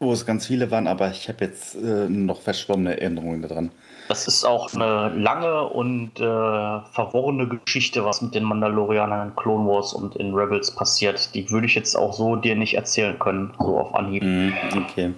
wo 0.00 0.12
es 0.12 0.26
ganz 0.26 0.48
viele 0.48 0.68
waren, 0.72 0.88
aber 0.88 1.12
ich 1.12 1.28
habe 1.28 1.44
jetzt 1.44 1.76
äh, 1.76 2.08
noch 2.08 2.40
verschwommene 2.40 3.00
Erinnerungen 3.00 3.40
daran. 3.40 3.70
Das 4.08 4.26
ist 4.26 4.44
auch 4.44 4.74
eine 4.74 5.10
lange 5.16 5.68
und 5.68 6.18
äh, 6.18 6.24
verworrene 6.24 7.46
Geschichte, 7.46 8.04
was 8.04 8.20
mit 8.20 8.34
den 8.34 8.42
Mandalorianern 8.42 9.28
in 9.28 9.36
Clone 9.36 9.68
Wars 9.68 9.94
und 9.94 10.16
in 10.16 10.34
Rebels 10.34 10.72
passiert. 10.72 11.36
Die 11.36 11.48
würde 11.52 11.68
ich 11.68 11.76
jetzt 11.76 11.94
auch 11.94 12.12
so 12.12 12.34
dir 12.34 12.56
nicht 12.56 12.74
erzählen 12.74 13.16
können, 13.20 13.54
so 13.60 13.78
auf 13.78 13.94
Anhieb. 13.94 14.24
Mm, 14.24 14.50
okay. 14.76 15.14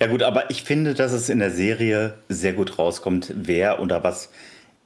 Ja 0.00 0.06
gut, 0.06 0.22
aber 0.22 0.50
ich 0.50 0.62
finde, 0.62 0.94
dass 0.94 1.12
es 1.12 1.28
in 1.28 1.38
der 1.38 1.50
Serie 1.50 2.14
sehr 2.28 2.52
gut 2.52 2.78
rauskommt, 2.78 3.32
wer 3.34 3.80
oder 3.80 4.02
was 4.04 4.30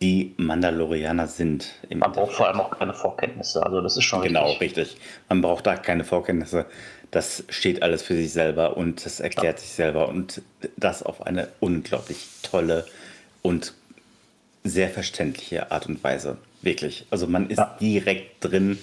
die 0.01 0.35
Mandalorianer 0.37 1.27
sind. 1.27 1.75
Man 1.93 2.13
braucht 2.13 2.33
vor 2.35 2.47
allem 2.47 2.61
auch 2.61 2.79
keine 2.79 2.95
Vorkenntnisse, 2.95 3.65
also 3.65 3.81
das 3.81 3.97
ist 3.97 4.05
schon 4.05 4.23
Genau, 4.23 4.51
richtig. 4.51 4.79
richtig. 4.79 4.97
Man 5.29 5.43
braucht 5.43 5.67
da 5.67 5.77
keine 5.77 6.05
Vorkenntnisse. 6.05 6.67
Das 7.11 7.45
steht 7.49 7.83
alles 7.83 8.03
für 8.03 8.15
sich 8.15 8.33
selber 8.33 8.77
und 8.77 9.05
das 9.05 9.19
erklärt 9.19 9.59
ja. 9.59 9.61
sich 9.63 9.71
selber 9.71 10.09
und 10.09 10.43
das 10.77 11.03
auf 11.03 11.27
eine 11.27 11.49
unglaublich 11.59 12.27
tolle 12.43 12.85
und 13.43 13.73
sehr 14.63 14.91
verständliche 14.91 15.73
Art 15.73 15.87
und 15.87 16.05
Weise. 16.05 16.37
Wirklich. 16.63 17.07
Also 17.11 17.27
man 17.27 17.49
ist 17.49 17.59
ja. 17.59 17.77
direkt 17.81 18.45
drin. 18.45 18.79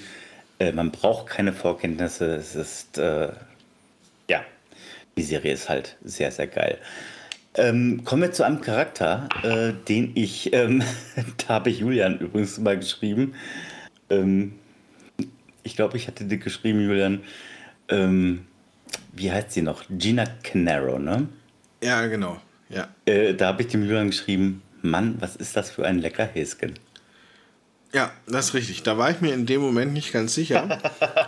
Äh, 0.60 0.72
man 0.72 0.91
braucht 0.91 1.28
keine 1.28 1.54
Vorkenntnisse. 1.54 2.36
Es 2.36 2.56
ist 2.56 2.98
äh, 2.98 3.30
die 5.17 5.23
Serie 5.23 5.54
ist 5.54 5.69
halt 5.69 5.97
sehr, 6.04 6.32
sehr 6.32 6.47
geil. 6.47 6.80
Ähm, 7.58 8.04
kommen 8.04 8.21
wir 8.21 8.32
zu 8.32 8.43
einem 8.43 8.62
Charakter, 8.62 9.30
äh, 9.43 9.73
den 9.88 10.12
ich, 10.15 10.54
ähm, 10.54 10.84
da 11.47 11.56
habe 11.56 11.69
ich 11.69 11.80
Julian 11.80 12.19
übrigens 12.19 12.58
mal 12.58 12.78
geschrieben. 12.78 13.34
Ähm, 14.10 14.54
ich 15.63 15.75
glaube, 15.75 15.97
ich 15.97 16.08
hatte 16.08 16.25
dir 16.25 16.38
geschrieben, 16.38 16.82
Julian. 16.82 17.23
Ähm, 17.88 18.45
wie 19.13 19.32
heißt 19.32 19.51
sie 19.51 19.62
noch? 19.62 19.84
Gina 19.89 20.25
Canaro, 20.43 20.99
ne? 20.99 21.28
Ja, 21.82 22.06
genau. 22.08 22.41
Ja. 22.69 22.89
Äh, 23.06 23.34
da 23.34 23.47
habe 23.47 23.62
ich 23.62 23.69
dem 23.69 23.84
Julian 23.84 24.08
geschrieben: 24.08 24.62
Mann, 24.82 25.15
was 25.19 25.36
ist 25.36 25.56
das 25.56 25.71
für 25.71 25.86
ein 25.86 25.99
lecker 25.99 26.25
Häschen? 26.25 26.73
Ja, 27.93 28.12
das 28.28 28.47
ist 28.47 28.54
richtig. 28.54 28.84
Da 28.84 28.97
war 28.97 29.10
ich 29.12 29.21
mir 29.21 29.34
in 29.34 29.45
dem 29.45 29.62
Moment 29.62 29.93
nicht 29.93 30.12
ganz 30.12 30.36
sicher, 30.36 30.80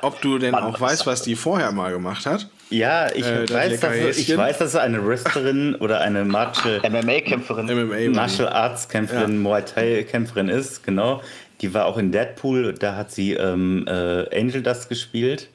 ob 0.02 0.22
du 0.22 0.38
denn 0.38 0.56
auch 0.56 0.80
weißt, 0.80 1.06
was 1.06 1.22
die 1.22 1.36
vorher 1.36 1.72
mal 1.72 1.92
gemacht 1.92 2.26
hat. 2.26 2.50
Ja, 2.70 3.10
ich, 3.14 3.26
äh, 3.26 3.50
weiß, 3.50 3.80
dass, 3.80 4.18
ich 4.18 4.36
weiß, 4.36 4.58
dass 4.58 4.74
sie 4.74 4.82
eine 4.82 5.06
Wrestlerin 5.06 5.76
oder 5.76 6.02
eine 6.02 6.26
Martial 6.26 6.82
MMA-Kämpferin, 6.90 7.66
MMA 7.66 8.10
Martial 8.10 8.50
Arts 8.50 8.90
Kämpferin, 8.90 9.34
ja. 9.34 9.40
Muay 9.40 9.64
Thai 9.64 10.04
Kämpferin 10.04 10.50
ist, 10.50 10.84
genau. 10.84 11.22
Die 11.62 11.74
war 11.74 11.86
auch 11.86 11.98
in 11.98 12.12
Deadpool, 12.12 12.74
da 12.74 12.96
hat 12.96 13.12
sie 13.12 13.34
ähm, 13.34 13.86
äh, 13.88 14.38
Angel 14.38 14.62
Dust 14.62 14.90
gespielt. 14.90 15.50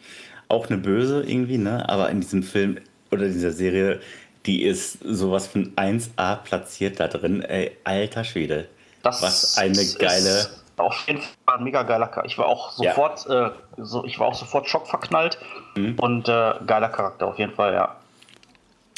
Auch 0.49 0.69
eine 0.69 0.79
Böse 0.79 1.23
irgendwie, 1.23 1.59
ne? 1.59 1.89
Aber 1.89 2.11
in 2.11 2.21
diesem 2.21 2.43
Film 2.43 2.79
oder 3.11 3.27
dieser 3.27 3.53
Serie, 3.53 4.01
die 4.47 4.63
ist 4.63 4.99
sowas 5.05 5.47
von 5.47 5.75
1A 5.77 6.37
platziert 6.37 6.99
da 6.99 7.09
drin. 7.09 7.43
Ey, 7.43 7.73
alter 7.85 8.25
Schwede. 8.25 8.67
Das 9.03 9.23
was 9.23 9.59
eine 9.59 9.85
geile 9.99 10.49
auf 10.77 11.07
jeden 11.07 11.21
Fall 11.21 11.59
ein 11.59 11.65
mega 11.65 11.83
geiler 11.83 12.07
Charakter. 12.07 12.27
Ich 12.27 12.39
war 12.39 12.47
auch 12.47 12.73
sofort, 12.73 13.27
ja. 13.29 13.49
äh, 13.49 13.53
so, 13.79 14.05
ich 14.05 14.19
war 14.19 14.29
auch 14.29 14.35
sofort 14.35 14.69
schockverknallt 14.69 15.39
mhm. 15.77 15.99
und 15.99 16.29
äh, 16.29 16.55
geiler 16.67 16.89
Charakter 16.89 17.27
auf 17.27 17.39
jeden 17.39 17.55
Fall, 17.55 17.75
ja. 17.75 17.97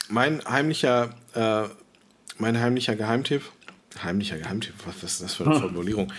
mein 0.08 0.42
heimlicher, 0.48 1.10
äh, 1.34 1.62
mein 2.38 2.60
heimlicher 2.60 2.96
Geheimtipp, 2.96 3.42
heimlicher 4.02 4.38
Geheimtipp, 4.38 4.74
was, 4.86 5.02
ist 5.02 5.22
das 5.22 5.34
für 5.34 5.44
eine 5.44 5.60
Formulierung? 5.60 6.12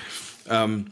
Ähm, 0.49 0.91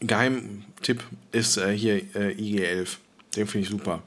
Geheimtipp 0.00 1.02
ist 1.32 1.56
äh, 1.56 1.76
hier 1.76 1.96
äh, 2.14 2.32
IG-11. 2.32 2.96
Den 3.36 3.46
finde 3.46 3.64
ich 3.64 3.70
super. 3.70 4.02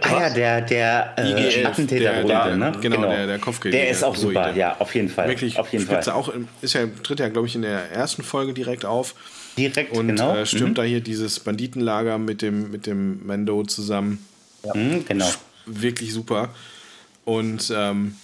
Ah 0.00 0.22
ja, 0.22 0.30
der, 0.30 0.60
der 0.62 1.14
äh, 1.16 1.64
Attentäter 1.64 2.24
der, 2.24 2.56
ne? 2.56 2.72
Genau, 2.80 2.96
genau, 2.96 3.10
der, 3.10 3.26
der 3.28 3.38
Kopfgeld. 3.38 3.74
Der 3.74 3.88
ist 3.88 4.02
auch 4.02 4.16
super, 4.16 4.52
ja, 4.54 4.76
auf 4.80 4.92
jeden 4.94 5.08
Fall. 5.08 5.28
Wirklich 5.28 5.58
auf 5.58 5.72
jeden 5.72 5.84
spitze. 5.84 6.10
Fall. 6.10 6.20
Auch, 6.20 6.32
ist 6.62 6.74
ja, 6.74 6.80
tritt 7.04 7.20
ja, 7.20 7.28
glaube 7.28 7.46
ich, 7.46 7.54
in 7.54 7.62
der 7.62 7.92
ersten 7.92 8.22
Folge 8.22 8.54
direkt 8.54 8.84
auf. 8.84 9.14
Direkt, 9.56 9.92
und 9.92 10.08
genau. 10.08 10.34
äh, 10.34 10.46
stürmt 10.46 10.70
mhm. 10.70 10.74
da 10.74 10.82
hier 10.82 11.00
dieses 11.00 11.38
Banditenlager 11.40 12.18
mit 12.18 12.42
dem, 12.42 12.72
mit 12.72 12.86
dem 12.86 13.24
Mando 13.24 13.62
zusammen. 13.64 14.26
Ja. 14.64 14.74
Mhm, 14.74 15.04
genau. 15.06 15.30
Wirklich 15.66 16.12
super. 16.12 16.48
Und 17.24 17.72
ähm, 17.74 18.16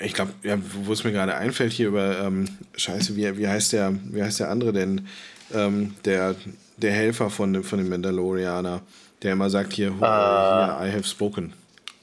ich 0.00 0.14
glaube, 0.14 0.32
ja, 0.42 0.58
wo 0.84 0.92
es 0.92 1.04
mir 1.04 1.12
gerade 1.12 1.36
einfällt 1.36 1.72
hier 1.72 1.88
über 1.88 2.18
ähm, 2.20 2.48
Scheiße, 2.76 3.14
wie, 3.16 3.38
wie 3.38 3.46
heißt 3.46 3.72
der, 3.72 3.94
wie 4.10 4.22
heißt 4.22 4.40
der 4.40 4.50
andere 4.50 4.72
denn? 4.72 5.06
Ähm, 5.54 5.94
der, 6.04 6.34
der 6.78 6.92
Helfer 6.92 7.30
von 7.30 7.52
dem, 7.52 7.62
von 7.62 7.78
dem 7.78 7.88
Mandalorianer, 7.88 8.80
der 9.22 9.32
immer 9.32 9.50
sagt 9.50 9.72
hier, 9.72 9.92
uh, 9.92 9.98
hier 9.98 10.78
I 10.82 10.92
have 10.92 11.04
spoken. 11.04 11.52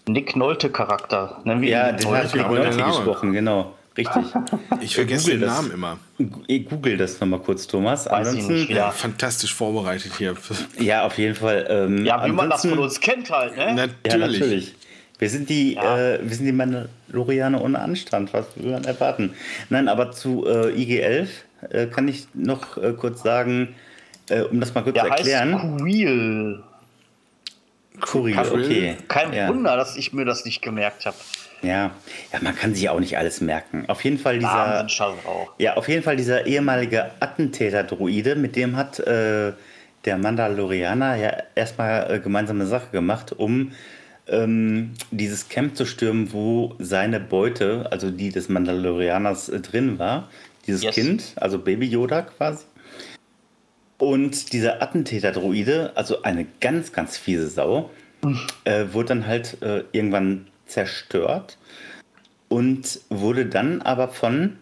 Nick 0.07 0.35
Nolte 0.35 0.69
Charakter. 0.69 1.39
Nennen 1.43 1.61
wir 1.61 1.69
ja, 1.69 1.91
den 1.91 2.09
hat 2.11 2.33
Nick 2.33 2.47
Nolte 2.47 2.77
gesprochen, 2.77 3.33
genau. 3.33 3.73
Richtig. 3.97 4.23
Ich 4.81 4.95
vergesse 4.95 5.31
den 5.31 5.41
Namen 5.41 5.71
immer. 5.71 5.99
Google 6.17 6.95
das 6.95 7.19
nochmal 7.19 7.39
kurz, 7.39 7.67
Thomas. 7.67 8.07
Ansonsten, 8.07 8.73
ja, 8.73 8.91
fantastisch 8.91 9.53
vorbereitet 9.53 10.13
hier. 10.17 10.35
Ja, 10.79 11.05
auf 11.05 11.17
jeden 11.17 11.35
Fall. 11.35 11.67
Ähm, 11.69 12.05
ja, 12.05 12.25
wie 12.25 12.31
man 12.31 12.49
das 12.49 12.61
von 12.61 12.79
uns 12.79 12.99
kennt 12.99 13.29
halt, 13.29 13.57
ne? 13.57 13.75
Natürlich. 13.75 14.11
Ja, 14.11 14.17
natürlich. 14.17 14.75
Wir 15.17 15.29
sind 15.29 15.49
die, 15.49 15.73
ja. 15.73 16.13
äh, 16.13 16.19
wir 16.23 16.33
sind 16.33 16.45
die 16.45 16.53
Mandalorianer 16.53 17.61
ohne 17.61 17.79
Anstand, 17.79 18.31
was 18.33 18.45
will 18.55 18.71
man 18.71 18.85
erwarten? 18.85 19.33
Nein, 19.69 19.89
aber 19.89 20.11
zu 20.11 20.45
äh, 20.47 20.71
IG-11 20.71 21.27
äh, 21.69 21.87
kann 21.87 22.07
ich 22.07 22.27
noch 22.33 22.77
äh, 22.77 22.93
kurz 22.93 23.21
sagen, 23.21 23.75
äh, 24.29 24.43
um 24.43 24.61
das 24.61 24.73
mal 24.73 24.81
kurz 24.81 24.93
Der 24.93 25.03
zu 25.03 25.09
erklären. 25.09 25.55
Heißt 25.55 25.77
Kuriel. 25.77 26.63
Kuriel, 27.99 28.39
okay. 28.39 28.97
Kein 29.07 29.33
ja. 29.33 29.47
Wunder, 29.47 29.75
dass 29.75 29.95
ich 29.95 30.13
mir 30.13 30.25
das 30.25 30.45
nicht 30.45 30.61
gemerkt 30.61 31.05
habe. 31.05 31.17
Ja. 31.61 31.91
ja, 32.31 32.39
man 32.41 32.55
kann 32.55 32.73
sich 32.73 32.89
auch 32.89 32.99
nicht 32.99 33.17
alles 33.17 33.41
merken. 33.41 33.83
Auf 33.87 34.03
jeden 34.03 34.17
Fall 34.17 34.39
dieser, 34.39 34.87
ja, 35.57 35.73
auf 35.75 35.89
jeden 35.89 36.03
Fall 36.03 36.15
dieser 36.15 36.45
ehemalige 36.45 37.11
Attentäter-Druide, 37.19 38.35
mit 38.35 38.55
dem 38.55 38.77
hat 38.77 38.99
äh, 38.99 39.53
der 40.05 40.17
Mandalorianer 40.17 41.15
ja 41.15 41.33
erstmal 41.55 42.09
äh, 42.11 42.19
gemeinsame 42.19 42.65
Sache 42.65 42.87
gemacht, 42.91 43.33
um 43.33 43.73
ähm, 44.27 44.91
dieses 45.11 45.49
Camp 45.49 45.75
zu 45.75 45.85
stürmen, 45.85 46.31
wo 46.31 46.75
seine 46.79 47.19
Beute, 47.19 47.87
also 47.91 48.09
die 48.11 48.29
des 48.29 48.47
Mandalorianers, 48.47 49.49
äh, 49.49 49.59
drin 49.59 49.99
war. 49.99 50.29
Dieses 50.67 50.83
yes. 50.83 50.95
Kind, 50.95 51.23
also 51.35 51.59
Baby 51.59 51.87
Yoda 51.87 52.21
quasi. 52.21 52.65
Und 53.99 54.53
dieser 54.53 54.81
Attentäter-Droide, 54.81 55.91
also 55.95 56.23
eine 56.23 56.47
ganz, 56.61 56.93
ganz 56.93 57.17
fiese 57.17 57.49
Sau, 57.49 57.91
mhm. 58.23 58.39
äh, 58.63 58.85
wurde 58.93 59.09
dann 59.09 59.27
halt 59.27 59.61
äh, 59.61 59.83
irgendwann 59.91 60.47
zerstört 60.65 61.57
und 62.47 63.01
wurde 63.09 63.45
dann 63.45 63.81
aber 63.81 64.07
von 64.07 64.55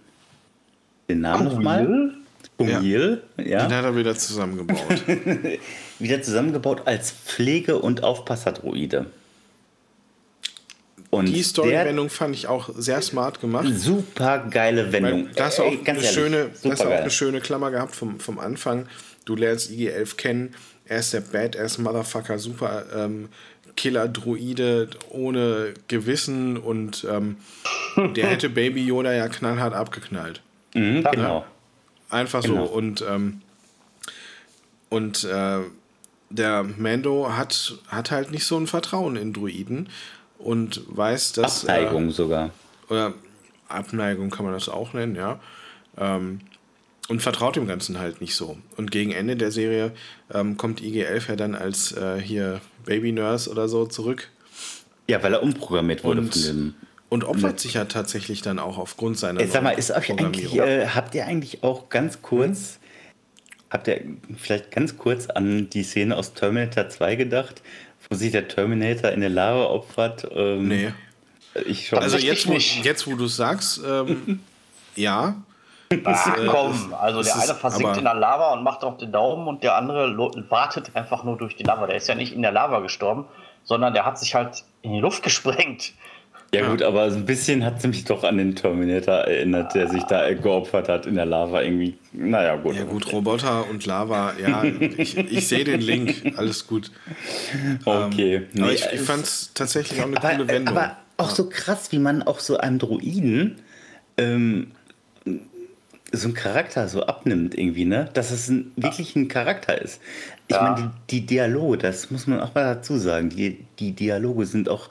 den 1.08 1.22
Namen 1.22 1.46
nochmal. 1.46 2.14
Umil, 2.60 3.22
ja. 3.38 3.44
ja. 3.44 3.68
Den 3.68 3.78
hat 3.78 3.86
er 3.86 3.96
wieder 3.96 4.16
zusammengebaut. 4.16 5.04
wieder 6.00 6.22
zusammengebaut 6.24 6.82
als 6.86 7.12
Pflege- 7.12 7.78
und 7.78 8.04
Aufpasserdroide. 8.04 9.06
Und 11.12 11.28
die 11.28 11.44
Story-Wendung 11.44 12.10
fand 12.10 12.36
ich 12.36 12.48
auch 12.48 12.70
sehr 12.76 13.02
smart 13.04 13.40
gemacht. 13.40 13.68
Super 13.76 14.48
geile 14.50 14.92
Wendung. 14.92 15.30
Das 15.36 15.60
auch, 15.60 15.72
eine, 15.86 16.02
schöne, 16.02 16.50
das 16.64 16.82
auch 16.82 16.90
eine 16.90 17.12
schöne 17.12 17.42
Klammer 17.42 17.72
gehabt 17.72 17.96
vom, 17.96 18.20
vom 18.20 18.40
Anfang. 18.40 18.88
Du 19.28 19.36
lernst 19.36 19.70
IG-11 19.70 20.16
kennen. 20.16 20.56
Er 20.86 21.00
ist 21.00 21.14
der 21.14 21.20
Badass-Motherfucker, 21.20 22.40
super 22.40 22.86
ähm, 22.96 23.28
Killer-Druide 23.76 24.90
ohne 25.10 25.74
Gewissen 25.90 26.56
und 26.56 27.06
ähm, 27.10 27.36
der 28.16 28.28
hätte 28.28 28.50
Baby 28.50 28.86
Yoda 28.86 29.12
ja 29.12 29.28
knallhart 29.28 29.74
abgeknallt. 29.74 30.42
Mhm, 30.74 31.06
genau. 31.12 31.46
Einfach 32.10 32.42
genau. 32.42 32.68
so. 32.68 32.72
Und, 32.72 33.04
ähm, 33.08 33.42
und 34.88 35.26
äh, 35.26 35.60
der 36.30 36.64
Mando 36.64 37.30
hat, 37.36 37.76
hat 37.90 38.12
halt 38.12 38.32
nicht 38.32 38.46
so 38.46 38.58
ein 38.58 38.66
Vertrauen 38.66 39.18
in 39.18 39.34
Druiden 39.34 39.90
und 40.38 40.82
weiß, 40.88 41.34
dass. 41.34 41.68
Abneigung 41.68 42.08
äh, 42.08 42.12
sogar. 42.12 42.52
Oder 42.88 43.14
Abneigung 43.68 44.30
kann 44.30 44.46
man 44.46 44.54
das 44.54 44.70
auch 44.70 44.94
nennen, 44.94 45.18
ja. 45.18 45.42
Ähm, 45.98 46.40
und 47.08 47.22
vertraut 47.22 47.56
dem 47.56 47.68
Ganzen 47.68 48.00
halt 48.00 48.22
nicht 48.22 48.36
so. 48.36 48.58
Und 48.76 48.92
gegen 48.92 49.12
Ende 49.12 49.36
der 49.36 49.52
Serie 49.52 49.92
ähm, 50.34 50.58
kommt 50.58 50.82
IG-11 50.82 51.30
ja 51.30 51.36
dann 51.36 51.56
als 51.56 51.94
äh, 51.94 52.20
hier 52.22 52.62
Baby 52.86 53.12
Nurse 53.12 53.50
oder 53.50 53.70
so 53.70 53.86
zurück. 53.86 54.30
Ja, 55.08 55.24
weil 55.24 55.34
er 55.34 55.44
umprogrammiert 55.44 56.04
wurde 56.04 56.22
und, 56.22 56.34
von 56.34 56.42
dem. 56.44 56.76
Und 57.10 57.24
opfert 57.24 57.62
sich 57.62 57.76
ja 57.76 57.86
tatsächlich 57.86 58.42
dann 58.42 58.60
auch 58.60 58.78
aufgrund 58.78 59.18
seiner. 59.18 59.46
Sag 59.48 59.64
mal, 59.64 59.72
ist 59.72 59.92
euch 59.92 60.12
eigentlich, 60.12 60.54
äh, 60.56 60.88
habt 60.88 61.16
ihr 61.16 61.26
eigentlich 61.26 61.64
auch 61.64 61.88
ganz 61.88 62.22
kurz, 62.22 62.74
hm? 62.74 63.70
habt 63.70 63.88
ihr 63.88 64.02
vielleicht 64.38 64.72
ganz 64.72 64.98
kurz 64.98 65.28
an 65.28 65.70
die 65.70 65.84
Szene 65.84 66.18
aus 66.18 66.34
Terminator 66.34 66.90
2 66.90 67.16
gedacht, 67.16 67.62
wo 68.10 68.16
sich 68.18 68.34
der 68.34 68.50
Terminator 68.50 69.12
in 69.12 69.22
der 69.22 69.30
Lava 69.30 69.68
opfert? 69.68 70.28
Ähm, 70.36 70.68
nee. 70.68 70.94
Ich 71.66 71.88
schon. 71.88 72.00
Also 72.00 72.18
jetzt, 72.18 72.46
wo, 72.46 72.54
jetzt, 72.54 73.08
wo 73.08 73.16
du 73.16 73.26
es 73.26 73.38
sagst, 73.38 73.80
ähm, 73.88 74.42
ja. 74.98 75.42
Ach 76.04 76.38
äh, 76.38 76.46
komm, 76.48 76.94
also 76.94 77.24
der 77.24 77.36
eine 77.36 77.56
versinkt 77.56 77.98
in 77.98 78.04
der 78.04 78.14
Lava 78.14 78.54
und 78.54 78.64
macht 78.64 78.84
auch 78.84 78.98
den 78.98 79.12
Daumen 79.12 79.48
und 79.48 79.64
der 79.64 79.76
andere 79.76 80.18
wartet 80.50 80.92
einfach 80.96 81.24
nur 81.24 81.38
durch 81.38 81.56
die 81.56 81.64
Lava. 81.64 81.88
Der 81.88 81.96
ist 81.96 82.08
ja 82.08 82.16
nicht 82.16 82.34
in 82.34 82.42
der 82.42 82.52
Lava 82.52 82.80
gestorben, 82.80 83.26
sondern 83.64 83.94
der 83.94 84.06
hat 84.06 84.20
sich 84.20 84.36
halt 84.36 84.64
in 84.82 84.94
die 84.94 85.00
Luft 85.00 85.24
gesprengt. 85.24 85.94
Ja, 86.54 86.70
gut, 86.70 86.82
aber 86.82 87.12
so 87.12 87.18
ein 87.18 87.26
bisschen 87.26 87.66
hat 87.66 87.82
sie 87.82 87.90
mich 87.90 88.06
doch 88.06 88.24
an 88.24 88.38
den 88.38 88.56
Terminator 88.56 89.16
erinnert, 89.16 89.76
der 89.76 89.90
sich 89.90 90.04
da 90.04 90.34
geopfert 90.34 90.88
hat 90.88 91.06
in 91.06 91.16
der 91.16 91.26
Lava 91.26 91.62
irgendwie. 91.62 91.98
Naja, 92.14 92.56
gut. 92.56 92.76
Ja, 92.76 92.86
gut, 92.86 93.12
Roboter 93.12 93.70
und 93.70 93.86
Lava, 93.86 94.34
ja, 94.42 94.64
ich, 94.64 95.18
ich 95.18 95.48
sehe 95.48 95.66
den 95.66 95.82
Link, 95.82 96.34
alles 96.38 96.66
gut. 96.66 96.92
Okay. 97.84 98.36
Ähm, 98.36 98.48
nee, 98.54 98.62
aber 98.62 98.72
ich, 98.72 98.86
ich 98.94 99.02
fand 99.02 99.26
es 99.26 99.52
tatsächlich 99.54 100.00
auch 100.00 100.06
eine 100.06 100.18
aber, 100.18 100.30
coole 100.30 100.48
Wendung. 100.48 100.78
Aber 100.78 100.96
auch 101.18 101.32
so 101.32 101.50
krass, 101.50 101.92
wie 101.92 102.00
man 102.00 102.24
auch 102.24 102.40
so 102.40 102.58
einem 102.58 102.80
Druiden 102.80 103.62
ähm, 104.18 104.72
so 106.12 106.28
einen 106.28 106.34
Charakter 106.34 106.88
so 106.88 107.04
abnimmt 107.04 107.58
irgendwie, 107.58 107.86
ne? 107.86 108.10
Dass 108.14 108.32
es 108.32 108.48
ein, 108.48 108.72
wirklich 108.76 109.16
ein 109.16 109.28
Charakter 109.28 109.80
ist. 109.80 110.02
Ich 110.48 110.56
ja. 110.56 110.62
meine, 110.64 110.94
die, 111.10 111.22
die, 111.22 111.26
Dialoge, 111.26 111.78
das 111.78 112.12
muss 112.12 112.28
man 112.28 112.40
auch 112.40 112.56
mal 112.56 112.76
dazu 112.76 112.98
sagen, 112.98 113.30
die, 113.30 113.66
die 113.80 113.92
Dialoge 113.92 114.46
sind 114.46 114.70
auch 114.70 114.90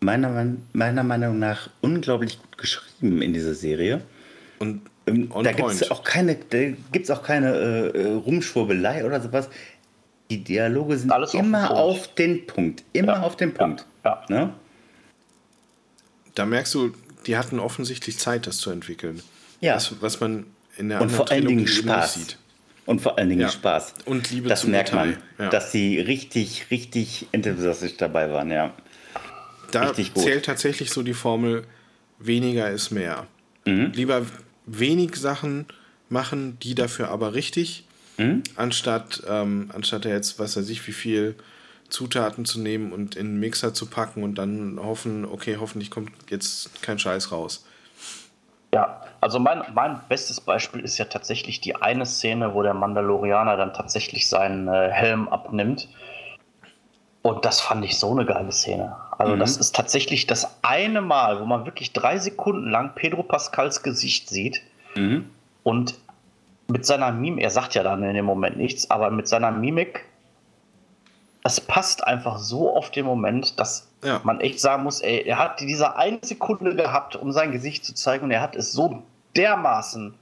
meiner, 0.00 0.54
meiner 0.72 1.02
Meinung 1.02 1.38
nach 1.38 1.70
unglaublich 1.80 2.38
gut 2.40 2.58
geschrieben 2.58 3.20
in 3.22 3.32
dieser 3.32 3.54
Serie. 3.54 4.02
Und 4.58 4.82
ähm, 5.06 5.30
da 5.42 5.52
gibt 5.52 5.70
es 5.70 5.90
auch 5.90 6.04
keine, 6.04 6.36
auch 6.36 7.22
keine 7.22 7.54
äh, 7.54 7.88
äh, 7.88 8.12
Rumschwurbelei 8.12 9.04
oder 9.04 9.20
sowas. 9.20 9.48
Die 10.30 10.42
Dialoge 10.42 10.98
sind 10.98 11.10
Alles 11.10 11.34
immer 11.34 11.70
auf, 11.70 11.98
auf 11.98 12.14
den 12.14 12.46
Punkt. 12.46 12.84
Immer 12.92 13.14
ja. 13.14 13.22
auf 13.22 13.36
den 13.36 13.52
Punkt. 13.52 13.84
Ja. 14.04 14.24
ja. 14.28 14.34
Ne? 14.36 14.52
Da 16.34 16.46
merkst 16.46 16.74
du, 16.74 16.94
die 17.26 17.36
hatten 17.36 17.58
offensichtlich 17.58 18.18
Zeit, 18.18 18.46
das 18.46 18.58
zu 18.58 18.70
entwickeln. 18.70 19.22
Ja. 19.60 19.74
Das, 19.74 19.94
was 20.00 20.20
man 20.20 20.46
in 20.76 20.88
der 20.88 21.00
Und 21.00 21.10
vor 21.10 21.30
allen 21.30 21.46
Dingen 21.46 21.66
Spaß. 21.66 22.14
Sieht. 22.14 22.38
Und 22.86 23.00
vor 23.00 23.18
allen 23.18 23.30
Dingen 23.30 23.42
ja. 23.42 23.48
Spaß. 23.48 23.94
Und 24.04 24.30
Liebe 24.30 24.48
Das 24.48 24.64
merkt 24.66 24.90
Detail. 24.90 25.06
man, 25.06 25.16
ja. 25.38 25.48
dass 25.48 25.72
sie 25.72 25.98
richtig, 26.00 26.70
richtig 26.70 27.28
enthusiastisch 27.32 27.96
dabei 27.96 28.30
waren, 28.30 28.50
ja. 28.50 28.74
Da 29.70 29.92
zählt 29.94 30.44
tatsächlich 30.44 30.90
so 30.90 31.02
die 31.02 31.14
Formel, 31.14 31.64
weniger 32.18 32.70
ist 32.70 32.90
mehr. 32.90 33.26
Mhm. 33.64 33.92
Lieber 33.94 34.26
wenig 34.66 35.16
Sachen 35.16 35.66
machen, 36.08 36.58
die 36.60 36.74
dafür 36.74 37.08
aber 37.08 37.34
richtig, 37.34 37.86
mhm. 38.18 38.42
anstatt, 38.56 39.22
ähm, 39.28 39.70
anstatt 39.74 40.04
jetzt, 40.04 40.38
was 40.38 40.56
weiß 40.56 40.68
ich, 40.68 40.86
wie 40.86 40.92
viel 40.92 41.34
Zutaten 41.88 42.44
zu 42.44 42.60
nehmen 42.60 42.92
und 42.92 43.16
in 43.16 43.26
einen 43.26 43.40
Mixer 43.40 43.74
zu 43.74 43.86
packen 43.86 44.22
und 44.22 44.36
dann 44.36 44.78
hoffen, 44.80 45.24
okay, 45.24 45.56
hoffentlich 45.58 45.90
kommt 45.90 46.10
jetzt 46.30 46.82
kein 46.82 46.98
Scheiß 46.98 47.32
raus. 47.32 47.64
Ja, 48.74 49.00
also 49.20 49.38
mein, 49.38 49.62
mein 49.72 50.00
bestes 50.08 50.40
Beispiel 50.40 50.80
ist 50.80 50.98
ja 50.98 51.04
tatsächlich 51.04 51.60
die 51.60 51.76
eine 51.76 52.04
Szene, 52.06 52.54
wo 52.54 52.62
der 52.64 52.74
Mandalorianer 52.74 53.56
dann 53.56 53.72
tatsächlich 53.72 54.28
seinen 54.28 54.66
äh, 54.66 54.90
Helm 54.90 55.28
abnimmt. 55.28 55.88
Und 57.22 57.44
das 57.44 57.60
fand 57.60 57.84
ich 57.84 58.00
so 58.00 58.10
eine 58.10 58.26
geile 58.26 58.50
Szene. 58.50 58.96
Also, 59.16 59.36
mhm. 59.36 59.38
das 59.38 59.58
ist 59.58 59.76
tatsächlich 59.76 60.26
das 60.26 60.58
eine 60.62 61.02
Mal, 61.02 61.40
wo 61.40 61.44
man 61.44 61.66
wirklich 61.66 61.92
drei 61.92 62.18
Sekunden 62.18 62.68
lang 62.68 62.96
Pedro 62.96 63.22
Pascals 63.22 63.84
Gesicht 63.84 64.28
sieht. 64.28 64.60
Mhm. 64.96 65.30
Und 65.62 65.94
mit 66.66 66.84
seiner 66.84 67.12
Mimik, 67.12 67.44
er 67.44 67.50
sagt 67.50 67.76
ja 67.76 67.84
dann 67.84 68.02
in 68.02 68.14
dem 68.14 68.24
Moment 68.24 68.56
nichts, 68.56 68.90
aber 68.90 69.12
mit 69.12 69.28
seiner 69.28 69.52
Mimik, 69.52 70.04
das 71.44 71.60
passt 71.60 72.04
einfach 72.04 72.38
so 72.38 72.74
auf 72.74 72.90
den 72.90 73.06
Moment, 73.06 73.60
dass 73.60 73.93
ja. 74.04 74.20
man 74.24 74.40
echt 74.40 74.60
sagen 74.60 74.82
muss, 74.82 75.00
ey, 75.00 75.22
er 75.26 75.38
hat 75.38 75.60
diese 75.60 75.96
eine 75.96 76.18
Sekunde 76.22 76.76
gehabt, 76.76 77.16
um 77.16 77.32
sein 77.32 77.52
Gesicht 77.52 77.84
zu 77.84 77.94
zeigen 77.94 78.24
und 78.24 78.30
er 78.30 78.40
hat 78.40 78.56
es 78.56 78.72
so 78.72 79.02
dermaßen 79.36 80.14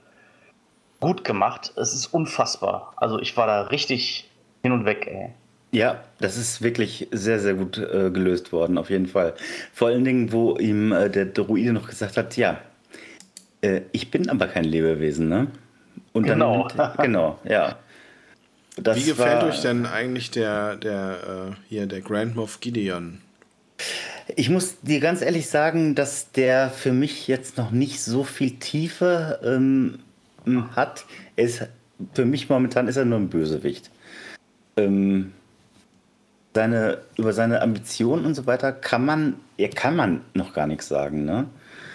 gut 0.99 1.23
gemacht. 1.23 1.73
Es 1.75 1.93
ist 1.93 2.07
unfassbar. 2.07 2.93
Also 2.95 3.19
ich 3.19 3.35
war 3.35 3.47
da 3.47 3.61
richtig 3.63 4.29
hin 4.63 4.71
und 4.71 4.85
weg, 4.85 5.07
ey. 5.07 5.29
Ja, 5.73 6.03
das 6.19 6.37
ist 6.37 6.61
wirklich 6.61 7.07
sehr, 7.11 7.39
sehr 7.39 7.55
gut 7.55 7.79
äh, 7.79 8.11
gelöst 8.11 8.53
worden, 8.53 8.77
auf 8.77 8.91
jeden 8.91 9.07
Fall. 9.07 9.33
Vor 9.73 9.87
allen 9.87 10.05
Dingen, 10.05 10.31
wo 10.31 10.55
ihm 10.57 10.91
äh, 10.91 11.09
der 11.09 11.25
Druide 11.25 11.73
noch 11.73 11.89
gesagt 11.89 12.15
hat, 12.15 12.37
ja, 12.37 12.59
äh, 13.61 13.81
ich 13.91 14.11
bin 14.11 14.29
aber 14.29 14.45
kein 14.45 14.65
Lebewesen, 14.65 15.29
ne? 15.29 15.47
Und 16.13 16.25
genau. 16.25 16.67
Dann, 16.77 16.95
genau, 16.97 17.39
ja. 17.43 17.77
Das 18.77 18.97
Wie 18.97 19.05
gefällt 19.05 19.41
war, 19.41 19.49
euch 19.49 19.61
denn 19.61 19.87
eigentlich 19.87 20.29
der, 20.29 20.75
der, 20.75 21.17
äh, 21.51 21.55
hier, 21.69 21.87
der 21.87 22.01
Grand 22.01 22.35
Moff 22.35 22.59
Gideon? 22.59 23.22
Ich 24.35 24.49
muss 24.49 24.79
dir 24.81 24.99
ganz 24.99 25.21
ehrlich 25.21 25.49
sagen, 25.49 25.95
dass 25.95 26.31
der 26.31 26.69
für 26.69 26.93
mich 26.93 27.27
jetzt 27.27 27.57
noch 27.57 27.71
nicht 27.71 28.01
so 28.01 28.23
viel 28.23 28.57
Tiefe 28.57 29.39
ähm, 29.43 29.99
hat. 30.75 31.05
ist, 31.35 31.67
für 32.13 32.25
mich 32.25 32.49
momentan 32.49 32.87
ist 32.87 32.97
er 32.97 33.05
nur 33.05 33.19
ein 33.19 33.29
Bösewicht. 33.29 33.89
Ähm, 34.77 35.33
seine, 36.53 36.99
über 37.17 37.33
seine 37.33 37.61
Ambitionen 37.61 38.25
und 38.25 38.35
so 38.35 38.45
weiter 38.45 38.71
kann 38.71 39.05
man, 39.05 39.39
ja, 39.57 39.67
kann 39.67 39.95
man 39.95 40.21
noch 40.33 40.53
gar 40.53 40.67
nichts 40.67 40.87
sagen, 40.87 41.25
ne? 41.25 41.47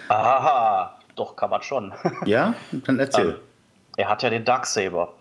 Aha, 0.09 0.99
doch 1.17 1.37
kann 1.37 1.51
man 1.51 1.63
schon. 1.63 1.93
ja, 2.25 2.55
dann 2.71 2.99
erzähl. 2.99 3.31
Ähm, 3.31 3.37
er 3.97 4.09
hat 4.09 4.23
ja 4.23 4.31
den 4.31 4.45
Darksaber. 4.45 5.13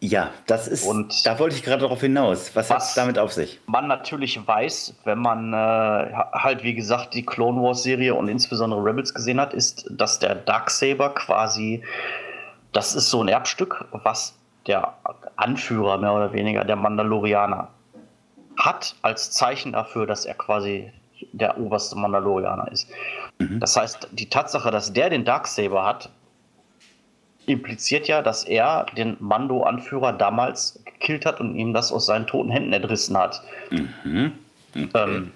Ja, 0.00 0.30
das 0.46 0.66
ist. 0.66 0.86
Und 0.86 1.26
da 1.26 1.38
wollte 1.38 1.54
ich 1.54 1.62
gerade 1.62 1.82
darauf 1.82 2.00
hinaus. 2.00 2.56
Was, 2.56 2.70
hat 2.70 2.78
es 2.78 2.94
damit 2.94 3.18
auf 3.18 3.32
sich? 3.32 3.60
Man 3.66 3.86
natürlich 3.86 4.46
weiß, 4.46 4.94
wenn 5.04 5.18
man 5.18 5.52
äh, 5.52 5.56
halt, 5.56 6.62
wie 6.62 6.74
gesagt, 6.74 7.12
die 7.12 7.24
Clone 7.24 7.62
Wars 7.62 7.82
Serie 7.82 8.14
und 8.14 8.28
insbesondere 8.28 8.82
Rebels 8.82 9.12
gesehen 9.12 9.38
hat, 9.38 9.52
ist, 9.52 9.86
dass 9.90 10.18
der 10.18 10.36
Darksaber 10.36 11.10
quasi, 11.10 11.82
das 12.72 12.94
ist 12.94 13.10
so 13.10 13.22
ein 13.22 13.28
Erbstück, 13.28 13.84
was 13.92 14.34
der 14.66 14.94
Anführer 15.36 15.98
mehr 15.98 16.14
oder 16.14 16.32
weniger, 16.32 16.64
der 16.64 16.76
Mandalorianer, 16.76 17.68
hat 18.56 18.94
als 19.02 19.30
Zeichen 19.30 19.72
dafür, 19.72 20.06
dass 20.06 20.24
er 20.24 20.34
quasi 20.34 20.92
der 21.32 21.58
oberste 21.58 21.96
Mandalorianer 21.96 22.72
ist. 22.72 22.88
Mhm. 23.38 23.60
Das 23.60 23.76
heißt, 23.76 24.08
die 24.12 24.30
Tatsache, 24.30 24.70
dass 24.70 24.92
der 24.92 25.10
den 25.10 25.24
Darksaber 25.24 25.84
hat, 25.84 26.10
impliziert 27.52 28.08
ja, 28.08 28.22
dass 28.22 28.44
er 28.44 28.86
den 28.96 29.16
Mando-Anführer 29.20 30.12
damals 30.12 30.80
gekillt 30.84 31.26
hat 31.26 31.40
und 31.40 31.56
ihm 31.56 31.74
das 31.74 31.92
aus 31.92 32.06
seinen 32.06 32.26
toten 32.26 32.50
Händen 32.50 32.72
entrissen 32.72 33.16
hat. 33.16 33.42
Mhm. 33.70 34.32
Okay. 34.74 34.88
Ähm, 34.94 35.32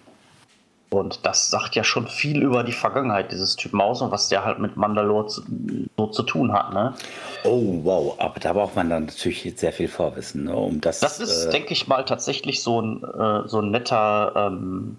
und 0.95 1.27
das 1.27 1.51
sagt 1.51 1.75
ja 1.75 1.83
schon 1.83 2.07
viel 2.07 2.41
über 2.41 2.63
die 2.63 2.73
Vergangenheit 2.73 3.33
dieses 3.33 3.57
Typen 3.57 3.81
aus 3.81 4.01
und 4.01 4.13
was 4.13 4.29
der 4.29 4.45
halt 4.45 4.61
mit 4.61 4.77
Mandalore 4.77 5.27
zu, 5.27 5.43
so 5.97 6.07
zu 6.07 6.23
tun 6.23 6.53
hat. 6.53 6.73
Ne? 6.73 6.95
Oh, 7.43 7.81
wow. 7.83 8.15
Aber 8.19 8.39
da 8.39 8.53
braucht 8.53 8.77
man 8.77 8.91
dann 8.91 9.07
natürlich 9.07 9.53
sehr 9.57 9.73
viel 9.73 9.89
Vorwissen, 9.89 10.45
ne? 10.45 10.55
um 10.55 10.81
das. 10.81 11.01
Das 11.01 11.19
ist, 11.19 11.47
äh, 11.47 11.51
denke 11.51 11.73
ich 11.73 11.89
mal, 11.89 12.05
tatsächlich 12.05 12.63
so 12.63 12.81
ein, 12.81 13.03
äh, 13.03 13.49
so 13.49 13.61
ein 13.61 13.73
netter 13.73 14.33
ähm, 14.37 14.97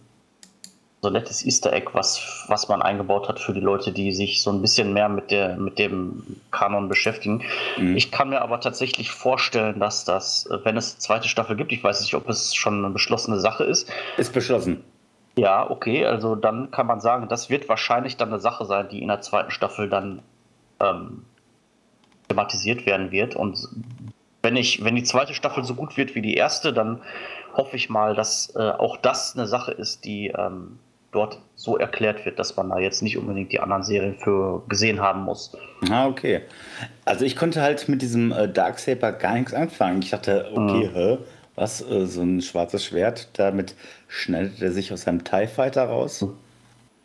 so 1.06 1.12
nettes 1.12 1.45
Easter 1.45 1.72
Egg, 1.72 1.91
was, 1.93 2.45
was 2.47 2.68
man 2.68 2.82
eingebaut 2.82 3.30
hat 3.30 3.39
für 3.39 3.53
die 3.53 3.60
Leute, 3.60 3.91
die 3.91 4.12
sich 4.12 4.41
so 4.41 4.51
ein 4.51 4.62
bisschen 4.62 4.91
mehr 4.91 5.08
mit, 5.08 5.30
der, 5.30 5.56
mit 5.56 5.78
dem 5.78 6.24
Kanon 6.51 6.89
beschäftigen. 6.89 7.43
Mhm. 7.78 7.95
Ich 7.95 8.12
kann 8.12 8.30
mir 8.30 8.41
aber 8.41 8.60
tatsächlich 8.60 9.12
vorstellen, 9.12 9.80
dass 9.80 10.03
das, 10.03 10.49
wenn 10.64 10.78
es 10.78 10.93
eine 10.93 10.99
zweite 10.99 11.28
Staffel 11.28 11.56
gibt, 11.56 11.72
ich 11.72 11.84
weiß 11.84 12.01
nicht, 12.01 12.16
ob 12.16 12.28
es 12.28 12.56
schon 12.56 12.84
eine 12.84 12.91
beschlossene 12.91 13.39
Sache 13.39 13.64
ist. 13.66 13.88
Ist 14.18 14.34
beschlossen. 14.34 14.84
Ja, 15.38 15.70
okay, 15.70 16.06
also 16.06 16.36
dann 16.36 16.72
kann 16.72 16.88
man 16.88 17.01
sagen, 17.01 17.28
das 17.28 17.49
wird 17.49 17.70
wahrscheinlich 17.70 18.18
dann 18.18 18.30
eine 18.30 18.39
Sache 18.39 18.66
sein, 18.66 18.89
die 18.89 19.01
in 19.01 19.10
der 19.10 19.22
zweiten 19.22 19.51
Staffel 19.51 19.89
dann 19.89 20.24
ähm, 20.80 21.24
thematisiert 22.30 22.88
werden 22.88 23.12
wird. 23.12 23.36
Und 23.36 23.70
wenn 24.41 24.56
ich, 24.56 24.84
wenn 24.84 24.95
die 24.95 25.03
zweite 25.03 25.36
Staffel 25.36 25.64
so 25.66 25.76
gut 25.76 25.97
wird 25.97 26.16
wie 26.16 26.22
die 26.22 26.34
erste, 26.34 26.74
dann 26.74 27.01
hoffe 27.53 27.76
ich 27.76 27.89
mal, 27.89 28.16
dass 28.16 28.56
äh, 28.56 28.72
auch 28.72 28.97
das 28.97 29.36
eine 29.36 29.45
Sache 29.45 29.72
ist, 29.72 30.06
die 30.06 30.34
ähm, 30.36 30.80
dort 31.16 31.39
so 31.55 31.78
erklärt 31.78 32.26
wird, 32.26 32.38
dass 32.38 32.55
man 32.57 32.70
da 32.70 32.80
jetzt 32.80 33.01
nicht 33.01 33.18
unbedingt 33.18 33.51
die 33.51 33.59
anderen 33.59 33.84
Serien 33.84 34.18
für 34.20 34.61
gesehen 34.68 34.99
haben 34.99 35.24
muss. 35.24 35.55
Ah, 35.89 36.07
okay. 36.07 36.41
Also 37.05 37.26
ich 37.26 37.36
konnte 37.36 37.61
halt 37.61 37.88
mit 37.88 38.01
diesem 38.01 38.32
äh, 38.32 38.49
Darksaber 38.49 39.13
gar 39.13 39.36
nichts 39.36 39.53
anfangen. 39.53 40.01
Ich 40.01 40.11
dachte, 40.11 40.49
okay, 40.53 40.89
mhm. 40.89 40.93
hä, 40.93 41.18
was, 41.55 41.82
äh, 41.82 42.05
so 42.05 42.22
ein 42.22 42.41
schwarzes 42.41 42.84
Schwert, 42.84 43.30
damit 43.34 43.76
schneidet 44.07 44.61
er 44.61 44.72
sich 44.72 44.91
aus 44.91 45.03
seinem 45.03 45.24
TIE 45.24 45.47
Fighter 45.47 45.86
raus, 45.86 46.22
mhm. 46.22 46.34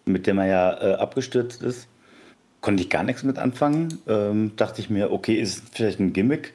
mit 0.04 0.26
dem 0.26 0.38
er 0.38 0.46
ja 0.46 0.82
äh, 0.82 0.94
abgestürzt 0.94 1.62
ist. 1.62 1.86
Konnte 2.60 2.82
ich 2.82 2.90
gar 2.90 3.04
nichts 3.04 3.22
mit 3.22 3.38
anfangen. 3.38 4.00
Ähm, 4.06 4.52
dachte 4.56 4.80
ich 4.82 4.90
mir, 4.90 5.12
okay, 5.12 5.34
ist 5.34 5.62
vielleicht 5.72 6.00
ein 6.00 6.12
Gimmick. 6.12 6.52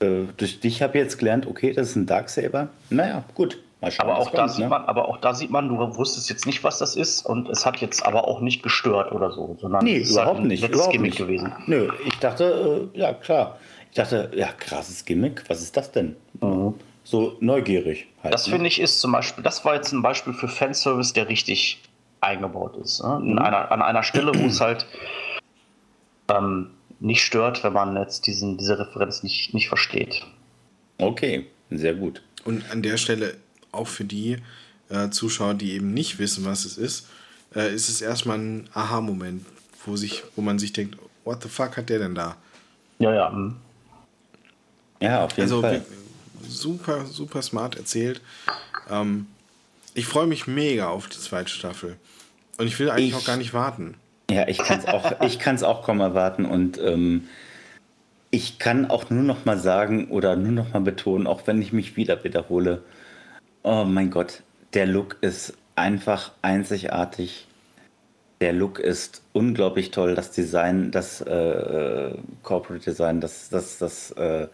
Äh, 0.00 0.24
durch 0.36 0.58
dich 0.60 0.82
habe 0.82 0.98
ich 0.98 1.04
jetzt 1.04 1.18
gelernt, 1.18 1.46
okay, 1.46 1.72
das 1.72 1.90
ist 1.90 1.96
ein 1.96 2.06
Darksaber. 2.06 2.70
Naja, 2.90 3.24
gut. 3.34 3.58
Schauen, 3.90 4.10
aber, 4.10 4.18
auch 4.18 4.26
kommt, 4.26 4.38
da 4.38 4.48
sieht 4.48 4.64
ne? 4.64 4.68
man, 4.68 4.84
aber 4.84 5.08
auch 5.08 5.16
da 5.18 5.34
sieht 5.34 5.50
man, 5.50 5.68
du 5.68 5.76
wusstest 5.96 6.30
jetzt 6.30 6.46
nicht, 6.46 6.62
was 6.62 6.78
das 6.78 6.94
ist 6.94 7.26
und 7.26 7.48
es 7.48 7.66
hat 7.66 7.78
jetzt 7.78 8.06
aber 8.06 8.28
auch 8.28 8.40
nicht 8.40 8.62
gestört 8.62 9.10
oder 9.10 9.32
so, 9.32 9.56
sondern 9.60 9.84
nee, 9.84 9.98
überhaupt 9.98 10.38
halt 10.38 10.46
nicht. 10.46 10.68
Überhaupt 10.68 10.92
Gimmick 10.92 11.10
nicht. 11.12 11.18
gewesen. 11.18 11.52
Nö, 11.66 11.90
ich 12.04 12.16
dachte, 12.18 12.90
äh, 12.94 12.98
ja 12.98 13.12
klar. 13.12 13.58
Ich 13.90 13.96
dachte, 13.96 14.30
ja, 14.34 14.48
krasses 14.56 15.04
Gimmick, 15.04 15.44
was 15.48 15.60
ist 15.62 15.76
das 15.76 15.90
denn? 15.90 16.16
Mhm. 16.40 16.74
So 17.04 17.36
neugierig. 17.40 18.06
Halt, 18.22 18.32
das 18.32 18.46
ne? 18.46 18.52
finde 18.52 18.68
ich 18.68 18.80
ist 18.80 19.00
zum 19.00 19.12
Beispiel, 19.12 19.42
das 19.42 19.64
war 19.64 19.74
jetzt 19.74 19.92
ein 19.92 20.02
Beispiel 20.02 20.32
für 20.32 20.48
Fanservice, 20.48 21.12
der 21.12 21.28
richtig 21.28 21.82
eingebaut 22.20 22.76
ist. 22.76 23.02
Ne? 23.02 23.20
Mhm. 23.20 23.38
Einer, 23.38 23.72
an 23.72 23.82
einer 23.82 24.02
Stelle, 24.04 24.32
wo 24.34 24.46
es 24.46 24.60
halt 24.60 24.86
ähm, 26.30 26.70
nicht 27.00 27.24
stört, 27.24 27.64
wenn 27.64 27.72
man 27.72 27.96
jetzt 27.96 28.26
diesen, 28.26 28.58
diese 28.58 28.78
Referenz 28.78 29.22
nicht, 29.22 29.52
nicht 29.54 29.68
versteht. 29.68 30.24
Okay, 30.98 31.46
sehr 31.70 31.94
gut. 31.94 32.22
Und 32.44 32.70
an 32.70 32.82
der 32.82 32.96
Stelle 32.96 33.34
auch 33.72 33.88
für 33.88 34.04
die 34.04 34.38
äh, 34.90 35.10
Zuschauer, 35.10 35.54
die 35.54 35.72
eben 35.72 35.92
nicht 35.92 36.18
wissen, 36.18 36.44
was 36.44 36.64
es 36.64 36.78
ist, 36.78 37.08
äh, 37.54 37.74
ist 37.74 37.88
es 37.88 38.00
erstmal 38.00 38.38
ein 38.38 38.68
Aha-Moment, 38.74 39.44
wo, 39.84 39.96
wo 40.36 40.42
man 40.42 40.58
sich 40.58 40.72
denkt, 40.72 40.96
what 41.24 41.42
the 41.42 41.48
fuck 41.48 41.76
hat 41.76 41.88
der 41.88 41.98
denn 41.98 42.14
da? 42.14 42.36
Ja, 42.98 43.14
ja. 43.14 43.32
Hm. 43.32 43.56
Ja, 45.00 45.24
auf 45.24 45.32
jeden 45.32 45.42
also, 45.42 45.60
Fall. 45.60 45.84
Super, 46.48 47.06
super 47.06 47.42
smart 47.42 47.76
erzählt. 47.76 48.20
Ähm, 48.90 49.26
ich 49.94 50.06
freue 50.06 50.26
mich 50.26 50.46
mega 50.46 50.88
auf 50.88 51.08
die 51.08 51.18
zweite 51.18 51.50
Staffel. 51.50 51.96
Und 52.58 52.66
ich 52.66 52.78
will 52.78 52.90
eigentlich 52.90 53.10
ich, 53.10 53.14
auch 53.14 53.24
gar 53.24 53.36
nicht 53.36 53.54
warten. 53.54 53.94
Ja, 54.30 54.46
ich 54.48 54.58
kann 54.58 54.78
es 54.78 54.86
auch, 54.86 55.20
ich 55.22 55.38
kann's 55.38 55.62
auch 55.62 55.84
kaum 55.84 56.00
erwarten. 56.00 56.44
Und 56.44 56.78
ähm, 56.78 57.28
ich 58.30 58.58
kann 58.58 58.86
auch 58.90 59.10
nur 59.10 59.22
noch 59.22 59.44
mal 59.44 59.58
sagen 59.58 60.08
oder 60.08 60.36
nur 60.36 60.52
noch 60.52 60.72
mal 60.72 60.80
betonen, 60.80 61.26
auch 61.26 61.46
wenn 61.46 61.60
ich 61.60 61.72
mich 61.72 61.96
wieder 61.96 62.22
wiederhole, 62.24 62.82
Oh 63.62 63.84
mein 63.84 64.10
Gott, 64.10 64.42
der 64.74 64.86
Look 64.86 65.18
ist 65.20 65.54
einfach 65.76 66.32
einzigartig. 66.42 67.46
Der 68.40 68.52
Look 68.52 68.80
ist 68.80 69.22
unglaublich 69.32 69.92
toll. 69.92 70.16
Das 70.16 70.32
Design, 70.32 70.90
das 70.90 71.20
äh, 71.20 72.14
Corporate 72.42 72.84
Design, 72.84 73.20
das, 73.20 73.50
das, 73.50 73.78
das 73.78 74.10
äh, 74.12 74.48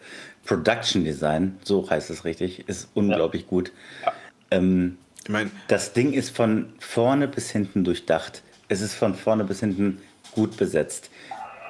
Production 0.45 1.03
Design, 1.03 1.57
so 1.63 1.89
heißt 1.89 2.11
es 2.11 2.23
richtig, 2.23 2.69
ist 2.69 2.89
unglaublich 2.93 3.43
ja. 3.43 3.47
gut. 3.47 3.71
Ja. 4.05 4.13
Ähm, 4.51 4.97
ich 5.23 5.29
mein, 5.29 5.51
das 5.67 5.93
Ding 5.93 6.13
ist 6.13 6.35
von 6.35 6.73
vorne 6.79 7.27
bis 7.27 7.49
hinten 7.49 7.83
durchdacht. 7.83 8.43
Es 8.67 8.81
ist 8.81 8.93
von 8.93 9.15
vorne 9.15 9.43
bis 9.43 9.59
hinten 9.61 9.99
gut 10.33 10.55
besetzt. 10.55 11.09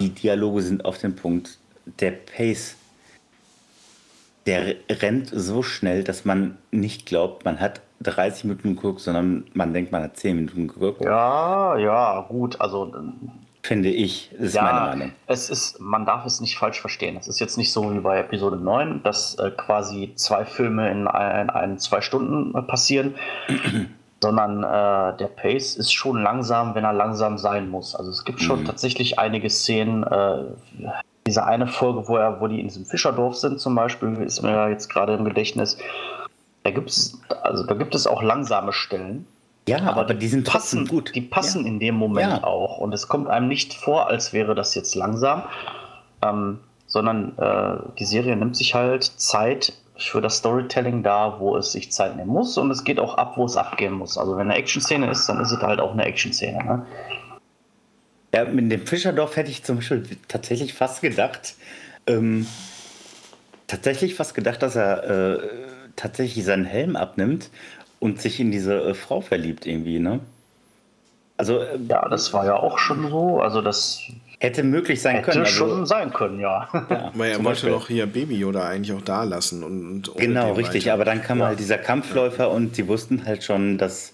Die 0.02 0.10
Dialoge 0.10 0.62
sind 0.62 0.84
auf 0.84 0.98
den 0.98 1.16
Punkt. 1.16 1.58
Der 2.00 2.12
Pace 2.12 2.76
der 4.46 4.76
rennt 4.90 5.30
so 5.34 5.62
schnell, 5.64 6.04
dass 6.04 6.26
man 6.26 6.58
nicht 6.72 7.06
glaubt, 7.06 7.46
man 7.46 7.60
hat 7.60 7.82
30 8.02 8.46
Minuten 8.46 8.76
geguckt, 8.76 9.02
sondern 9.02 9.46
man 9.54 9.74
denkt, 9.74 9.92
man 9.92 10.04
hat 10.04 10.18
10 10.18 10.36
Minuten 10.36 10.68
geguckt. 10.68 11.04
Ja, 11.04 11.78
ja, 11.78 12.22
gut, 12.22 12.60
also 12.62 12.94
finde 13.62 13.90
ich, 13.90 14.32
ist 14.34 14.56
ja, 14.56 14.64
meine 14.64 14.80
Meinung. 14.80 15.12
Es 15.28 15.50
ist, 15.50 15.80
man 15.80 16.06
darf 16.06 16.26
es 16.26 16.40
nicht 16.40 16.58
falsch 16.58 16.80
verstehen. 16.80 17.18
Es 17.18 17.28
ist 17.28 17.40
jetzt 17.40 17.58
nicht 17.58 17.72
so 17.72 17.94
wie 17.94 18.00
bei 18.00 18.20
Episode 18.20 18.58
9, 18.58 19.04
dass 19.04 19.36
äh, 19.36 19.52
quasi 19.52 20.14
zwei 20.16 20.46
Filme 20.46 20.90
in, 20.90 21.08
ein, 21.08 21.50
in 21.64 21.78
zwei 21.78 22.02
Stunden 22.02 22.58
äh, 22.58 22.62
passieren, 22.62 23.16
sondern 24.24 24.64
äh, 24.64 25.18
der 25.18 25.28
Pace 25.28 25.76
ist 25.76 25.94
schon 25.94 26.24
langsam, 26.24 26.74
wenn 26.74 26.86
er 26.86 26.94
langsam 26.94 27.38
sein 27.38 27.70
muss. 27.70 27.96
Also 27.96 28.12
es 28.12 28.24
gibt 28.24 28.42
schon 28.42 28.62
mhm. 28.62 28.66
tatsächlich 28.66 29.20
einige 29.20 29.50
Szenen, 29.50 30.04
äh, 30.04 30.46
diese 31.30 31.46
eine 31.46 31.68
Folge, 31.68 32.08
wo, 32.08 32.18
er, 32.18 32.42
wo 32.42 32.48
die 32.48 32.60
in 32.60 32.68
diesem 32.68 32.86
Fischerdorf 32.86 33.36
sind 33.36 33.60
zum 33.60 33.76
Beispiel, 33.76 34.16
ist 34.24 34.42
mir 34.42 34.70
jetzt 34.70 34.90
gerade 34.90 35.14
im 35.14 35.26
Gedächtnis. 35.26 35.78
Da 36.64 36.72
gibt 36.72 36.90
es, 36.90 37.22
also 37.44 37.64
da 37.66 37.76
gibt 37.76 37.94
es 37.94 38.08
auch 38.08 38.24
langsame 38.24 38.74
Stellen. 38.74 39.28
Ja, 39.68 39.78
aber, 39.84 40.02
aber 40.02 40.14
die 40.16 40.28
sind 40.28 40.48
passen 40.48 40.88
gut. 40.88 41.14
Die 41.14 41.22
passen 41.22 41.62
ja. 41.62 41.68
in 41.68 41.80
dem 41.80 41.94
Moment 41.94 42.32
ja. 42.32 42.44
auch. 42.44 42.80
Und 42.80 42.94
es 42.94 43.08
kommt 43.08 43.28
einem 43.28 43.48
nicht 43.48 43.76
vor, 43.76 44.08
als 44.08 44.34
wäre 44.34 44.56
das 44.56 44.74
jetzt 44.74 44.96
langsam, 44.96 45.44
ähm, 46.24 46.62
sondern 46.88 47.38
äh, 47.38 47.78
die 48.00 48.06
Serie 48.06 48.36
nimmt 48.36 48.58
sich 48.58 48.74
halt 48.74 49.04
Zeit 49.04 49.74
für 49.98 50.22
das 50.22 50.38
Storytelling 50.38 51.04
da, 51.04 51.36
wo 51.40 51.58
es 51.58 51.74
sich 51.74 51.92
Zeit 51.92 52.16
nehmen 52.16 52.32
muss 52.32 52.58
und 52.58 52.72
es 52.72 52.84
geht 52.84 53.00
auch 53.00 53.20
ab, 53.20 53.34
wo 53.36 53.46
es 53.46 53.56
abgehen 53.56 53.94
muss. 53.94 54.18
Also 54.18 54.36
wenn 54.36 54.50
eine 54.50 54.56
Action-Szene 54.56 55.12
ist, 55.12 55.30
dann 55.30 55.40
ist 55.42 55.52
es 55.52 55.62
halt 55.62 55.80
auch 55.80 55.92
eine 55.92 56.06
Action-Szene. 56.06 56.64
Ne? 56.64 56.86
Ja, 58.34 58.46
mit 58.46 58.72
dem 58.72 58.86
Fischerdorf 58.86 59.36
hätte 59.36 59.50
ich 59.50 59.64
zum 59.64 59.78
Beispiel 59.78 60.04
tatsächlich 60.28 60.74
fast 60.74 61.02
gedacht, 61.02 61.56
ähm, 62.06 62.46
tatsächlich 63.68 64.16
fast 64.16 64.36
gedacht, 64.36 64.62
dass 64.62 64.76
er 64.76 65.04
äh, 65.04 65.40
tatsächlich 65.96 66.46
seinen 66.46 66.66
Helm 66.66 66.96
abnimmt 66.96 67.50
und 68.00 68.22
sich 68.22 68.40
in 68.40 68.52
diese 68.52 68.82
äh, 68.82 68.94
Frau 68.94 69.22
verliebt 69.22 69.66
irgendwie, 69.66 70.00
ne? 70.00 70.20
Also 71.38 71.60
äh, 71.60 71.80
ja, 71.88 72.08
das 72.10 72.34
war 72.34 72.46
ja 72.46 72.56
auch 72.56 72.78
schon 72.78 73.10
so. 73.10 73.42
Also 73.42 73.62
das 73.62 74.02
hätte 74.40 74.64
möglich 74.64 75.02
sein 75.02 75.16
hätte 75.16 75.32
können. 75.32 75.46
Hätte 75.46 75.62
also, 75.62 75.76
schon 75.76 75.86
sein 75.86 76.14
können, 76.14 76.40
ja. 76.40 76.68
ja 76.90 77.12
Weil 77.16 77.32
er 77.32 77.44
wollte 77.44 77.70
doch 77.70 77.88
hier 77.88 78.06
Baby 78.08 78.38
Yoda 78.38 78.68
eigentlich 78.68 78.96
auch 78.96 79.02
da 79.02 79.24
lassen 79.24 79.64
und, 79.64 80.10
und 80.10 80.18
genau 80.18 80.54
richtig. 80.54 80.86
Weiter. 80.86 80.94
Aber 80.94 81.06
dann 81.06 81.22
kam 81.22 81.40
ja. 81.40 81.48
halt 81.48 81.60
dieser 81.60 81.78
Kampfläufer 81.78 82.52
und 82.52 82.76
sie 82.76 82.88
wussten 82.88 83.26
halt 83.26 83.44
schon, 83.44 83.78
dass 83.78 84.14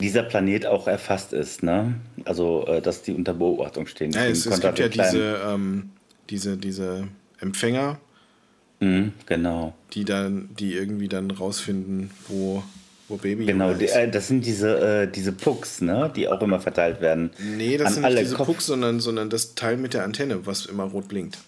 dieser 0.00 0.22
Planet 0.22 0.66
auch 0.66 0.86
erfasst 0.86 1.32
ist, 1.32 1.62
ne? 1.62 1.94
Also 2.24 2.66
äh, 2.66 2.82
dass 2.82 3.02
die 3.02 3.12
unter 3.12 3.34
Beobachtung 3.34 3.86
stehen. 3.86 4.12
Ja, 4.12 4.26
es, 4.26 4.46
es 4.46 4.60
gibt 4.60 4.78
ja 4.78 4.88
diese, 4.88 5.40
ähm, 5.46 5.90
diese, 6.28 6.56
diese 6.56 7.08
Empfänger. 7.40 7.98
Mhm, 8.80 9.12
genau. 9.24 9.74
Die 9.92 10.04
dann, 10.04 10.50
die 10.58 10.74
irgendwie 10.74 11.08
dann 11.08 11.30
rausfinden, 11.30 12.10
wo 12.28 12.62
wo 13.08 13.16
Baby 13.16 13.46
Genau, 13.46 13.72
die, 13.72 13.86
äh, 13.86 14.10
das 14.10 14.28
sind 14.28 14.44
diese, 14.44 15.02
äh, 15.02 15.10
diese 15.10 15.32
Pucks, 15.32 15.80
ne? 15.80 16.10
die 16.14 16.28
auch 16.28 16.40
immer 16.42 16.60
verteilt 16.60 17.00
werden. 17.00 17.30
Nee, 17.38 17.76
das 17.76 17.94
sind 17.94 18.02
nicht 18.02 18.18
diese 18.18 18.34
Kopf 18.34 18.46
Pucks, 18.46 18.66
sondern, 18.66 19.00
sondern 19.00 19.30
das 19.30 19.54
Teil 19.54 19.76
mit 19.76 19.94
der 19.94 20.04
Antenne, 20.04 20.46
was 20.46 20.66
immer 20.66 20.84
rot 20.84 21.08
blinkt. 21.08 21.38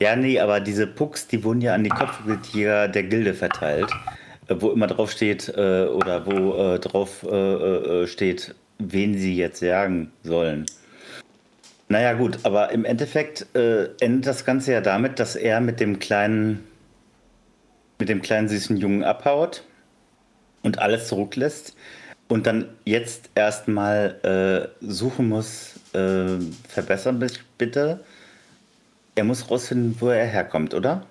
Ja, 0.00 0.16
nee, 0.16 0.40
aber 0.40 0.60
diese 0.60 0.86
Pucks, 0.86 1.28
die 1.28 1.44
wurden 1.44 1.60
ja 1.60 1.74
an 1.74 1.84
die 1.84 1.90
Kopfgeldjäger 1.90 2.88
der 2.88 3.02
Gilde 3.04 3.34
verteilt, 3.34 3.90
wo 4.60 4.70
immer 4.70 4.86
drauf 4.86 5.10
steht, 5.10 5.48
äh, 5.48 5.86
oder 5.86 6.26
wo 6.26 6.74
äh, 6.74 6.78
drauf 6.78 7.22
äh, 7.22 8.06
steht, 8.06 8.54
wen 8.78 9.16
sie 9.16 9.36
jetzt 9.36 9.62
jagen 9.62 10.12
sollen. 10.22 10.66
Naja, 11.88 12.14
gut, 12.14 12.38
aber 12.44 12.70
im 12.70 12.86
Endeffekt 12.86 13.46
endet 13.54 14.26
das 14.26 14.46
Ganze 14.46 14.72
ja 14.72 14.80
damit, 14.80 15.18
dass 15.18 15.36
er 15.36 15.60
mit 15.60 15.78
dem 15.78 15.98
kleinen, 15.98 16.64
mit 17.98 18.08
dem 18.08 18.22
kleinen 18.22 18.48
süßen 18.48 18.78
Jungen 18.78 19.04
abhaut 19.04 19.62
und 20.62 20.78
alles 20.78 21.08
zurücklässt 21.08 21.76
und 22.32 22.46
dann 22.46 22.70
jetzt 22.86 23.28
erstmal 23.34 24.72
äh, 24.80 24.86
suchen 24.86 25.28
muss, 25.28 25.74
äh, 25.92 26.38
verbessern 26.66 27.18
mich 27.18 27.40
bitte. 27.58 28.00
Er 29.14 29.24
muss 29.24 29.50
rausfinden, 29.50 29.96
wo 30.00 30.08
er 30.08 30.24
herkommt, 30.24 30.72
oder? 30.72 31.04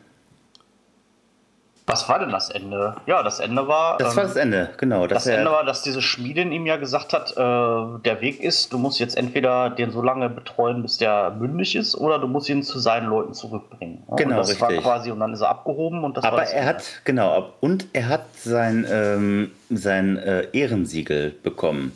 Was 1.91 2.07
war 2.07 2.19
denn 2.19 2.29
das 2.29 2.49
Ende? 2.49 2.95
Ja, 3.05 3.21
das 3.21 3.41
Ende 3.41 3.67
war. 3.67 3.97
Das 3.97 4.11
ähm, 4.11 4.17
war 4.17 4.23
das 4.23 4.35
Ende, 4.37 4.69
genau. 4.77 5.07
Das 5.07 5.27
Ende 5.27 5.51
war, 5.51 5.65
dass 5.65 5.81
diese 5.81 6.01
Schmiedin 6.01 6.53
ihm 6.53 6.65
ja 6.65 6.77
gesagt 6.77 7.11
hat, 7.11 7.31
äh, 7.31 7.35
der 7.35 8.21
Weg 8.21 8.39
ist, 8.39 8.71
du 8.71 8.77
musst 8.77 8.97
jetzt 8.99 9.17
entweder 9.17 9.69
den 9.69 9.91
so 9.91 10.01
lange 10.01 10.29
betreuen, 10.29 10.81
bis 10.83 10.97
der 10.97 11.31
mündig 11.31 11.75
ist, 11.75 11.95
oder 11.95 12.17
du 12.17 12.27
musst 12.27 12.47
ihn 12.47 12.63
zu 12.63 12.79
seinen 12.79 13.07
Leuten 13.07 13.33
zurückbringen. 13.33 14.03
Ja? 14.09 14.15
Genau, 14.15 14.29
und 14.31 14.37
das 14.37 14.49
richtig. 14.49 14.61
war 14.61 14.81
quasi, 14.81 15.11
und 15.11 15.19
dann 15.19 15.33
ist 15.33 15.41
er 15.41 15.49
abgehoben 15.49 16.05
und 16.05 16.15
das 16.15 16.23
Aber 16.23 16.37
war 16.37 16.43
das 16.43 16.53
er 16.53 16.65
hat, 16.65 16.83
genau, 17.03 17.51
und 17.59 17.87
er 17.91 18.07
hat 18.07 18.25
sein, 18.37 18.87
ähm, 18.89 19.51
sein 19.69 20.17
äh, 20.17 20.47
Ehrensiegel 20.53 21.31
bekommen. 21.43 21.91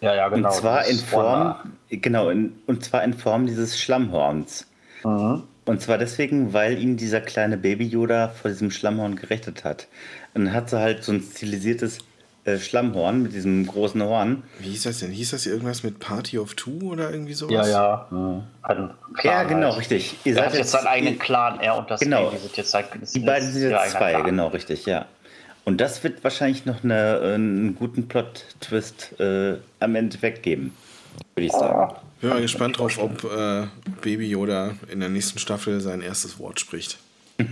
Ja, 0.00 0.14
ja, 0.14 0.28
genau. 0.28 0.48
Und 0.48 0.54
zwar 0.54 0.86
in 0.86 0.96
Form, 0.96 1.56
genau, 1.90 2.30
in, 2.30 2.58
und 2.66 2.84
zwar 2.84 3.04
in 3.04 3.12
Form 3.12 3.46
dieses 3.46 3.78
Schlammhorns. 3.78 4.66
Mhm. 5.04 5.42
Und 5.66 5.82
zwar 5.82 5.98
deswegen, 5.98 6.52
weil 6.52 6.78
ihn 6.78 6.96
dieser 6.96 7.20
kleine 7.20 7.56
Baby 7.56 7.86
Yoda 7.86 8.28
vor 8.28 8.50
diesem 8.50 8.70
Schlammhorn 8.70 9.16
gerettet 9.16 9.64
hat. 9.64 9.88
Und 10.32 10.46
dann 10.46 10.54
hat 10.54 10.70
sie 10.70 10.78
halt 10.78 11.02
so 11.02 11.12
ein 11.12 11.20
stilisiertes 11.20 11.98
äh, 12.44 12.58
Schlammhorn 12.58 13.24
mit 13.24 13.34
diesem 13.34 13.66
großen 13.66 14.00
Horn. 14.00 14.44
Wie 14.60 14.68
hieß 14.68 14.84
das 14.84 15.00
denn? 15.00 15.10
Hieß 15.10 15.32
das 15.32 15.44
irgendwas 15.44 15.82
mit 15.82 15.98
Party 15.98 16.38
of 16.38 16.54
Two 16.54 16.92
oder 16.92 17.10
irgendwie 17.10 17.34
sowas? 17.34 17.68
Ja, 17.68 18.06
ja. 18.06 18.06
Mhm. 18.10 18.42
ja, 19.24 19.42
genau, 19.42 19.70
halt. 19.70 19.78
richtig. 19.78 20.16
Ihr 20.22 20.36
er 20.36 20.46
hat 20.46 20.54
jetzt 20.54 20.70
seinen 20.70 20.86
eigenen 20.86 21.18
Clan, 21.18 21.58
er 21.58 21.76
und 21.76 21.90
das 21.90 21.98
genau. 21.98 22.26
Baby 22.26 22.38
sind 22.38 22.56
jetzt 22.56 22.72
halt, 22.72 22.86
Die 23.14 23.18
beiden 23.18 23.50
sind 23.50 23.68
jetzt 23.68 23.90
zwei, 23.90 24.10
Clan. 24.12 24.24
genau, 24.24 24.46
richtig, 24.48 24.86
ja. 24.86 25.06
Und 25.64 25.80
das 25.80 26.04
wird 26.04 26.22
wahrscheinlich 26.22 26.64
noch 26.64 26.84
eine, 26.84 27.20
einen 27.34 27.74
guten 27.74 28.06
Plot-Twist 28.06 29.18
äh, 29.18 29.56
am 29.80 29.96
Endeffekt 29.96 30.44
geben, 30.44 30.76
würde 31.34 31.46
ich 31.46 31.52
sagen. 31.52 31.92
Oh. 31.92 32.05
Bin 32.20 32.30
mal 32.30 32.40
gespannt 32.40 32.78
drauf, 32.78 32.98
ob 32.98 33.24
äh, 33.24 33.66
Baby 34.00 34.30
Yoda 34.30 34.74
in 34.90 35.00
der 35.00 35.08
nächsten 35.10 35.38
Staffel 35.38 35.80
sein 35.80 36.00
erstes 36.00 36.38
Wort 36.38 36.60
spricht. 36.60 36.98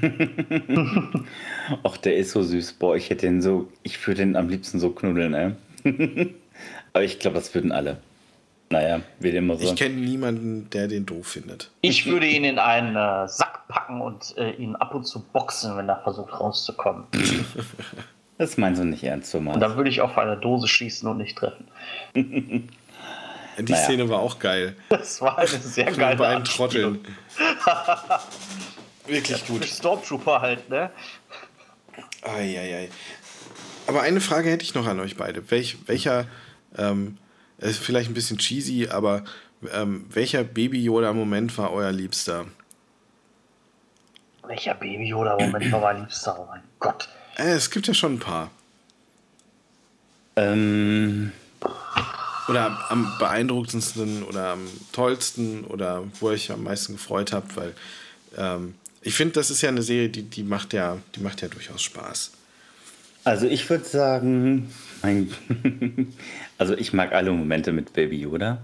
Ach, 1.82 1.96
der 1.98 2.16
ist 2.16 2.30
so 2.30 2.42
süß. 2.42 2.74
Boah, 2.74 2.96
ich 2.96 3.10
hätte 3.10 3.26
den 3.26 3.42
so, 3.42 3.68
ich 3.82 4.06
würde 4.06 4.22
den 4.22 4.36
am 4.36 4.48
liebsten 4.48 4.80
so 4.80 4.90
knuddeln, 4.90 5.34
ey. 5.34 5.54
Aber 6.94 7.04
ich 7.04 7.18
glaube, 7.18 7.36
das 7.36 7.54
würden 7.54 7.72
alle. 7.72 7.98
Naja, 8.70 9.02
wird 9.20 9.34
immer 9.34 9.56
so. 9.56 9.64
Ich 9.64 9.76
kenne 9.76 9.96
niemanden, 9.96 10.70
der 10.70 10.88
den 10.88 11.04
doof 11.04 11.26
findet. 11.26 11.70
Ich 11.82 12.06
würde 12.06 12.26
ihn 12.26 12.44
in 12.44 12.58
einen 12.58 12.96
äh, 12.96 13.28
Sack 13.28 13.68
packen 13.68 14.00
und 14.00 14.34
äh, 14.38 14.52
ihn 14.52 14.74
ab 14.76 14.94
und 14.94 15.04
zu 15.04 15.22
boxen, 15.22 15.76
wenn 15.76 15.88
er 15.88 16.00
versucht 16.02 16.40
rauszukommen. 16.40 17.04
das 18.38 18.56
meinst 18.56 18.80
du 18.80 18.86
nicht 18.86 19.04
ernst, 19.04 19.30
Thomas. 19.32 19.54
Und 19.54 19.60
dann 19.60 19.76
würde 19.76 19.90
ich 19.90 20.00
auf 20.00 20.16
eine 20.16 20.38
Dose 20.38 20.66
schießen 20.66 21.06
und 21.08 21.18
nicht 21.18 21.36
treffen. 21.36 21.66
Die 23.58 23.72
naja. 23.72 23.84
Szene 23.84 24.08
war 24.08 24.20
auch 24.20 24.38
geil. 24.38 24.76
Das 24.88 25.20
war 25.20 25.38
eine 25.38 25.48
sehr 25.48 25.92
geile 25.92 26.16
Bei 26.16 26.28
einem 26.28 26.44
Trotteln. 26.44 27.04
Wirklich 29.06 29.40
ja, 29.40 29.46
gut. 29.46 29.64
Stormtrooper 29.64 30.40
halt, 30.40 30.68
ne? 30.70 30.90
Eieiei. 32.22 32.88
Aber 33.86 34.02
eine 34.02 34.20
Frage 34.20 34.50
hätte 34.50 34.64
ich 34.64 34.74
noch 34.74 34.86
an 34.86 34.98
euch 35.00 35.16
beide. 35.16 35.50
Welch, 35.50 35.76
welcher, 35.86 36.26
ähm, 36.76 37.18
ist 37.58 37.78
vielleicht 37.78 38.10
ein 38.10 38.14
bisschen 38.14 38.38
cheesy, 38.38 38.88
aber 38.88 39.24
ähm, 39.72 40.06
welcher 40.10 40.44
Baby-Yoda-Moment 40.44 41.56
war 41.58 41.72
euer 41.72 41.92
Liebster? 41.92 42.46
Welcher 44.46 44.74
Baby-Yoda-Moment 44.74 45.72
war 45.72 45.80
mein 45.80 46.00
Liebster? 46.00 46.38
Oh 46.38 46.46
mein 46.50 46.62
Gott. 46.78 47.08
Äh, 47.36 47.52
es 47.52 47.70
gibt 47.70 47.86
ja 47.86 47.94
schon 47.94 48.14
ein 48.14 48.18
paar. 48.18 48.50
Ähm. 50.36 51.32
Oder 52.48 52.90
am 52.90 53.10
beeindruckendsten 53.18 54.22
oder 54.22 54.50
am 54.50 54.66
tollsten 54.92 55.64
oder 55.64 56.04
wo 56.20 56.30
ich 56.30 56.50
am 56.52 56.64
meisten 56.64 56.94
gefreut 56.94 57.32
habe, 57.32 57.46
weil 57.54 57.74
ähm, 58.36 58.74
ich 59.00 59.14
finde, 59.14 59.34
das 59.34 59.50
ist 59.50 59.62
ja 59.62 59.68
eine 59.68 59.82
Serie, 59.82 60.08
die, 60.08 60.22
die, 60.22 60.42
macht 60.42 60.72
ja, 60.72 60.98
die 61.14 61.20
macht 61.20 61.42
ja 61.42 61.48
durchaus 61.48 61.82
Spaß. 61.82 62.32
Also 63.24 63.46
ich 63.46 63.68
würde 63.70 63.84
sagen, 63.84 64.70
also 66.58 66.74
ich 66.74 66.92
mag 66.92 67.12
alle 67.12 67.32
Momente 67.32 67.72
mit 67.72 67.92
Baby 67.92 68.20
Yoda, 68.20 68.58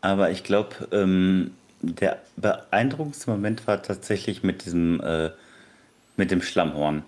aber 0.00 0.30
ich 0.30 0.44
glaube, 0.44 0.88
ähm, 0.92 1.52
der 1.82 2.20
beeindruckendste 2.36 3.30
Moment 3.30 3.66
war 3.66 3.82
tatsächlich 3.82 4.42
mit 4.42 4.64
diesem, 4.64 5.00
äh, 5.00 5.30
mit 6.16 6.30
dem 6.30 6.42
Schlammhorn, 6.42 7.02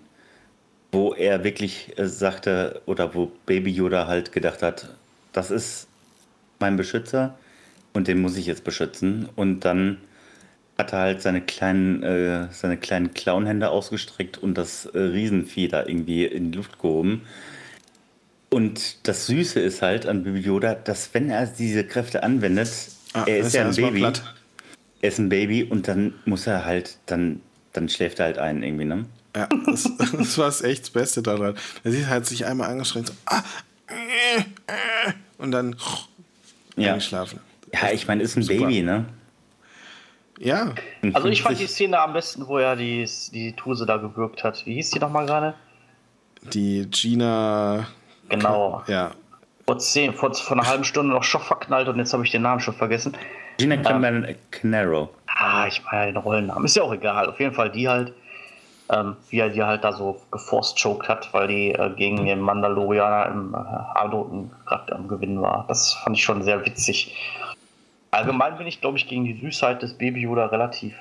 wo 0.91 1.15
er 1.15 1.45
wirklich 1.45 1.99
äh, 1.99 2.07
sagte 2.07 2.83
oder 2.87 3.15
wo 3.15 3.31
Baby 3.47 3.71
Yoda 3.71 4.07
halt 4.07 4.33
gedacht 4.33 4.63
hat, 4.63 4.89
das 5.33 5.51
ist 5.51 5.87
mein 6.63 6.79
Beschützer 6.79 7.37
und 7.93 8.09
den 8.09 8.23
muss 8.23 8.39
ich 8.39 8.47
jetzt 8.47 8.65
beschützen. 8.65 9.29
Und 9.37 9.61
dann 9.61 9.99
hat 10.79 10.95
er 10.95 11.01
halt 11.01 11.23
seine 11.23 11.43
kleinen, 11.43 12.03
äh, 12.03 12.49
seine 12.51 12.79
kleinen 12.79 13.13
Clownhände 13.13 13.69
ausgestreckt 13.69 14.39
und 14.39 14.57
das 14.57 14.87
äh, 14.87 14.99
Riesenvieh 14.99 15.69
da 15.69 15.85
irgendwie 15.87 16.25
in 16.25 16.53
die 16.53 16.57
Luft 16.57 16.79
gehoben. 16.81 17.23
Und 18.49 19.07
das 19.07 19.27
Süße 19.27 19.61
ist 19.61 19.83
halt 19.83 20.07
an 20.07 20.25
Baby 20.25 20.41
Yoda, 20.41 20.75
dass 20.75 21.13
wenn 21.15 21.31
er 21.31 21.47
diese 21.47 21.85
Kräfte 21.85 22.23
anwendet, 22.23 22.71
ah, 23.13 23.25
er 23.27 23.39
ist 23.39 23.55
ja 23.55 23.67
ein 23.67 23.75
Baby. 23.75 24.05
Er 25.01 25.09
ist 25.09 25.19
ein 25.19 25.29
Baby 25.29 25.65
und 25.65 25.89
dann 25.89 26.15
muss 26.27 26.47
er 26.47 26.65
halt, 26.65 26.99
dann, 27.07 27.41
dann 27.73 27.89
schläft 27.89 28.21
er 28.21 28.27
halt 28.27 28.39
ein 28.39 28.63
irgendwie, 28.63 28.85
ne? 28.85 29.07
Ja, 29.35 29.49
das, 29.67 29.91
das 30.13 30.39
war 30.39 30.49
echt 30.65 30.83
das 30.83 30.91
Beste 30.91 31.23
daran. 31.23 31.55
Er 31.83 31.93
sieht 31.93 32.07
halt 32.07 32.27
sich 32.27 32.47
einmal 32.47 32.71
angestrengt, 32.71 33.09
so, 33.09 33.15
ah, 33.27 33.43
äh, 33.89 34.41
äh, 34.41 35.13
und 35.39 35.51
dann 35.51 35.77
ja. 36.77 36.91
eingeschlafen. 36.91 37.41
Ja, 37.73 37.91
ich 37.93 38.07
meine, 38.07 38.23
ist 38.23 38.37
ein 38.37 38.43
Super. 38.43 38.67
Baby, 38.67 38.83
ne? 38.83 39.07
Ja. 40.39 40.75
Also 41.13 41.29
ich 41.29 41.43
fand 41.43 41.59
die 41.61 41.67
Szene 41.67 42.01
am 42.01 42.13
besten, 42.13 42.47
wo 42.47 42.59
er 42.59 42.75
die, 42.77 43.09
die 43.33 43.53
Tuse 43.53 43.87
da 43.87 43.97
gewürgt 43.99 44.43
hat. 44.43 44.67
Wie 44.67 44.75
hieß 44.75 44.91
die 44.91 44.99
nochmal 44.99 45.27
gerade? 45.27 45.55
Die 46.53 46.89
Gina. 46.91 47.87
Genau. 48.29 48.83
Ja. 48.89 49.13
Vor, 49.67 49.79
zehn, 49.79 50.13
vor, 50.13 50.35
vor 50.35 50.57
einer 50.57 50.67
halben 50.67 50.85
Stunde 50.85 51.15
noch 51.15 51.23
Schock 51.23 51.45
verknallt 51.45 51.89
und 51.89 51.99
jetzt 51.99 52.13
habe 52.13 52.25
ich 52.25 52.33
den 52.33 52.43
Namen 52.43 52.61
schon 52.61 52.75
vergessen. 52.75 53.17
Gina 53.59 53.77
ähm, 53.77 54.37
Canaro. 54.51 55.11
Ah, 55.27 55.67
ich 55.69 55.83
meine 55.85 56.13
den 56.13 56.17
Rollennamen. 56.17 56.65
Ist 56.65 56.77
ja 56.77 56.83
auch 56.83 56.93
egal. 56.93 57.29
Auf 57.29 57.39
jeden 57.39 57.55
Fall 57.55 57.71
die 57.71 57.89
halt 57.89 58.13
ähm, 58.91 59.17
wie 59.31 59.39
er 59.39 59.51
die 59.51 59.63
halt 59.63 59.85
da 59.85 59.93
so 59.93 60.21
geforce-choked 60.31 61.09
hat, 61.09 61.33
weil 61.33 61.49
die 61.49 61.73
äh, 61.73 61.91
gegen 61.97 62.25
den 62.25 62.41
Mandalorianer 62.41 63.31
im 63.33 63.55
äh, 63.55 63.57
Adoten 63.57 64.51
gerade 64.67 64.95
am 64.95 65.09
Gewinnen 65.09 65.41
war. 65.41 65.65
Das 65.69 65.95
fand 65.95 66.17
ich 66.17 66.25
schon 66.25 66.43
sehr 66.43 66.65
witzig. 66.65 67.17
Allgemein 68.11 68.59
bin 68.59 68.67
ich, 68.67 68.81
glaube 68.81 68.99
ich, 68.99 69.09
gegen 69.09 69.25
die 69.25 69.41
Süßheit 69.41 69.83
des 69.83 69.97
Baby 69.97 70.21
Yoda 70.23 70.47
relativ. 70.47 70.95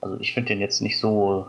Also 0.00 0.20
ich 0.20 0.34
finde 0.34 0.48
den 0.48 0.60
jetzt 0.60 0.82
nicht 0.82 0.98
so 0.98 1.46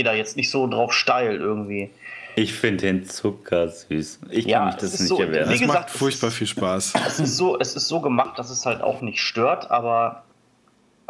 gehe 0.00 0.04
da 0.04 0.14
jetzt 0.14 0.34
nicht 0.38 0.50
so 0.50 0.66
drauf 0.66 0.94
steil 0.94 1.36
irgendwie. 1.36 1.90
Ich 2.34 2.54
finde 2.54 2.86
den 2.86 3.04
Zucker 3.04 3.68
süß. 3.68 4.20
Ich 4.30 4.46
ja, 4.46 4.60
kann 4.60 4.66
mich 4.68 4.76
das 4.76 4.98
nicht 4.98 5.08
so, 5.08 5.20
erwehren. 5.20 5.50
Das 5.50 5.60
gesagt, 5.60 5.78
macht 5.78 5.90
furchtbar 5.90 6.30
viel 6.30 6.46
Spaß. 6.46 6.94
Es 7.06 7.20
ist, 7.20 7.36
so, 7.36 7.58
es 7.58 7.76
ist 7.76 7.86
so 7.86 8.00
gemacht, 8.00 8.38
dass 8.38 8.48
es 8.48 8.64
halt 8.64 8.80
auch 8.80 9.02
nicht 9.02 9.20
stört, 9.20 9.70
aber 9.70 10.22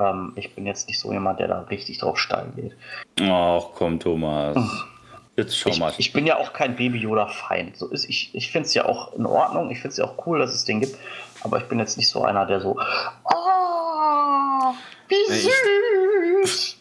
ähm, 0.00 0.32
ich 0.36 0.54
bin 0.54 0.66
jetzt 0.66 0.88
nicht 0.88 0.98
so 0.98 1.12
jemand, 1.12 1.40
der 1.40 1.48
da 1.48 1.60
richtig 1.62 1.98
drauf 1.98 2.18
steil 2.18 2.46
geht. 2.56 2.76
Ach 3.20 3.64
komm, 3.74 4.00
Thomas. 4.00 4.56
Jetzt 5.36 5.56
schau 5.56 5.74
mal. 5.76 5.90
Ich, 5.92 6.00
ich 6.00 6.12
bin 6.12 6.26
ja 6.26 6.38
auch 6.38 6.52
kein 6.52 6.76
Baby 6.76 6.98
Yoda-Feind. 6.98 7.76
So 7.76 7.92
ich 7.92 8.34
ich 8.34 8.50
finde 8.50 8.66
es 8.66 8.74
ja 8.74 8.86
auch 8.86 9.14
in 9.14 9.26
Ordnung. 9.26 9.70
Ich 9.70 9.78
finde 9.78 9.92
es 9.92 9.96
ja 9.98 10.04
auch 10.04 10.26
cool, 10.26 10.38
dass 10.38 10.52
es 10.52 10.64
den 10.64 10.80
gibt. 10.80 10.96
Aber 11.42 11.58
ich 11.58 11.64
bin 11.64 11.78
jetzt 11.78 11.96
nicht 11.96 12.08
so 12.08 12.22
einer, 12.22 12.46
der 12.46 12.60
so. 12.60 12.78
Oh, 13.24 14.74
wie 15.08 15.32
süß! 15.32 16.76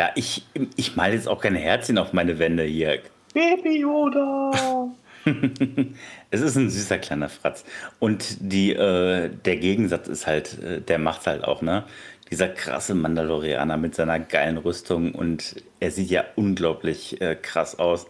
Ja, 0.00 0.10
ich, 0.14 0.46
ich 0.76 0.96
male 0.96 1.14
jetzt 1.14 1.28
auch 1.28 1.40
keine 1.40 1.58
Herzchen 1.58 1.98
auf 1.98 2.12
meine 2.12 2.38
Wände 2.38 2.64
hier. 2.64 3.00
Baby 3.34 3.80
Yoda! 3.80 4.79
es 6.30 6.40
ist 6.40 6.56
ein 6.56 6.70
süßer 6.70 6.98
kleiner 6.98 7.28
Fratz. 7.28 7.64
Und 7.98 8.36
die, 8.40 8.72
äh, 8.72 9.30
der 9.44 9.56
Gegensatz 9.56 10.08
ist 10.08 10.26
halt, 10.26 10.62
äh, 10.62 10.80
der 10.80 10.98
macht 10.98 11.26
halt 11.26 11.44
auch, 11.44 11.62
ne? 11.62 11.84
Dieser 12.30 12.48
krasse 12.48 12.94
Mandalorianer 12.94 13.76
mit 13.76 13.96
seiner 13.96 14.20
geilen 14.20 14.56
Rüstung 14.56 15.12
und 15.16 15.56
er 15.80 15.90
sieht 15.90 16.10
ja 16.10 16.24
unglaublich 16.36 17.20
äh, 17.20 17.34
krass 17.34 17.78
aus. 17.78 18.06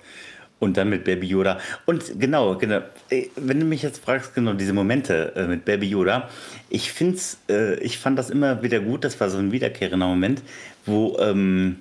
Und 0.58 0.76
dann 0.76 0.90
mit 0.90 1.04
Baby 1.04 1.26
Yoda. 1.26 1.58
Und 1.86 2.20
genau, 2.20 2.54
genau. 2.58 2.82
Äh, 3.08 3.28
wenn 3.36 3.58
du 3.58 3.64
mich 3.64 3.80
jetzt 3.80 4.04
fragst, 4.04 4.34
genau, 4.34 4.52
diese 4.52 4.74
Momente 4.74 5.32
äh, 5.34 5.46
mit 5.46 5.64
Baby 5.64 5.88
Yoda, 5.88 6.28
ich 6.68 6.92
find's, 6.92 7.38
äh, 7.48 7.76
ich 7.80 7.98
fand 7.98 8.18
das 8.18 8.28
immer 8.28 8.62
wieder 8.62 8.80
gut. 8.80 9.04
Das 9.04 9.18
war 9.20 9.30
so 9.30 9.38
ein 9.38 9.52
wiederkehrender 9.52 10.06
Moment, 10.06 10.42
wo, 10.84 11.16
ähm, 11.18 11.78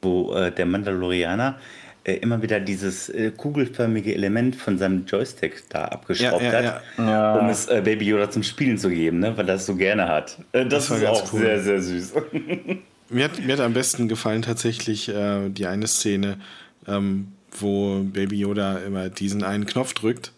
wo 0.00 0.32
der 0.32 0.64
Mandalorianer 0.64 1.58
äh, 2.04 2.14
immer 2.14 2.42
wieder 2.42 2.60
dieses 2.60 3.08
äh, 3.08 3.32
kugelförmige 3.36 4.14
Element 4.14 4.56
von 4.56 4.78
seinem 4.78 5.06
Joystick 5.06 5.64
da 5.70 5.86
abgeschraubt 5.86 6.42
ja, 6.42 6.62
ja, 6.62 6.82
hat, 6.96 7.40
um 7.40 7.48
es 7.48 7.66
Baby 7.66 8.06
Yoda 8.06 8.30
zum 8.30 8.42
Spielen 8.42 8.78
zu 8.78 8.90
geben, 8.90 9.20
ne? 9.20 9.36
weil 9.36 9.48
er 9.48 9.56
es 9.56 9.66
so 9.66 9.74
gerne 9.74 10.08
hat. 10.08 10.38
das, 10.52 10.68
das 10.68 10.90
ist 10.90 11.06
auch 11.06 11.32
cool. 11.32 11.40
sehr, 11.40 11.60
sehr 11.60 11.82
süß. 11.82 12.12
mir, 13.10 13.24
hat, 13.24 13.44
mir 13.44 13.52
hat 13.54 13.60
am 13.60 13.72
besten 13.72 14.08
gefallen 14.08 14.42
tatsächlich 14.42 15.10
die 15.48 15.66
eine 15.66 15.86
Szene, 15.86 16.38
ähm, 16.86 17.28
wo 17.58 18.00
Baby 18.00 18.40
Yoda 18.40 18.78
immer 18.78 19.08
diesen 19.08 19.42
einen 19.42 19.66
Knopf 19.66 19.94
drückt. 19.94 20.32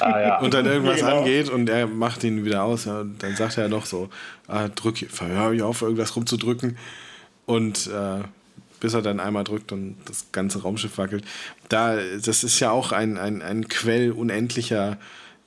Ah, 0.00 0.20
ja. 0.20 0.38
und 0.40 0.54
dann 0.54 0.66
irgendwas 0.66 1.00
genau. 1.00 1.18
angeht 1.18 1.50
und 1.50 1.68
er 1.68 1.86
macht 1.86 2.24
ihn 2.24 2.44
wieder 2.44 2.62
aus. 2.62 2.84
Ja, 2.84 3.00
und 3.00 3.22
dann 3.22 3.36
sagt 3.36 3.58
er 3.58 3.68
noch 3.68 3.86
so, 3.86 4.08
ah, 4.46 4.68
drück, 4.68 4.96
hör 5.18 5.52
ich 5.52 5.62
auf, 5.62 5.82
irgendwas 5.82 6.16
rumzudrücken. 6.16 6.78
Und 7.46 7.88
äh, 7.88 8.22
bis 8.84 8.92
er 8.92 9.00
dann 9.00 9.18
einmal 9.18 9.44
drückt 9.44 9.72
und 9.72 9.96
das 10.04 10.30
ganze 10.30 10.60
Raumschiff 10.60 10.98
wackelt. 10.98 11.24
Da, 11.70 11.96
das 12.22 12.44
ist 12.44 12.60
ja 12.60 12.70
auch 12.70 12.92
ein, 12.92 13.16
ein, 13.16 13.40
ein 13.40 13.66
Quell 13.68 14.10
unendlicher 14.10 14.98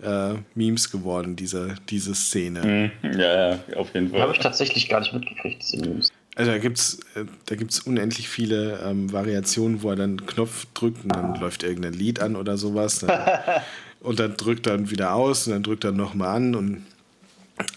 äh, 0.01 0.33
Memes 0.55 0.89
geworden, 0.89 1.35
diese, 1.35 1.75
diese 1.87 2.15
Szene. 2.15 2.91
Mhm. 3.03 3.11
Ja, 3.19 3.51
ja, 3.51 3.59
auf 3.75 3.93
jeden 3.93 4.09
Fall. 4.09 4.21
Habe 4.21 4.33
ich 4.33 4.39
tatsächlich 4.39 4.89
gar 4.89 5.01
nicht 5.01 5.13
mitgekriegt, 5.13 5.61
diese 5.61 5.77
Memes. 5.77 6.11
Also 6.33 6.49
da 6.49 6.57
gibt 6.57 6.79
es 6.79 6.99
äh, 7.13 7.25
da 7.45 7.55
gibt's 7.55 7.81
unendlich 7.81 8.27
viele 8.27 8.79
ähm, 8.83 9.13
Variationen, 9.13 9.83
wo 9.83 9.91
er 9.91 9.97
dann 9.97 10.17
einen 10.17 10.25
Knopf 10.25 10.65
drückt 10.73 11.03
und 11.03 11.15
dann 11.15 11.35
läuft 11.35 11.61
irgendein 11.61 11.93
Lied 11.93 12.19
an 12.19 12.35
oder 12.35 12.57
sowas. 12.57 13.01
Dann, 13.01 13.29
und 13.99 14.19
dann 14.19 14.35
drückt 14.35 14.65
er 14.65 14.89
wieder 14.89 15.13
aus 15.13 15.45
und 15.45 15.53
dann 15.53 15.61
drückt 15.61 15.83
er 15.83 15.91
nochmal 15.91 16.35
an 16.35 16.55
und 16.55 16.87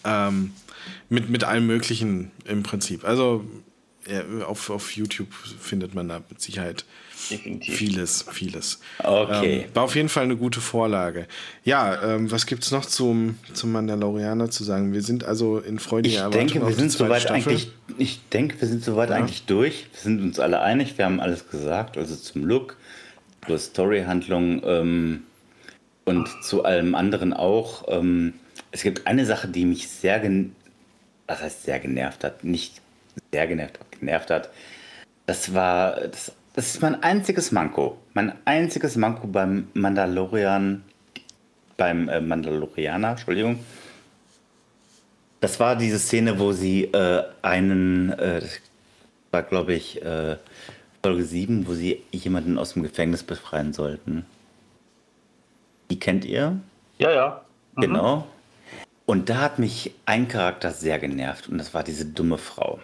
ähm, 0.06 0.52
mit, 1.10 1.28
mit 1.28 1.44
allem 1.44 1.66
Möglichen 1.66 2.30
im 2.46 2.62
Prinzip. 2.62 3.04
Also 3.04 3.44
auf, 4.46 4.70
auf 4.70 4.96
YouTube 4.96 5.32
findet 5.32 5.94
man 5.94 6.08
da 6.08 6.20
mit 6.28 6.40
Sicherheit 6.40 6.84
Definitiv. 7.28 7.76
Vieles, 7.76 8.24
vieles. 8.30 8.80
Okay. 9.02 9.64
Ähm, 9.64 9.74
war 9.74 9.84
auf 9.84 9.94
jeden 9.94 10.08
Fall 10.08 10.24
eine 10.24 10.36
gute 10.36 10.60
Vorlage. 10.60 11.26
Ja, 11.64 12.02
ähm, 12.02 12.30
was 12.30 12.46
gibt 12.46 12.64
es 12.64 12.70
noch 12.70 12.86
zum, 12.86 13.38
zum 13.52 13.72
Mandalorianer 13.72 14.50
zu 14.50 14.64
sagen? 14.64 14.92
Wir 14.92 15.02
sind 15.02 15.24
also 15.24 15.58
in 15.58 15.78
freudiger 15.78 16.14
ich 16.14 16.20
Erwartung 16.20 16.46
denke, 16.48 16.66
wir 16.66 16.74
sind 16.74 16.92
soweit 16.92 17.30
eigentlich, 17.30 17.72
Ich 17.98 18.20
denke, 18.30 18.60
wir 18.60 18.68
sind 18.68 18.84
soweit 18.84 19.10
ja. 19.10 19.16
eigentlich 19.16 19.44
durch. 19.44 19.86
Wir 19.92 20.00
sind 20.00 20.22
uns 20.22 20.40
alle 20.40 20.60
einig, 20.60 20.96
wir 20.96 21.04
haben 21.04 21.20
alles 21.20 21.48
gesagt. 21.48 21.98
Also 21.98 22.16
zum 22.16 22.44
Look, 22.44 22.76
zur 23.46 23.58
Storyhandlung 23.58 24.62
ähm, 24.64 25.22
und 26.04 26.28
zu 26.42 26.64
allem 26.64 26.94
anderen 26.94 27.32
auch. 27.32 27.84
Ähm, 27.88 28.34
es 28.72 28.82
gibt 28.82 29.06
eine 29.06 29.26
Sache, 29.26 29.48
die 29.48 29.64
mich 29.64 29.88
sehr, 29.88 30.22
was 31.26 31.42
heißt 31.42 31.64
sehr 31.64 31.80
genervt 31.80 32.24
hat, 32.24 32.44
nicht 32.44 32.80
sehr 33.32 33.46
genervt, 33.46 33.78
genervt 33.98 34.30
hat. 34.30 34.50
Das 35.26 35.54
war 35.54 36.00
das 36.08 36.32
das 36.54 36.74
ist 36.74 36.82
mein 36.82 37.02
einziges 37.02 37.52
Manko. 37.52 37.96
Mein 38.14 38.34
einziges 38.44 38.96
Manko 38.96 39.26
beim 39.26 39.68
Mandalorian, 39.74 40.82
beim 41.76 42.08
äh, 42.08 42.20
Mandalorianer, 42.20 43.12
Entschuldigung. 43.12 43.60
Das 45.40 45.60
war 45.60 45.76
diese 45.76 45.98
Szene, 45.98 46.38
wo 46.38 46.52
sie 46.52 46.84
äh, 46.84 47.22
einen, 47.42 48.10
äh, 48.12 48.40
das 48.40 48.60
war 49.30 49.42
glaube 49.42 49.74
ich 49.74 50.02
äh, 50.02 50.36
Folge 51.02 51.24
7, 51.24 51.66
wo 51.66 51.74
sie 51.74 52.02
jemanden 52.10 52.58
aus 52.58 52.74
dem 52.74 52.82
Gefängnis 52.82 53.22
befreien 53.22 53.72
sollten. 53.72 54.26
Die 55.90 55.98
kennt 55.98 56.24
ihr? 56.24 56.60
Ja, 56.98 57.10
ja. 57.10 57.44
Mhm. 57.76 57.80
Genau. 57.80 58.26
Und 59.06 59.28
da 59.30 59.38
hat 59.38 59.58
mich 59.58 59.94
ein 60.04 60.28
Charakter 60.28 60.72
sehr 60.72 60.98
genervt 60.98 61.48
und 61.48 61.58
das 61.58 61.74
war 61.74 61.84
diese 61.84 62.06
dumme 62.06 62.38
Frau. 62.38 62.80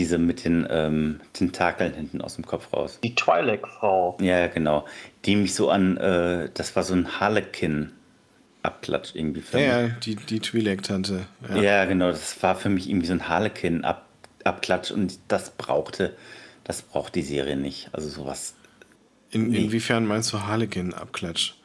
Diese 0.00 0.16
mit 0.16 0.46
den 0.46 0.66
ähm, 0.70 1.20
Tentakeln 1.34 1.92
hinten 1.92 2.22
aus 2.22 2.36
dem 2.36 2.46
Kopf 2.46 2.72
raus. 2.72 2.98
Die 3.04 3.14
Twi'lek-Frau. 3.14 4.16
Ja, 4.22 4.46
genau. 4.46 4.86
Die 5.26 5.36
mich 5.36 5.54
so 5.54 5.68
an, 5.68 5.98
äh, 5.98 6.48
das 6.54 6.74
war 6.74 6.84
so 6.84 6.94
ein 6.94 7.20
Harlequin-Abklatsch 7.20 9.14
irgendwie 9.14 9.42
für 9.42 9.60
ja, 9.60 9.82
mich. 9.82 9.92
Ja, 9.92 9.98
die, 10.00 10.16
die 10.16 10.40
Twi'lek-Tante. 10.40 11.26
Ja. 11.50 11.56
ja. 11.60 11.84
genau. 11.84 12.08
Das 12.10 12.42
war 12.42 12.54
für 12.54 12.70
mich 12.70 12.88
irgendwie 12.88 13.08
so 13.08 13.12
ein 13.12 13.28
Harlequin-Abklatsch 13.28 14.90
und 14.90 15.18
das 15.28 15.50
brauchte, 15.50 16.16
das 16.64 16.80
braucht 16.80 17.14
die 17.14 17.20
Serie 17.20 17.56
nicht. 17.56 17.90
Also 17.92 18.08
sowas. 18.08 18.54
In, 19.30 19.48
nee. 19.48 19.64
Inwiefern 19.64 20.06
meinst 20.06 20.32
du 20.32 20.40
Harlequin-Abklatsch? 20.40 21.56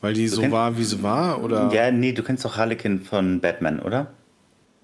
Weil 0.00 0.14
die 0.14 0.24
du 0.24 0.30
so 0.30 0.40
kennst, 0.40 0.54
war, 0.54 0.78
wie 0.78 0.84
sie 0.84 1.02
war, 1.02 1.44
oder? 1.44 1.70
Ja, 1.74 1.90
nee, 1.90 2.12
du 2.12 2.22
kennst 2.22 2.42
doch 2.46 2.56
Harlequin 2.56 3.02
von 3.02 3.40
Batman, 3.40 3.80
oder? 3.80 4.14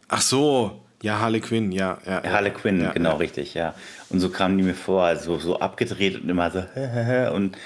Ach 0.08 0.20
so, 0.20 0.82
ja, 1.02 1.20
Harley 1.20 1.40
Quinn, 1.40 1.70
ja. 1.72 1.98
ja, 2.06 2.22
Harley 2.24 2.50
Quinn, 2.50 2.82
ja, 2.82 2.92
genau, 2.92 3.10
ja. 3.10 3.16
richtig, 3.16 3.54
ja. 3.54 3.74
Und 4.08 4.20
so 4.20 4.30
kamen 4.30 4.58
die 4.58 4.64
mir 4.64 4.74
vor, 4.74 5.04
also 5.04 5.38
so 5.38 5.60
abgedreht 5.60 6.20
und 6.20 6.28
immer 6.28 6.50
so 6.50 6.58
und 7.34 7.56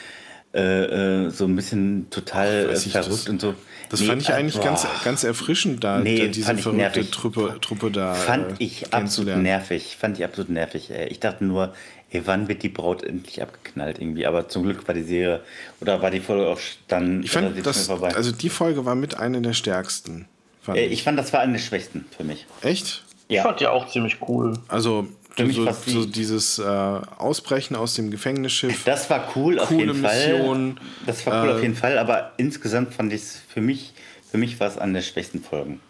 äh, 0.55 1.25
äh, 1.25 1.31
so 1.31 1.47
ein 1.47 1.57
bisschen 1.57 2.11
total 2.11 2.69
Ach, 2.71 2.77
verrückt 2.77 3.11
das, 3.11 3.29
und 3.29 3.41
so. 3.41 3.55
Das 3.89 4.01
nee, 4.01 4.07
fand 4.07 4.23
ich 4.23 4.33
eigentlich 4.33 4.57
boah. 4.57 4.65
ganz, 4.65 4.87
ganz 5.03 5.25
erfrischend, 5.25 5.83
da 5.83 6.01
nee, 6.01 6.29
diese 6.29 6.55
verrückte 6.57 7.11
Truppe, 7.11 7.57
Truppe 7.61 7.91
da 7.91 8.15
Fand 8.15 8.53
äh, 8.53 8.65
ich 8.65 8.93
absolut 8.93 9.37
nervig, 9.37 9.97
fand 9.99 10.19
ich 10.19 10.25
absolut 10.25 10.51
nervig. 10.51 10.91
Ich 11.09 11.21
dachte 11.21 11.45
nur, 11.45 11.75
ey, 12.11 12.23
wann 12.27 12.49
wird 12.49 12.63
die 12.63 12.69
Braut 12.69 13.03
endlich 13.03 13.41
abgeknallt 13.41 13.99
irgendwie? 13.99 14.27
Aber 14.27 14.49
zum 14.49 14.65
Glück 14.65 14.87
war 14.87 14.95
die 14.95 15.03
Serie, 15.03 15.41
oder 15.81 16.03
war 16.03 16.11
die 16.11 16.21
Folge 16.21 16.47
auch 16.47 16.61
dann 16.89 17.23
ich 17.23 17.31
fand, 17.31 17.67
das, 17.67 17.89
Also 17.89 18.33
die 18.33 18.51
Folge 18.51 18.85
war 18.85 18.95
mit 18.95 19.17
einer 19.19 19.41
der 19.41 19.55
stärksten. 19.55 20.27
Fand 20.61 20.79
äh, 20.79 20.85
ich. 20.85 20.93
ich 20.93 21.03
fand, 21.03 21.19
das 21.19 21.33
war 21.33 21.41
eine 21.41 21.55
der 21.55 21.61
schwächsten 21.61 22.05
für 22.17 22.25
mich. 22.25 22.47
Echt? 22.61 23.05
Ja. 23.33 23.41
Ich 23.41 23.47
fand 23.47 23.61
die 23.61 23.67
auch 23.67 23.89
ziemlich 23.89 24.19
cool. 24.29 24.55
Also 24.69 25.09
so, 25.37 25.73
so, 25.87 26.05
dieses 26.05 26.59
äh, 26.59 26.63
Ausbrechen 26.65 27.75
aus 27.75 27.95
dem 27.95 28.11
Gefängnisschiff. 28.11 28.85
Das 28.85 29.09
war 29.09 29.33
cool 29.35 29.59
auf 29.59 29.71
jeden 29.71 30.01
Mission, 30.03 30.77
Fall. 30.77 30.87
Das 31.07 31.27
war 31.27 31.43
cool 31.43 31.49
äh, 31.49 31.53
auf 31.55 31.63
jeden 31.63 31.75
Fall, 31.75 31.99
aber 31.99 32.33
insgesamt 32.37 32.93
fand 32.95 33.13
ich 33.13 33.23
es 33.23 33.37
für 33.49 33.63
mich, 33.63 33.95
für 34.31 34.37
mich 34.37 34.61
war 34.61 34.69
es 34.69 34.77
an 34.77 34.93
der 34.93 35.01
schwächsten 35.01 35.43
Folgen. 35.43 35.81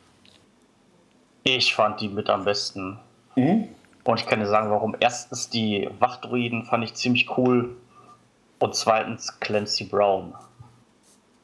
Ich 1.43 1.74
fand 1.74 2.01
die 2.01 2.09
mit 2.09 2.30
am 2.30 2.45
besten. 2.45 2.99
Mhm. 3.34 3.68
Und 4.05 4.20
ich 4.20 4.26
kann 4.26 4.40
dir 4.40 4.47
sagen, 4.47 4.70
warum. 4.70 4.97
Erstens 5.01 5.49
die 5.49 5.88
Wachdruiden 5.99 6.64
fand 6.64 6.84
ich 6.84 6.95
ziemlich 6.95 7.36
cool. 7.36 7.76
Und 8.61 8.74
zweitens 8.76 9.40
Clancy 9.40 9.84
Brown. 9.84 10.34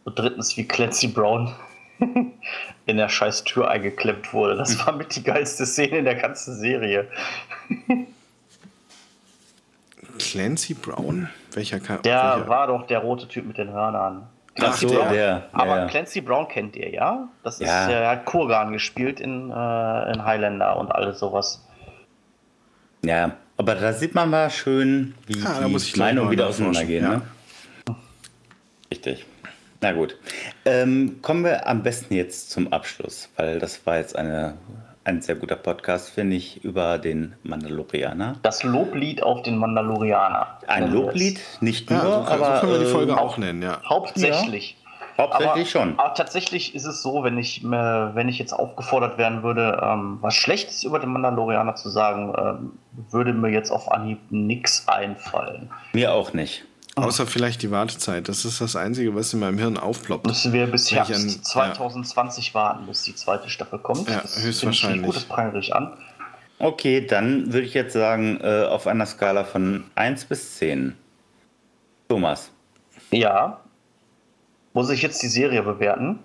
Und 0.05 0.19
drittens, 0.19 0.57
wie 0.57 0.67
Clancy 0.67 1.09
Brown 1.09 1.53
in 2.87 2.97
der 2.97 3.09
scheiß 3.09 3.45
Tür 3.45 3.71
eingeklemmt 3.71 4.33
wurde. 4.33 4.57
Das 4.57 4.79
hm. 4.79 4.87
war 4.87 4.95
mit 4.95 5.15
die 5.15 5.23
geilste 5.23 5.67
Szene 5.67 5.99
in 5.99 6.05
der 6.05 6.17
ganzen 6.17 6.59
Serie. 6.59 7.09
Clancy 10.19 10.75
Brown? 10.75 11.29
Welcher 11.53 11.81
Charakter? 11.81 12.03
Der 12.03 12.35
welcher? 12.37 12.49
war 12.49 12.67
doch 12.67 12.87
der 12.87 12.99
rote 12.99 13.29
Typ 13.29 13.47
mit 13.47 13.59
den 13.59 13.71
Hörnern. 13.71 14.27
Ach, 14.61 14.79
der, 14.81 15.11
der, 15.11 15.49
Aber 15.53 15.79
ja. 15.79 15.87
Clancy 15.87 16.21
Brown 16.21 16.49
kennt 16.49 16.75
ihr, 16.75 16.91
ja? 16.91 17.29
Das 17.45 17.61
ist, 17.61 17.69
ja. 17.69 17.89
er 17.89 18.11
hat 18.11 18.25
Kurgan 18.25 18.73
gespielt 18.73 19.21
in, 19.21 19.51
äh, 19.51 20.13
in 20.13 20.25
Highlander 20.25 20.77
und 20.77 20.91
alles 20.91 21.21
sowas. 21.21 21.65
Ja, 23.05 23.37
aber 23.57 23.77
da 23.77 23.93
sieht 23.93 24.15
man 24.17 24.31
mal 24.31 24.51
schön, 24.51 25.15
wie 25.27 25.41
ah, 25.45 25.61
die 25.65 25.99
Meinungen 25.99 26.31
wieder 26.31 26.49
auseinandergehen. 26.49 27.05
Ja. 27.05 27.11
Ne? 27.11 27.23
Richtig. 28.91 29.27
Na 29.81 29.93
gut. 29.93 30.17
Ähm, 30.65 31.21
kommen 31.23 31.45
wir 31.45 31.69
am 31.69 31.83
besten 31.83 32.15
jetzt 32.15 32.51
zum 32.51 32.73
Abschluss, 32.73 33.29
weil 33.37 33.61
das 33.61 33.87
war 33.87 33.99
jetzt 33.99 34.17
eine, 34.17 34.55
ein 35.05 35.23
sehr 35.23 35.37
guter 35.37 35.55
Podcast, 35.55 36.11
finde 36.11 36.35
ich, 36.35 36.65
über 36.65 36.99
den 36.99 37.35
Mandalorianer. 37.45 38.37
Das 38.43 38.65
Loblied 38.65 39.23
auf 39.23 39.43
den 39.43 39.57
Mandalorianer. 39.57 40.59
Ein 40.67 40.91
Loblied, 40.91 41.41
nicht 41.61 41.91
nur, 41.91 41.99
ja, 42.01 42.05
so, 42.05 42.25
kann, 42.25 42.43
aber 42.43 42.55
so 42.57 42.61
können 42.61 42.73
wir 42.73 42.87
die 42.87 42.93
Folge 42.93 43.13
äh, 43.13 43.17
auch 43.17 43.39
nennen, 43.39 43.63
ja. 43.63 43.81
Hauptsächlich. 43.89 44.77
Ja, 45.17 45.25
hauptsächlich 45.25 45.77
aber, 45.77 45.87
schon. 45.87 45.99
Aber 45.99 46.15
tatsächlich 46.15 46.75
ist 46.75 46.85
es 46.85 47.01
so, 47.01 47.23
wenn 47.23 47.39
ich, 47.39 47.63
äh, 47.63 47.69
wenn 47.69 48.29
ich 48.29 48.41
jetzt 48.41 48.53
aufgefordert 48.53 49.17
werden 49.17 49.45
würde, 49.45 49.81
ähm, 49.81 50.19
was 50.23 50.35
Schlechtes 50.35 50.83
über 50.83 50.99
den 50.99 51.11
Mandalorianer 51.11 51.77
zu 51.77 51.89
sagen, 51.89 52.35
ähm, 52.37 52.73
würde 53.13 53.33
mir 53.33 53.51
jetzt 53.51 53.71
auf 53.71 53.93
Anhieb 53.93 54.19
nichts 54.31 54.89
einfallen. 54.89 55.71
Mir 55.93 56.13
auch 56.13 56.33
nicht. 56.33 56.65
Außer 57.05 57.27
vielleicht 57.27 57.63
die 57.63 57.71
Wartezeit. 57.71 58.29
Das 58.29 58.45
ist 58.45 58.61
das 58.61 58.77
Einzige, 58.77 59.15
was 59.15 59.33
in 59.33 59.41
meinem 59.41 59.59
Hirn 59.59 59.77
aufploppt. 59.77 60.27
Müssen 60.27 60.53
wir 60.53 60.67
bis 60.67 60.91
Herbst 60.91 61.13
an- 61.15 61.43
2020 61.45 62.55
warten, 62.55 62.87
bis 62.87 63.03
die 63.03 63.15
zweite 63.15 63.49
Staffel 63.49 63.79
kommt. 63.79 64.09
Ja, 64.09 64.21
Das 64.21 64.43
höchstwahrscheinlich. 64.43 65.03
Gut, 65.07 65.17
das 65.17 65.25
prangere 65.25 65.59
ich 65.59 65.75
an. 65.75 65.93
Okay, 66.59 67.07
dann 67.07 67.53
würde 67.53 67.67
ich 67.67 67.75
jetzt 67.75 67.93
sagen, 67.93 68.41
äh, 68.43 68.65
auf 68.65 68.87
einer 68.87 69.07
Skala 69.07 69.45
von 69.45 69.85
1 69.95 70.25
bis 70.25 70.57
10. 70.57 70.95
Thomas, 72.09 72.51
Ja. 73.11 73.61
Muss 74.75 74.91
ich 74.91 75.03
jetzt 75.03 75.23
die 75.23 75.29
Serie 75.29 75.63
bewerten? 75.63 76.19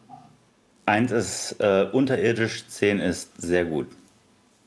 1 0.86 1.11
ist 1.11 1.55
äh, 1.59 1.88
unterirdisch, 1.91 2.67
10 2.67 2.99
ist 2.99 3.41
sehr 3.41 3.65
gut. 3.65 3.88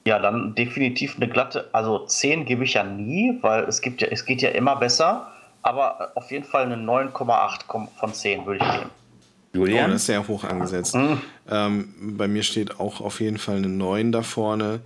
Ja, 0.06 0.18
dann 0.18 0.54
definitiv 0.54 1.16
eine 1.16 1.28
glatte, 1.28 1.68
also 1.72 1.98
10 2.06 2.44
gebe 2.46 2.64
ich 2.64 2.74
ja 2.74 2.84
nie, 2.84 3.38
weil 3.42 3.64
es 3.64 3.80
gibt 3.80 4.00
ja, 4.02 4.08
es 4.10 4.24
geht 4.24 4.40
ja 4.42 4.50
immer 4.50 4.76
besser, 4.76 5.30
aber 5.66 6.12
auf 6.14 6.30
jeden 6.30 6.44
Fall 6.44 6.64
eine 6.64 6.76
9,8 6.76 7.66
kom- 7.66 7.88
von 7.98 8.12
10 8.14 8.46
würde 8.46 8.64
ich 8.64 8.72
geben. 8.72 8.90
Oh, 8.90 9.58
Julian? 9.58 9.90
das 9.90 10.02
ist 10.02 10.06
sehr 10.06 10.26
hoch 10.28 10.44
angesetzt. 10.44 10.94
Mhm. 10.94 11.20
Ähm, 11.50 11.94
bei 12.18 12.28
mir 12.28 12.42
steht 12.42 12.78
auch 12.78 13.00
auf 13.00 13.20
jeden 13.20 13.38
Fall 13.38 13.56
eine 13.56 13.68
9 13.68 14.12
da 14.12 14.22
vorne. 14.22 14.80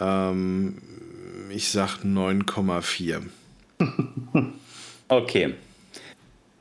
Ähm, 0.00 0.80
ich 1.50 1.70
sag 1.70 1.98
9,4. 2.04 3.22
okay. 5.08 5.54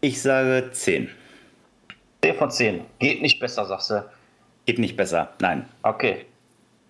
Ich 0.01 0.21
sage 0.21 0.69
10. 0.71 1.09
10 2.21 2.35
von 2.35 2.51
10. 2.51 2.81
Geht 2.99 3.21
nicht 3.21 3.39
besser, 3.39 3.65
sagst 3.65 3.89
du. 3.89 4.05
Geht 4.65 4.79
nicht 4.79 4.95
besser. 4.97 5.29
Nein, 5.39 5.65
Okay. 5.83 6.25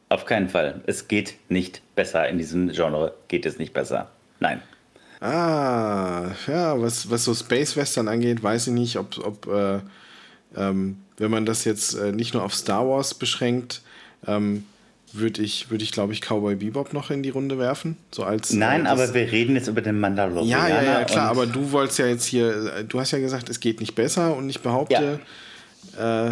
auf 0.10 0.26
keinen 0.26 0.50
Fall. 0.50 0.82
Es 0.86 1.08
geht 1.08 1.36
nicht 1.50 1.82
besser. 1.96 2.28
In 2.30 2.38
diesem 2.38 2.70
Genre 2.72 3.14
geht 3.28 3.46
es 3.46 3.58
nicht 3.58 3.74
besser. 3.74 4.10
Nein. 4.40 4.62
Ah, 5.26 6.32
ja, 6.48 6.80
was, 6.82 7.10
was 7.10 7.24
so 7.24 7.34
Space 7.34 7.76
Western 7.76 8.08
angeht, 8.08 8.44
weiß 8.44 8.68
ich 8.68 8.74
nicht, 8.74 8.98
ob, 8.98 9.18
ob 9.26 9.48
äh, 9.48 9.80
ähm, 10.56 10.98
wenn 11.18 11.32
man 11.32 11.46
das 11.46 11.64
jetzt 11.66 11.94
äh, 11.96 12.12
nicht 12.12 12.34
nur 12.34 12.44
auf 12.44 12.54
Star 12.54 12.88
Wars 12.88 13.14
beschränkt, 13.14 13.82
ähm, 14.28 14.66
würde 15.14 15.42
ich, 15.42 15.72
würd 15.72 15.82
ich 15.82 15.92
glaube 15.92 16.14
ich, 16.14 16.22
Cowboy 16.22 16.56
Bebop 16.56 16.92
noch 16.94 17.10
in 17.10 17.24
die 17.24 17.30
Runde 17.30 17.58
werfen. 17.58 17.98
So 18.12 18.24
als, 18.24 18.52
Nein, 18.54 18.86
äh, 18.86 18.90
aber 18.90 19.14
wir 19.14 19.32
reden 19.32 19.56
jetzt 19.56 19.68
über 19.68 19.82
den 19.82 19.96
Ja, 19.96 20.02
Mandalorianer. 20.02 20.70
ja, 20.70 20.84
ja, 20.84 21.04
klar, 21.06 21.30
aber 21.30 21.46
du 21.48 21.72
wolltest 21.72 22.00
ja 22.00 22.08
jetzt 22.08 22.26
hier, 22.26 22.74
äh, 22.78 22.84
du 22.84 23.00
hast 23.00 23.12
ja 23.12 23.20
gesagt, 23.20 23.50
es 23.50 23.60
geht 23.60 23.80
nicht 23.80 23.96
besser 23.96 24.36
und 24.36 24.50
ich 24.50 24.62
behaupte, 24.62 25.20
äh, 26.00 26.32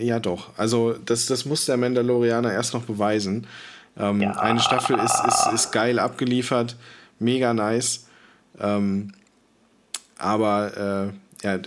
ja 0.00 0.20
doch. 0.20 0.50
Also 0.56 0.94
das, 1.04 1.26
das 1.26 1.44
muss 1.44 1.64
der 1.66 1.76
Mandalorianer 1.76 2.52
erst 2.52 2.72
noch 2.74 2.82
beweisen. 2.84 3.46
Ähm, 3.98 4.20
Ja. 4.20 4.32
Eine 4.32 4.60
Staffel 4.60 4.98
ist, 4.98 5.20
ist, 5.26 5.48
ist 5.54 5.72
geil 5.72 5.98
abgeliefert, 5.98 6.76
mega 7.18 7.54
nice. 7.54 8.06
Ähm, 8.60 9.12
aber 10.18 11.12
äh, 11.12 11.46
ja, 11.46 11.58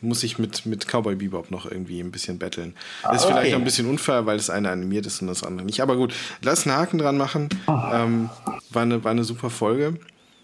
muss 0.00 0.22
ich 0.22 0.38
mit, 0.38 0.66
mit 0.66 0.86
Cowboy 0.86 1.14
Bebop 1.14 1.50
noch 1.50 1.70
irgendwie 1.70 2.00
ein 2.00 2.10
bisschen 2.10 2.38
betteln. 2.38 2.74
Ist 3.12 3.24
vielleicht 3.24 3.38
okay. 3.38 3.50
noch 3.52 3.58
ein 3.58 3.64
bisschen 3.64 3.88
unfair, 3.88 4.26
weil 4.26 4.36
das 4.36 4.50
eine 4.50 4.70
animiert 4.70 5.06
ist 5.06 5.20
und 5.20 5.28
das 5.28 5.44
andere 5.44 5.66
nicht. 5.66 5.80
Aber 5.80 5.96
gut, 5.96 6.14
lass 6.42 6.66
einen 6.66 6.76
Haken 6.76 6.98
dran 6.98 7.16
machen. 7.18 7.48
Ähm, 7.68 8.30
war, 8.70 8.82
eine, 8.82 9.04
war 9.04 9.10
eine 9.10 9.24
super 9.24 9.50
Folge. 9.50 9.98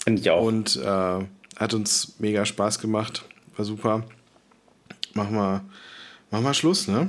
Finde 0.05 0.21
ich 0.21 0.31
auch. 0.31 0.43
Und 0.43 0.77
äh, 0.77 1.25
hat 1.57 1.75
uns 1.75 2.15
mega 2.19 2.45
Spaß 2.45 2.79
gemacht. 2.79 3.25
War 3.57 3.65
super. 3.65 4.05
Mach 5.15 5.31
mal, 5.31 5.63
mach 6.31 6.41
mal 6.41 6.55
Schluss, 6.55 6.87
ne? 6.89 7.09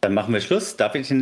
Dann 0.00 0.14
machen 0.14 0.32
wir 0.32 0.40
Schluss. 0.40 0.76
Darf 0.76 0.94
ich, 0.94 1.12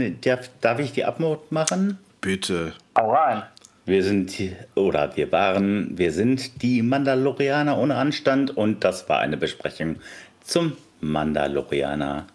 darf 0.60 0.78
ich 0.78 0.92
die 0.92 1.04
Abmod 1.04 1.50
machen? 1.52 1.98
Bitte. 2.20 2.72
Hau 2.96 3.12
rein. 3.12 3.42
Wir 3.86 4.02
sind, 4.02 4.34
oder 4.74 5.14
wir 5.16 5.30
waren, 5.30 5.98
wir 5.98 6.10
sind 6.10 6.62
die 6.62 6.80
Mandalorianer 6.80 7.76
ohne 7.76 7.96
Anstand 7.96 8.56
und 8.56 8.82
das 8.82 9.08
war 9.10 9.18
eine 9.18 9.36
Besprechung 9.36 9.96
zum 10.42 10.76
Mandalorianer. 11.00 12.26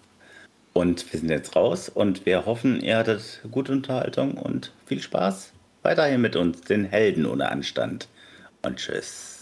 Und 0.74 1.12
wir 1.12 1.20
sind 1.20 1.30
jetzt 1.30 1.56
raus 1.56 1.90
und 1.90 2.28
wir 2.28 2.46
hoffen, 2.46 2.80
ihr 2.82 2.98
hattet 2.98 3.42
gute 3.52 3.72
Unterhaltung 3.72 4.34
und 4.34 4.72
viel 4.86 5.02
Spaß 5.02 5.54
weiterhin 5.82 6.22
mit 6.22 6.36
uns, 6.36 6.62
den 6.62 6.86
Helden 6.86 7.26
ohne 7.26 7.50
Anstand. 7.50 8.08
Und 8.62 8.78
tschüss. 8.78 9.39